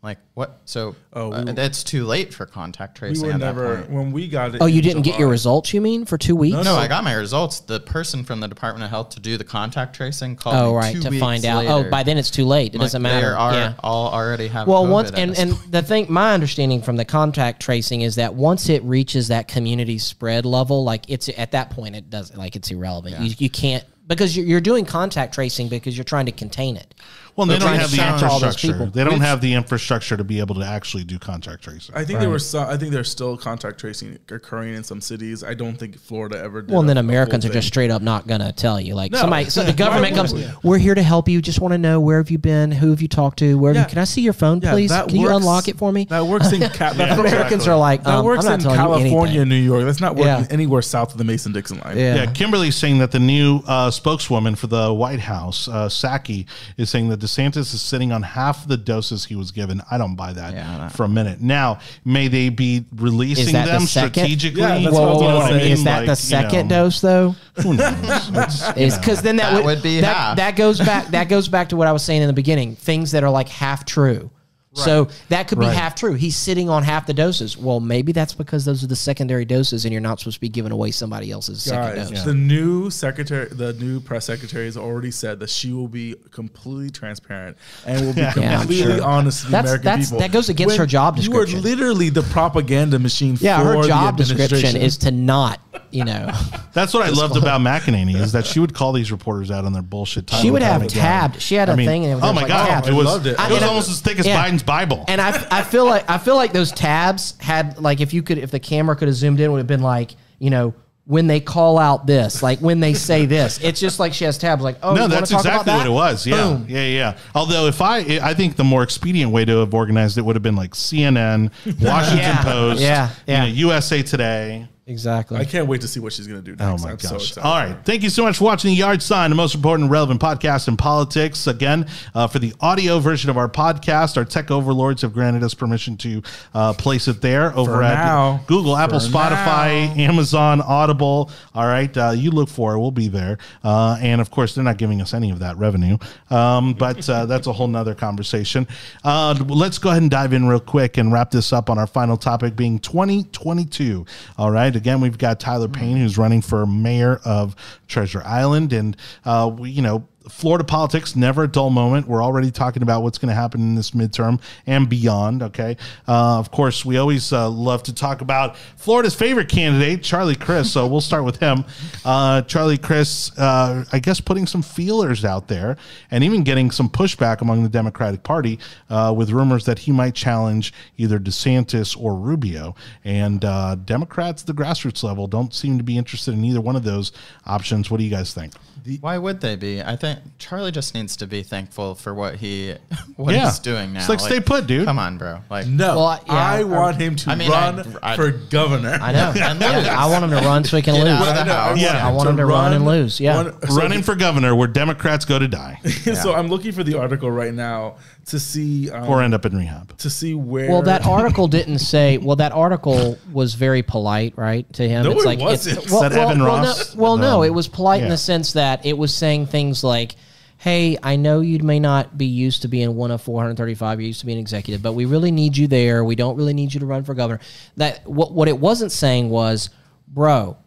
[0.05, 0.59] Like what?
[0.65, 3.27] So Oh, uh, we- it's too late for contact We tracing.
[3.27, 3.89] were at that never point.
[3.91, 4.61] when we got it.
[4.61, 6.63] Oh, you didn't get your results, you mean, for two weeks?
[6.63, 7.61] No, I got my results.
[7.61, 10.77] The person from the Department of Health to do the contact tracing called Oh, me
[10.77, 11.65] right, two to weeks find out.
[11.65, 11.87] later.
[11.87, 12.75] Oh, by then it's too late.
[12.75, 13.15] It Like, doesn't matter.
[13.15, 13.37] they matter.
[13.37, 13.73] Are, yeah.
[13.83, 14.67] all already have.
[14.67, 15.71] Well, COVID once and and point.
[15.71, 19.97] the thing, my understanding from the contact tracing is that once it reaches that community
[19.97, 23.19] spread level, like it's at that point, it doesn't like it's irrelevant.
[23.19, 26.93] You, you can't because you're, you're doing contact tracing because you're trying to contain it.
[27.35, 28.85] Well, they don't have the challenge all those infrastructure.
[28.91, 31.93] They don't have the infrastructure to be able to actually do contact tracing.
[31.93, 32.69] I think there was some.
[32.69, 35.43] I think there's still contact tracing occurring in some cities.
[35.43, 36.71] I don't think Florida ever did.
[36.71, 37.55] Well, and then a full Americans are thing.
[37.55, 38.95] just straight up not gonna tell you.
[38.95, 39.19] Like No.
[39.19, 40.47] somebody, so the government Why comes, we?
[40.63, 41.41] we're here to help you.
[41.41, 43.75] Just want to know where have you been, who have you talked to, where have
[43.75, 43.83] Yeah.
[43.83, 44.89] you, can I see your phone, Yeah, please?
[44.91, 46.05] that Can you works- unlock it for me?
[46.05, 48.77] That works in Ca- that, Americans are like, that um, works I'm not in telling
[48.79, 49.41] you California anything.
[49.41, 49.83] and New York.
[49.83, 50.47] That's not working Yeah.
[50.51, 51.97] anywhere south of the Mason Dixon line.
[51.97, 52.15] Yeah.
[52.15, 56.45] Yeah, Kimberly's saying that the new uh, spokeswoman for the White House, uh, Psaki,
[56.77, 59.81] is saying that DeSantis is sitting on half the doses he was given.
[59.89, 61.41] I don't buy that Yeah, that- for a minute.
[61.41, 64.61] Now, may they be releasing them the strategically?
[64.61, 66.83] Yeah, that's Whoa, what I was whoa, gonna is that Like, the you second know,
[66.83, 67.35] dose though?
[67.61, 67.95] Who knows?
[68.75, 70.37] It's, Is because then that, That would, would be that, half.
[70.37, 72.75] that goes back that goes back to what I was saying in the beginning.
[72.75, 74.29] Things that are like half true.
[74.75, 75.75] So that could be Right.
[75.75, 76.13] half true.
[76.13, 77.57] He's sitting on half the doses.
[77.57, 80.49] Well, maybe that's because those are the secondary doses, and you're not supposed to be
[80.49, 82.23] giving away somebody else's second Guys, dose.
[82.23, 86.89] the new secretary, the new press secretary has already said that she will be completely
[86.89, 89.03] transparent and will be Yeah, completely sure.
[89.03, 90.19] honest to the That's- American that's- people.
[90.19, 91.61] that goes against her job You are description.
[91.61, 93.37] literally the propaganda machine.
[93.39, 95.59] Yeah, for her the job description is to not,
[95.91, 96.31] you know,
[96.73, 99.71] That's what I loved about McEnany is that she would call these reporters out on
[99.71, 100.27] their bullshit.
[100.27, 101.01] time she would and time have again.
[101.01, 101.41] tabbed.
[101.41, 102.87] She had a I mean, thing, and it was oh my like god, tabs.
[102.89, 103.31] it was loved it.
[103.31, 104.45] it I- was and I- almost as thick as yeah.
[104.45, 105.05] Biden's Bible.
[105.07, 108.37] And I, I feel like I feel like those tabs had like if you could
[108.37, 110.73] if the camera could have zoomed in would have been like you know
[111.07, 114.39] when they call out this like when they say this it's just like she has
[114.39, 115.77] tabs like oh no, that's exactly that?
[115.77, 116.25] what it was.
[116.25, 116.65] Yeah, Boom.
[116.67, 117.17] yeah, yeah.
[117.35, 120.41] Although, if I, I think the more expedient way to have organized it would have
[120.41, 121.51] been like CNN,
[121.81, 123.43] Washington Yeah, Post, yeah, yeah.
[123.45, 124.67] you know, USA Today.
[124.87, 127.11] Exactly I can't wait to see what she's going to do Oh my I'm so
[127.17, 127.29] gosh!
[127.29, 127.47] excited.
[127.47, 129.91] All right, thank you so much for watching the Yard Sign, the most important and
[129.91, 131.47] relevant podcast in politics.
[131.47, 135.53] Again, uh, for the audio version of our podcast, our tech overlords have granted us
[135.53, 136.21] permission to
[136.53, 138.41] uh, place it there over For at now.
[138.47, 140.03] Google, Apple, For Spotify, now.
[140.03, 141.31] Amazon, Audible.
[141.53, 143.37] All right, uh, you look for it; we'll be there.
[143.63, 145.97] Uh, and of course, they're not giving us any of that revenue,
[146.29, 148.67] um, but uh, that's a whole nother conversation.
[149.03, 151.87] Uh, let's go ahead and dive in real quick and wrap this up on our
[151.87, 154.05] final topic, being 2022.
[154.37, 157.55] All right, again, we've got Tyler Payne who's running for mayor of
[157.87, 160.07] Treasure Island, and uh, we, you know.
[160.29, 162.07] Florida politics, never a dull moment.
[162.07, 165.43] We're already talking about what's going to happen in this midterm and beyond.
[165.43, 165.77] Okay.
[166.07, 170.73] Uh, of course, we always uh, love to talk about Florida's favorite candidate, Charlie Crist.
[170.73, 171.65] So we'll start with him.
[172.03, 175.77] Uh, Charlie Crist, uh, I guess, putting some feelers out there
[176.11, 180.15] and even getting some pushback among the Democratic Party uh, with rumors that he might
[180.15, 182.75] challenge either DeSantis or Rubio.
[183.03, 186.75] And uh, Democrats, at the grassroots level, don't seem to be interested in either one
[186.75, 187.11] of those
[187.45, 187.91] options.
[187.91, 188.53] What do you guys think?
[189.01, 189.81] Why would they be?
[189.81, 192.75] I think Charlie just needs to be thankful for what he
[193.15, 193.45] what Yeah.
[193.45, 193.99] he's doing now.
[193.99, 194.85] It's like, stay put, dude.
[194.85, 195.39] Come on, bro.
[195.49, 198.31] Like No, Well, yeah, I or- want him to I mean, run I- I- for
[198.31, 198.97] governor.
[199.01, 199.87] I know And Yeah, lose.
[199.87, 201.53] I want him to run so he can Get lose out of the I know,
[201.53, 201.79] house.
[201.79, 202.07] Yeah.
[202.07, 203.35] I want him to run and lose, yeah.
[203.43, 205.79] one- so Running for governor where Democrats go to die
[206.21, 207.95] so I'm looking for the article right now
[208.27, 209.97] to see um, or end up in rehab.
[209.97, 210.69] to see where.
[210.69, 212.17] Well, that article didn't say.
[212.17, 215.03] Well, that article was very polite, right, to him.
[215.03, 215.77] No, it's it like wasn't.
[215.77, 216.95] It's, well, Is that well, Evan well, Ross?
[216.95, 219.83] No, well, no, Um, it was polite in the sense that it was saying things
[219.83, 220.15] like,
[220.57, 223.99] "Hey, I know you may not be used to being one of 435.
[223.99, 226.03] You're used to being an executive, but we really need you there.
[226.03, 227.41] We don't really need you to run for governor."
[227.77, 229.69] That what what it wasn't saying was,
[230.07, 230.57] bro,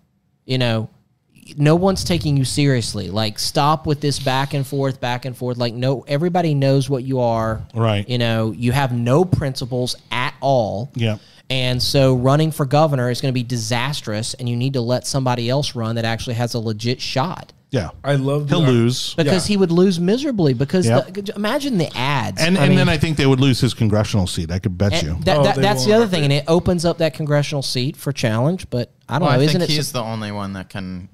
[0.46, 0.90] you know,
[1.56, 3.10] no one's taking you seriously.
[3.10, 5.56] Like, stop with this back and forth, back and forth.
[5.56, 7.62] Like, no, everybody knows what you are.
[7.74, 8.08] Right.
[8.08, 10.90] You know, you have no principles at all.
[10.94, 11.18] Yeah.
[11.50, 15.06] And so running for governor is going to be disastrous, and you need to let
[15.06, 17.52] somebody else run that actually has a legit shot.
[17.70, 17.90] Yeah.
[18.02, 18.48] I love.
[18.48, 19.14] the He'll lose.
[19.14, 19.52] Because Yeah.
[19.54, 20.54] he would lose miserably.
[20.54, 21.12] Because Yep.
[21.14, 22.40] the, imagine the ads.
[22.40, 24.50] And I and mean, then I think they would lose his congressional seat.
[24.50, 25.18] I could bet you.
[25.24, 28.10] that, Oh, that- that's the other thing, and it opens up that congressional seat for
[28.12, 28.68] challenge.
[28.70, 29.74] But I don't Well, know, I isn't think it?
[29.74, 31.08] he's so- the only one that can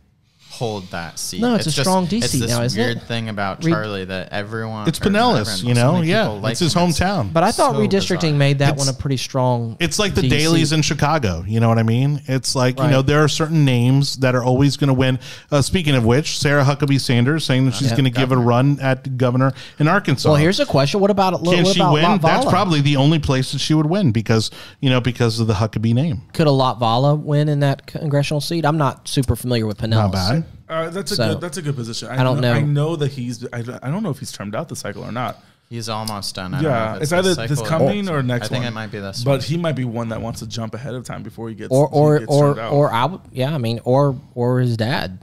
[0.54, 1.40] hold that seat.
[1.40, 3.02] No, it's a strong D it's this now, isn't weird it?
[3.04, 4.88] thing about Re- Charlie that everyone.
[4.88, 5.94] It's Pinellas, you know.
[5.94, 6.88] many Yeah, people like it's his him.
[6.88, 7.32] hometown.
[7.32, 8.32] but I thought so redistricting bizarre.
[8.38, 9.76] made that It's- one a pretty strong.
[9.80, 10.30] It's like the DC.
[10.46, 11.44] Daleys in Chicago.
[11.46, 12.22] You know what I mean?
[12.26, 15.18] It's like, you know, there are certain names that are always going to win.
[15.50, 17.96] Uh, speaking of which, Sarah Huckabee Sanders saying that she's Yeah.
[17.96, 20.28] going to give a run at governor in Arkansas.
[20.28, 22.04] Well, here's a question: What about Can what she about win?
[22.04, 22.20] Latvala?
[22.22, 24.50] That's probably the only place that she would win because,
[24.80, 26.22] you know, because of the Huckabee name.
[26.32, 28.64] could a Latvala win in that congressional seat?
[28.64, 29.90] I'm not super familiar with Pinellas.
[29.90, 30.43] Not bad.
[30.44, 30.86] Side?
[30.86, 31.40] Uh, that's a So, good.
[31.40, 32.08] That's a good position.
[32.08, 32.66] I, don't know, I know.
[32.66, 33.44] know that he's.
[33.52, 35.42] I, don't- I don't know if he's termed out the cycle or not.
[35.70, 36.52] He's almost done.
[36.54, 38.72] I don't know Yeah, if it's, either this or- coming or next I think one.
[38.72, 39.40] it might be this But one.
[39.40, 41.88] he might be one that wants to jump ahead of time before he gets or
[41.88, 42.72] he or gets or turned out.
[42.72, 45.18] or I would, yeah, I mean, or or his dad.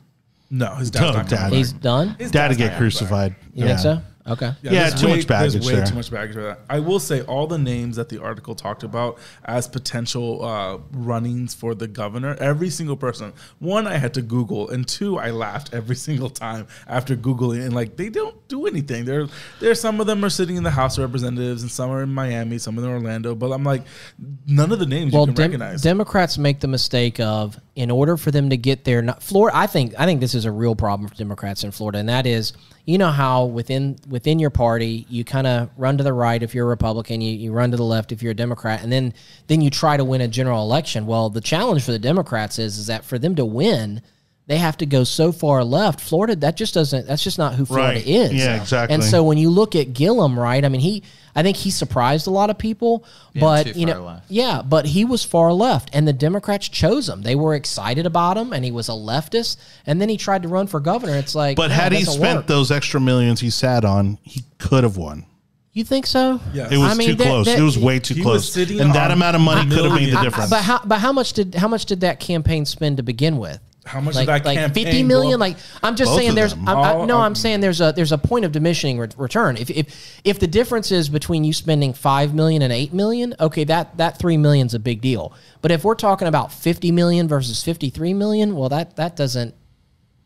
[0.50, 1.38] no, his dad's No, not dad.
[1.38, 1.82] coming He's back.
[1.84, 2.16] done.
[2.20, 2.78] His Dad to dad's get coming back.
[2.80, 3.36] crucified.
[3.54, 4.02] You think so?
[4.28, 4.54] Okay.
[4.62, 5.86] Yeah, there's too much way- baggage There's way there.
[5.86, 6.60] too much baggage for that.
[6.70, 11.54] I will say all the names that the article talked about as potential uh, runnings
[11.54, 13.34] for the governor, every single person.
[13.60, 17.74] One, I had to Google, and two, I laughed every single time after googling, and
[17.74, 19.06] like they don't do anything.
[19.06, 19.28] There,
[19.60, 19.74] there.
[19.76, 22.58] Some of them are sitting in the House of Representatives, and some are in Miami,
[22.60, 23.34] some of them are Orlando.
[23.34, 23.84] But I'm like,
[24.46, 25.82] none of the names Well, you can Dem- recognize.
[25.82, 29.68] Democrats make the mistake of, in order for them to get their not, Florida, I
[29.68, 32.54] think I think this is a real problem for Democrats in Florida, and that is,
[32.86, 36.56] you know how within within your party you kind of run to the right if
[36.56, 39.14] you're a Republican, you, you run to the left if you're a Democrat, and then
[39.48, 41.06] then you try to win a general election.
[41.06, 44.02] Well, the challenge for the Democrats is is that for them to win.
[44.48, 46.02] They have to go so far left.
[46.02, 47.08] Florida, that just doesn't.
[47.08, 48.08] That's just not who Florida Right.
[48.08, 48.34] is.
[48.34, 48.94] Yeah, exactly.
[48.94, 50.66] And so when you look at Gillum, right?
[50.66, 51.04] I mean, he,
[51.36, 54.26] I think he surprised a lot of people, Being but too you far know, left.
[54.30, 57.22] yeah, but he was far left, and the Democrats chose him.
[57.22, 59.56] They were excited about him, and he was a leftist.
[59.86, 61.16] And then he tried to run for governor.
[61.16, 62.48] It's like, But no, had he spent work.
[62.48, 65.26] those extra millions he sat on, he could have won.
[65.72, 66.42] you think so?
[66.54, 67.46] Yeah, It was I mean, too that- close.
[67.46, 68.52] that- it was way too he close.
[68.52, 70.24] sitting And that amount of money could have made the millions.
[70.24, 70.50] difference.
[70.50, 73.60] But how, but how much did how much did that campaign spend to begin with?
[73.84, 75.38] How much like, did that like campaign fifty go?
[75.38, 76.54] Like I'm just Both saying, there's.
[76.54, 79.58] I'm, I, no, I'm saying there's a there's a point of diminishing re- return.
[79.58, 83.64] If if if the difference is between you spending five million and eight million, okay,
[83.64, 85.34] that that three million's a big deal.
[85.62, 89.56] But if we're talking about fifty million versus fifty three million, well, that that doesn't.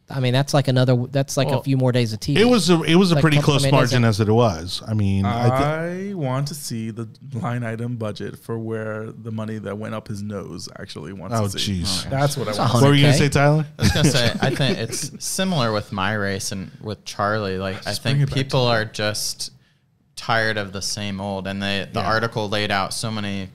[0.08, 0.96] I mean, that's like another.
[1.10, 2.38] That's like a few more days of TV.
[2.38, 4.84] it was a it was a Like, pretty close margin as it was.
[4.88, 9.32] I mean, I thi- I want to see the line item budget for where the
[9.32, 11.82] money that went up his nose actually wants Oh, to see.
[11.82, 12.08] jeez.
[12.10, 12.74] That's what I want.
[12.76, 13.66] what were you gonna say, Tyler?
[13.80, 17.58] I was gonna say, I think it's similar with my race and with Charlie.
[17.58, 19.54] Like, I Just bring think people are just
[20.16, 22.06] tired of the same old, and they the Yeah.
[22.08, 23.50] article laid out so many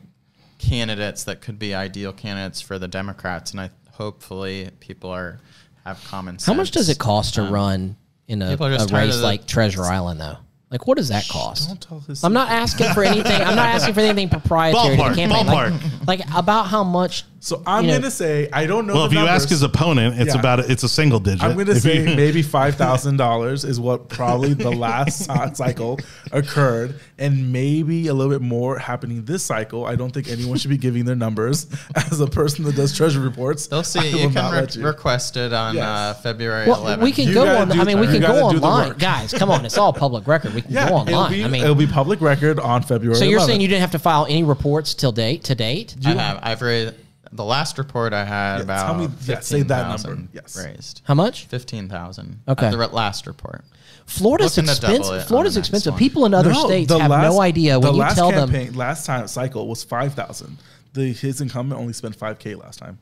[0.58, 5.38] candidates that could be ideal candidates for the Democrats, and I hopefully people are
[5.84, 6.46] have common sense.
[6.46, 7.96] How much does it cost to Um, run
[8.28, 10.36] in a, people are a just tired race the- like Treasure Island though?
[10.70, 11.66] Like, what does that cost?
[11.66, 13.32] Don't tell his I'm not asking for anything.
[13.42, 15.46] I'm not asking for anything proprietary to Ballpark, the campaign.
[15.46, 16.06] Like, ballpark.
[16.06, 17.24] like about how much.
[17.42, 18.92] So I'm you know- gonna say I don't know.
[18.94, 20.40] Well, if the you ask his opponent, it's Yeah.
[20.40, 21.42] about it's a single digit.
[21.42, 25.52] I'm gonna If say you- maybe five thousand dollars is what probably the last cy-
[25.54, 25.98] cycle
[26.32, 29.86] occurred, and maybe a little bit more happening this cycle.
[29.86, 33.24] I don't think anyone should be giving their numbers as a person that does treasury
[33.24, 33.66] reports.
[33.66, 34.00] They'll see.
[34.00, 34.84] I You will can re- let you.
[34.84, 35.84] request it on Yes.
[35.86, 37.02] uh, February Well, 11th.
[37.02, 37.68] we can You go gotta on.
[37.70, 38.98] do- I mean, we you can gotta go do the online, work.
[38.98, 39.32] guys.
[39.32, 40.52] Come on, it's all public record.
[40.54, 41.32] We can yeah, go it'll online.
[41.32, 43.16] be, I mean, it'll be public record on February.
[43.18, 43.46] so you're 11th.
[43.46, 45.96] saying you didn't have to file any reports till date to date?
[46.04, 46.38] I have.
[46.42, 46.94] I've raised
[47.32, 48.86] the last report I had Yeah, about.
[48.86, 50.28] tell me- yeah, say that number.
[50.32, 50.56] Yes.
[50.62, 51.02] raised.
[51.04, 51.46] How much?
[51.46, 52.40] Fifteen thousand.
[52.48, 52.70] Okay.
[52.70, 53.64] The re- last report.
[54.06, 55.28] Florida's Looking to double it expensive.
[55.28, 55.92] Florida's expensive.
[55.92, 55.98] one.
[55.98, 58.50] People in other No, states have last- no idea when you last tell them.
[58.50, 60.58] campaign, Last time cycle was five thousand.
[60.94, 62.98] The his incumbent only spent five k last time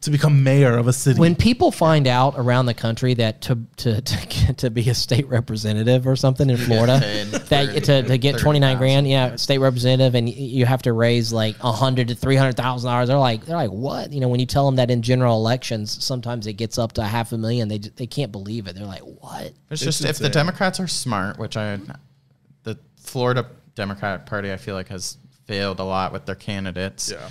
[0.00, 1.18] to become mayor of a city.
[1.18, 4.94] When people find out around the country that to to to, get, to be a
[4.94, 9.08] state representative or something in Florida, paid that 30 to, to get twenty nine grand,
[9.08, 12.88] yeah, state representative, and you have to raise like a hundred to three hundred thousand
[12.88, 13.08] dollars.
[13.08, 14.12] They're like, they're like, what?
[14.12, 17.02] You know, when you tell them that in general elections, sometimes it gets up to
[17.02, 17.68] half a million.
[17.68, 18.76] They they can't believe it.
[18.76, 19.52] They're like, what?
[19.70, 20.28] It's, It's just if the.
[20.28, 21.80] Democrats are smart, which I,
[22.62, 25.16] the Florida Democratic Party, I feel like has
[25.46, 27.10] failed a lot with their candidates.
[27.10, 27.28] Yeah.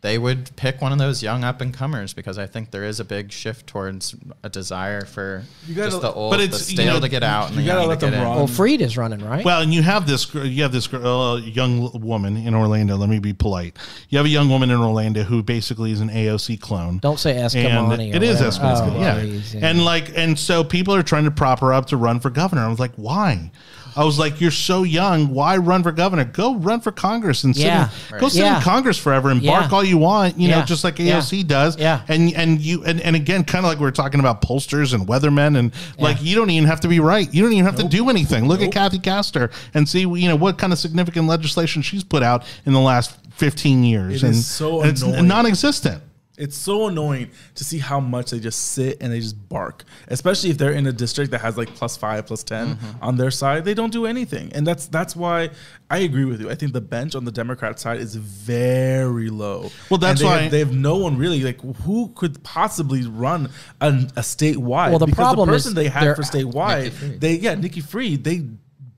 [0.00, 3.00] They would pick one of those young up and comers because I think there is
[3.00, 4.14] a big shift towards
[4.44, 7.08] a desire for You gotta- just the old, But the it's, you stale know, to
[7.08, 8.22] get out and you the gotta young let to them in.
[8.22, 8.36] run.
[8.36, 9.44] Well, Fried is running, right?
[9.44, 12.96] Well, and you have this gr- you have this gr- uh, young woman in Orlando.
[12.96, 13.76] Let me be polite.
[14.08, 16.98] You have a young woman in Orlando who basically is an AOC clone.
[16.98, 18.14] Don't say and Eskamani.
[18.14, 18.56] it is whatever.
[18.56, 19.22] Eskamani, Oh, yeah.
[19.60, 19.66] yeah.
[19.68, 22.62] And like, and so people are trying to prop her up to run for governor.
[22.62, 23.50] I was like, why?
[23.98, 25.34] I was like, you're so young.
[25.34, 26.24] Why run for governor?
[26.24, 27.88] Go run for Congress and sit Yeah.
[28.12, 28.56] in, go sit Yeah.
[28.58, 29.58] in Congress forever and Yeah.
[29.58, 30.38] bark all you want.
[30.38, 31.16] You know, just like Yeah.
[31.16, 31.76] AOC does.
[31.76, 32.00] Yeah.
[32.06, 35.08] And and you and, and again, kind of like we are talking about pollsters and
[35.08, 37.28] weathermen and like you don't even have to be right.
[37.34, 38.46] You don't even have to do anything.
[38.46, 42.22] Look at Kathy Castor and see you know what kind of significant legislation she's put
[42.22, 44.22] out in the last 15 years.
[44.22, 45.26] It and is so it's annoying.
[45.28, 46.02] non-existent.
[46.38, 50.50] It's so annoying to see how much they just sit and they just bark, especially
[50.50, 53.02] if they're in a district that has like plus five, plus 10 Mm-hmm.
[53.02, 53.64] on their side.
[53.64, 55.50] They don't do anything, and that's that's why
[55.90, 56.50] I agree with you.
[56.50, 59.70] I think the bench on the Democrat side is very low.
[59.90, 63.50] Well, that's they why- have, they have no one really like who could possibly run
[63.80, 64.90] a, a statewide.
[64.90, 67.80] Well, the because problem the is person they had they're- for statewide, they yeah, Nikki
[67.80, 68.42] Fried, they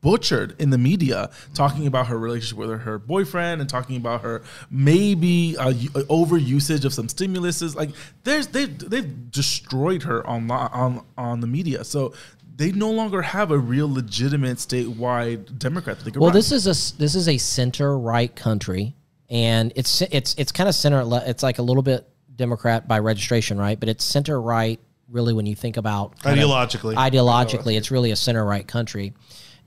[0.01, 4.23] butchered in the media, talking about her relationship with her, her boyfriend and talking about
[4.23, 7.75] her maybe uh, u- uh, overusage of some stimuluses.
[7.75, 7.91] Like
[8.25, 11.85] there's they they've destroyed her on on on the media.
[11.85, 12.15] So
[12.57, 15.99] they no longer have a real legitimate statewide Democrat.
[15.99, 16.37] That they could Well, run.
[16.37, 18.95] this is a s- this is a center right country,
[19.29, 21.05] and it's it's it's kind of center.
[21.05, 22.07] le- It's like a little bit
[22.37, 23.79] Democrat by registration, right?
[23.79, 26.95] But it's center right really when you think about kind Ideologically.
[26.95, 29.13] ideologically, it's really a center right country,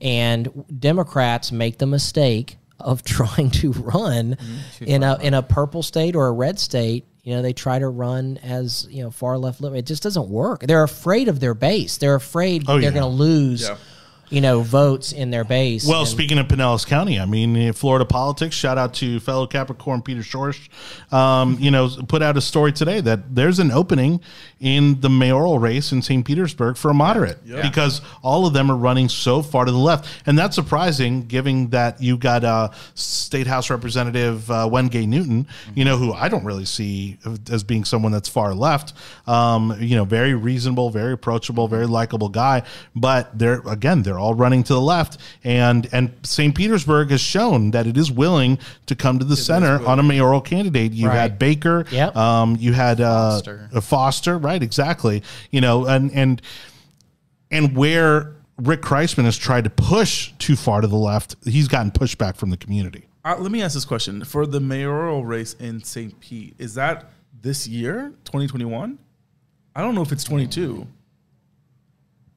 [0.00, 4.84] and Democrats make the mistake of trying to run mm-hmm.
[4.84, 7.06] in a in a purple state or a red state.
[7.22, 9.62] You know, they try to run as you know far left.
[9.62, 10.60] It just doesn't work.
[10.60, 11.96] They're afraid of their base.
[11.96, 12.90] They're afraid Oh, they're yeah.
[12.90, 13.62] going to lose.
[13.62, 13.76] Yeah.
[14.30, 15.86] You know, votes in their base.
[15.86, 18.56] Well, And- speaking of Pinellas County, I mean, Florida politics.
[18.56, 20.68] Shout out to fellow Capricorn Peter Schorsch.
[21.12, 24.20] Um, you know, put out a story today that there's an opening
[24.60, 26.24] in the mayoral race in St.
[26.24, 30.08] Petersburg for a moderate because all of them are running so far to the left,
[30.26, 35.46] and that's surprising, given that you got uh, State House Representative uh, Wengay Newton.
[35.74, 37.18] You know, who I don't really see
[37.50, 38.94] as being someone that's far left.
[39.26, 42.62] Um, you know, very reasonable, very approachable, very likable guy.
[42.96, 46.54] But they're again, they're all running to the left, and and St.
[46.54, 50.40] Petersburg has shown that it is willing to come to the center on a mayoral
[50.40, 50.92] candidate.
[50.92, 51.16] You Right.
[51.18, 52.16] had Baker, Yep.
[52.16, 53.68] um, you had uh, Foster.
[53.74, 54.62] uh, Foster, right?
[54.62, 55.22] Exactly.
[55.50, 56.42] You know, and and
[57.50, 61.90] and where Rick Kriseman has tried to push too far to the left, he's gotten
[61.90, 63.06] pushback from the community.
[63.24, 66.18] Uh, let me ask this question: for the mayoral race in St.
[66.20, 67.10] Pete, is that
[67.42, 68.98] this year, 2021?
[69.76, 70.86] I don't know if it's 22.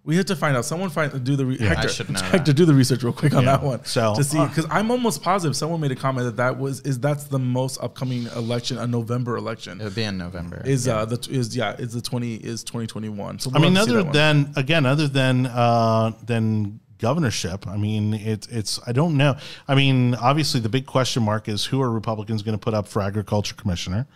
[0.08, 0.64] We have to find out.
[0.66, 1.66] Someone find do the re- Yeah.
[1.66, 2.54] I Hector, should know Hector that.
[2.54, 3.58] do the research real quick on Yeah.
[3.58, 3.84] that one.
[3.86, 6.80] So, to see uh, because I'm almost positive someone made a comment that that was
[6.82, 9.82] is that's the most upcoming election, a November election.
[9.82, 10.62] It would be in November.
[10.66, 13.40] Is uh the is yeah is the 20 is 2021.
[13.40, 17.68] So I mean, we'll have to see other than again, other than uh, than governorship,
[17.68, 19.36] I mean, it's it's I don't know.
[19.68, 22.88] I mean, obviously, the big question mark is who are Republicans going to put up
[22.88, 24.08] for agriculture commissioner?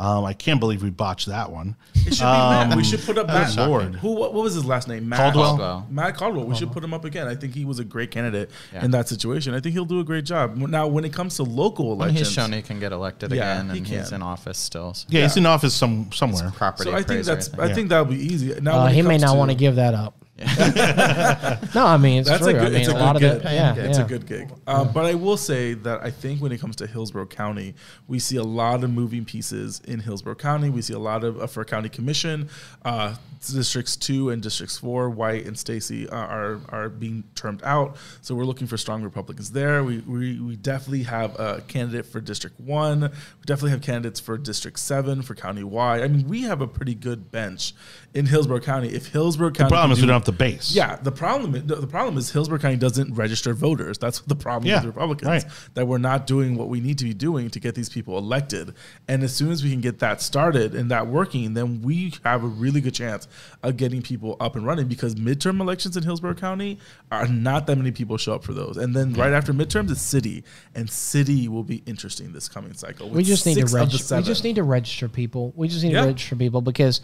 [0.00, 1.74] Um, I can't believe we botched that one.
[1.92, 2.76] It should be Matt.
[2.76, 3.58] We should put up Matt.
[3.58, 3.94] Um, Lord.
[3.96, 4.12] Who?
[4.14, 5.08] What, what was his last name?
[5.08, 5.46] Matt Caldwell?
[5.56, 5.86] Caldwell.
[5.90, 6.44] Matt Caldwell.
[6.44, 7.26] We should put him up again.
[7.26, 8.84] I think he was a great candidate Yeah.
[8.84, 9.54] in that situation.
[9.54, 10.56] I think he'll do a great job.
[10.56, 13.54] Now, when it comes to local And elections, he's shown he can get elected Yeah,
[13.60, 14.94] again, he and he's in office still.
[14.94, 16.52] So Yeah, he's in office some somewhere.
[16.52, 17.48] property so I think appraiser, that's.
[17.48, 17.60] think.
[17.60, 17.74] I Yeah.
[17.74, 18.54] think that'll be easy.
[18.60, 20.14] Now, Uh, he may not want to give that up.
[21.74, 22.50] no, I mean it's That's true.
[22.50, 22.62] a good.
[22.62, 23.42] I mean it's a, a, lot of good it.
[23.42, 23.52] gig.
[23.52, 24.04] Yeah, it's yeah.
[24.04, 24.52] a good gig.
[24.68, 27.74] Um, but I will say that I think when it comes to Hillsborough County,
[28.06, 30.70] we see a lot of moving pieces in Hillsborough County.
[30.70, 32.50] We see a lot of uh, for county commission,
[32.84, 33.16] uh,
[33.52, 37.96] districts two and districts four, White and Stacy uh, are are being termed out.
[38.22, 39.82] So we're looking for strong Republicans there.
[39.82, 43.00] We we, we definitely have a candidate for District one.
[43.00, 46.00] We definitely have candidates for District seven for County Y.
[46.00, 47.74] I mean, we have a pretty good bench
[48.14, 48.88] in Hillsborough County.
[48.88, 50.74] If Hillsborough County The problem can is we do- don't have the base.
[50.74, 53.98] yeah, the problem the, the problem is Hillsborough County doesn't register voters.
[53.98, 55.44] That's the problem Yeah, with the Republicans right.
[55.74, 58.74] that we're not doing what we need to be doing to get these people elected.
[59.08, 62.42] And as soon as we can get that started and that working, then we have
[62.44, 63.28] a really good chance
[63.62, 66.78] of getting people up and running because midterm elections in Hillsborough County
[67.12, 68.76] are not that many people show up for those.
[68.78, 70.44] And then right after midterms it's city,
[70.74, 73.10] and city will be interesting this coming cycle.
[73.10, 74.16] we just need to six of the register.
[74.16, 75.52] We just need to register people.
[75.56, 76.00] We just need Yeah.
[76.02, 77.00] to register people because,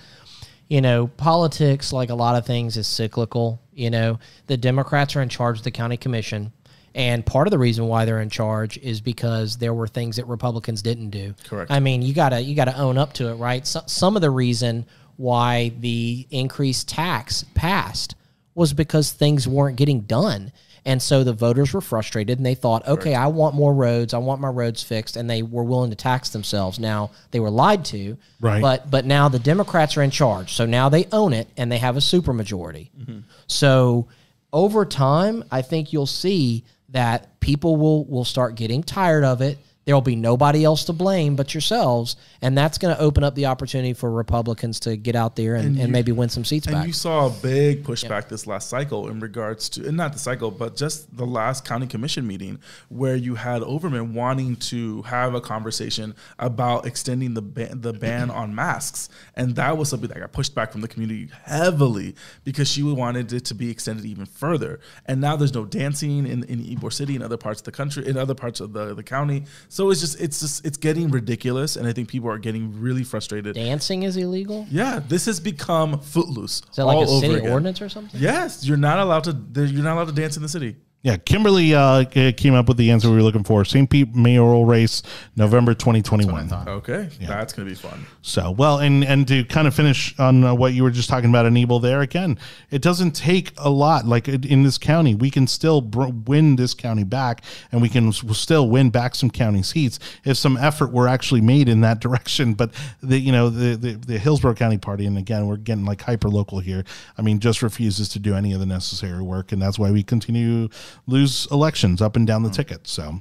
[0.68, 3.60] you know, politics, like a lot of things, is cyclical.
[3.72, 6.52] You know, the Democrats are in charge of the county commission,
[6.94, 10.26] and part of the reason why they're in charge is because there were things that
[10.26, 11.34] Republicans didn't do.
[11.44, 11.70] Correct.
[11.70, 13.66] I mean, you gotta you gotta own up to it, right?
[13.66, 14.86] So, some of the reason
[15.16, 18.14] why the increased tax passed
[18.54, 20.52] was because things weren't getting done.
[20.86, 24.12] And so the voters were frustrated and they thought, okay, I want more roads.
[24.12, 25.16] I want my roads fixed.
[25.16, 26.78] And they were willing to tax themselves.
[26.78, 28.18] Now they were lied to.
[28.40, 28.60] Right.
[28.60, 30.52] But but now the Democrats are in charge.
[30.52, 32.90] So now they own it and they have a supermajority.
[32.98, 33.18] Mm-hmm.
[33.46, 34.08] So
[34.52, 39.58] over time, I think you'll see that people will will start getting tired of it.
[39.84, 43.34] There will be nobody else to blame but yourselves, and that's going to open up
[43.34, 46.66] the opportunity for Republicans to get out there and, and, you- maybe win some seats
[46.66, 46.86] And back.
[46.86, 50.50] you saw a big pushback this last cycle in regards to, and not the cycle,
[50.50, 52.58] but just the last county commission meeting
[52.88, 58.30] where you had Overman wanting to have a conversation about extending the ban, the ban
[58.30, 62.68] on masks, and that was something that got pushed back from the community heavily because
[62.70, 64.80] she wanted it to be extended even further.
[65.04, 68.06] And now there's no dancing in in Ybor City and other parts of the country,
[68.06, 69.44] in other parts of the the county.
[69.74, 73.02] So it's just it's just it's getting ridiculous, and I think people are getting really
[73.02, 73.56] frustrated.
[73.56, 74.68] Dancing is illegal.
[74.70, 76.62] Yeah, this has become footloose.
[76.70, 77.50] Is that like a city again.
[77.50, 78.20] ordinance or something?
[78.20, 79.32] Yes, you're not allowed to.
[79.66, 80.76] You're not allowed to dance in the city.
[81.04, 83.62] Yeah, Kimberly uh, came up with the answer we were looking for.
[83.66, 83.90] St.
[83.90, 85.02] Pete mayoral race,
[85.36, 86.50] November 2021.
[86.66, 88.06] Okay, that's gonna be fun.
[88.22, 91.28] So, well, and and to kind of finish on uh, what you were just talking
[91.28, 92.38] about, Anibal, there again,
[92.70, 94.06] it doesn't take a lot.
[94.06, 97.90] Like in in this county, we can still br- win this county back, and we
[97.90, 101.82] can s- still win back some county seats if some effort were actually made in
[101.82, 102.54] that direction.
[102.54, 102.70] But
[103.02, 106.30] the you know the the, the Hillsborough County Party, and again, we're getting like hyper
[106.30, 106.82] local here.
[107.18, 110.02] I mean, just refuses to do any of the necessary work, and that's why we
[110.02, 110.70] continue
[111.06, 112.54] lose elections up and down the hmm.
[112.54, 112.86] ticket.
[112.86, 113.20] So.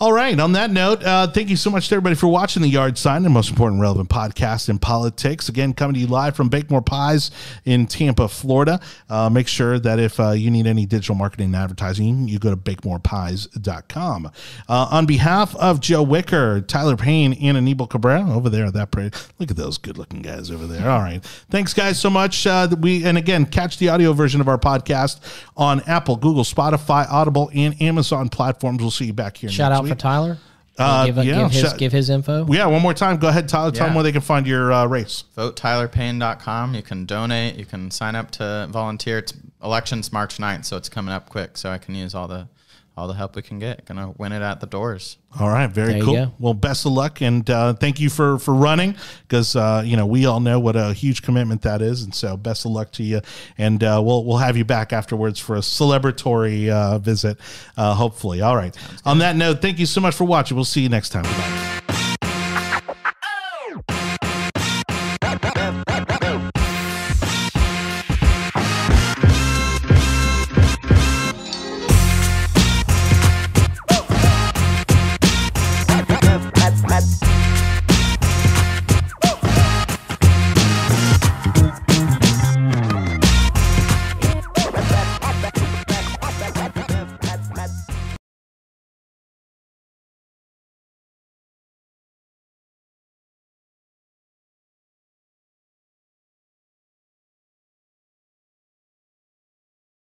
[0.00, 0.38] All right.
[0.40, 3.22] On that note, uh, thank you so much to everybody for watching the Yard Sign,
[3.22, 5.48] the most important relevant podcast in politics.
[5.48, 7.30] Again, coming to you live from Bakemore Pies
[7.64, 8.80] in Tampa, Florida.
[9.08, 12.50] Uh, make sure that if uh, you need any digital marketing and advertising, you go
[12.50, 14.26] to bakemorepies.com.
[14.26, 18.90] Uh, on behalf of Joe Wicker, Tyler Payne, and Anibal Cabrera over there, at that
[18.90, 19.16] pretty.
[19.38, 20.90] Look at those good-looking guys over there.
[20.90, 21.22] All right.
[21.50, 22.46] Thanks, guys, so much.
[22.48, 25.20] Uh, we and again, catch the audio version of our podcast
[25.56, 28.80] on Apple, Google, Spotify, Audible, and Amazon platforms.
[28.80, 29.50] We'll see you back here.
[29.50, 30.38] Shout next out for Tyler.
[30.76, 32.46] Uh, give, yeah, give his shout- give his info.
[32.52, 33.18] Yeah, one more time.
[33.18, 33.70] Go ahead, Tyler.
[33.70, 33.86] Tell Yeah.
[33.90, 35.22] them where they can find your uh, race.
[35.36, 36.74] VoteTylerPayne.com.
[36.74, 37.56] You can donate.
[37.56, 39.18] You can sign up to volunteer.
[39.18, 39.32] It's
[39.62, 41.56] elections March 9th, so it's coming up quick.
[41.56, 42.48] So I can use all the
[42.96, 43.84] all the help we can get.
[43.86, 45.18] Gonna win it at the doors.
[45.38, 46.34] All right, very There cool.
[46.38, 48.96] Well, best of luck, and uh, thank you for for running
[49.26, 52.36] because uh, you know we all know what a huge commitment that is, and so
[52.36, 53.20] best of luck to you.
[53.58, 57.38] And uh, we'll we'll have you back afterwards for a celebratory uh, visit,
[57.76, 58.42] uh, hopefully.
[58.42, 58.76] All right.
[59.04, 60.56] On that note, thank you so much for watching.
[60.56, 61.24] We'll see you next time.
[61.24, 61.80] Bye.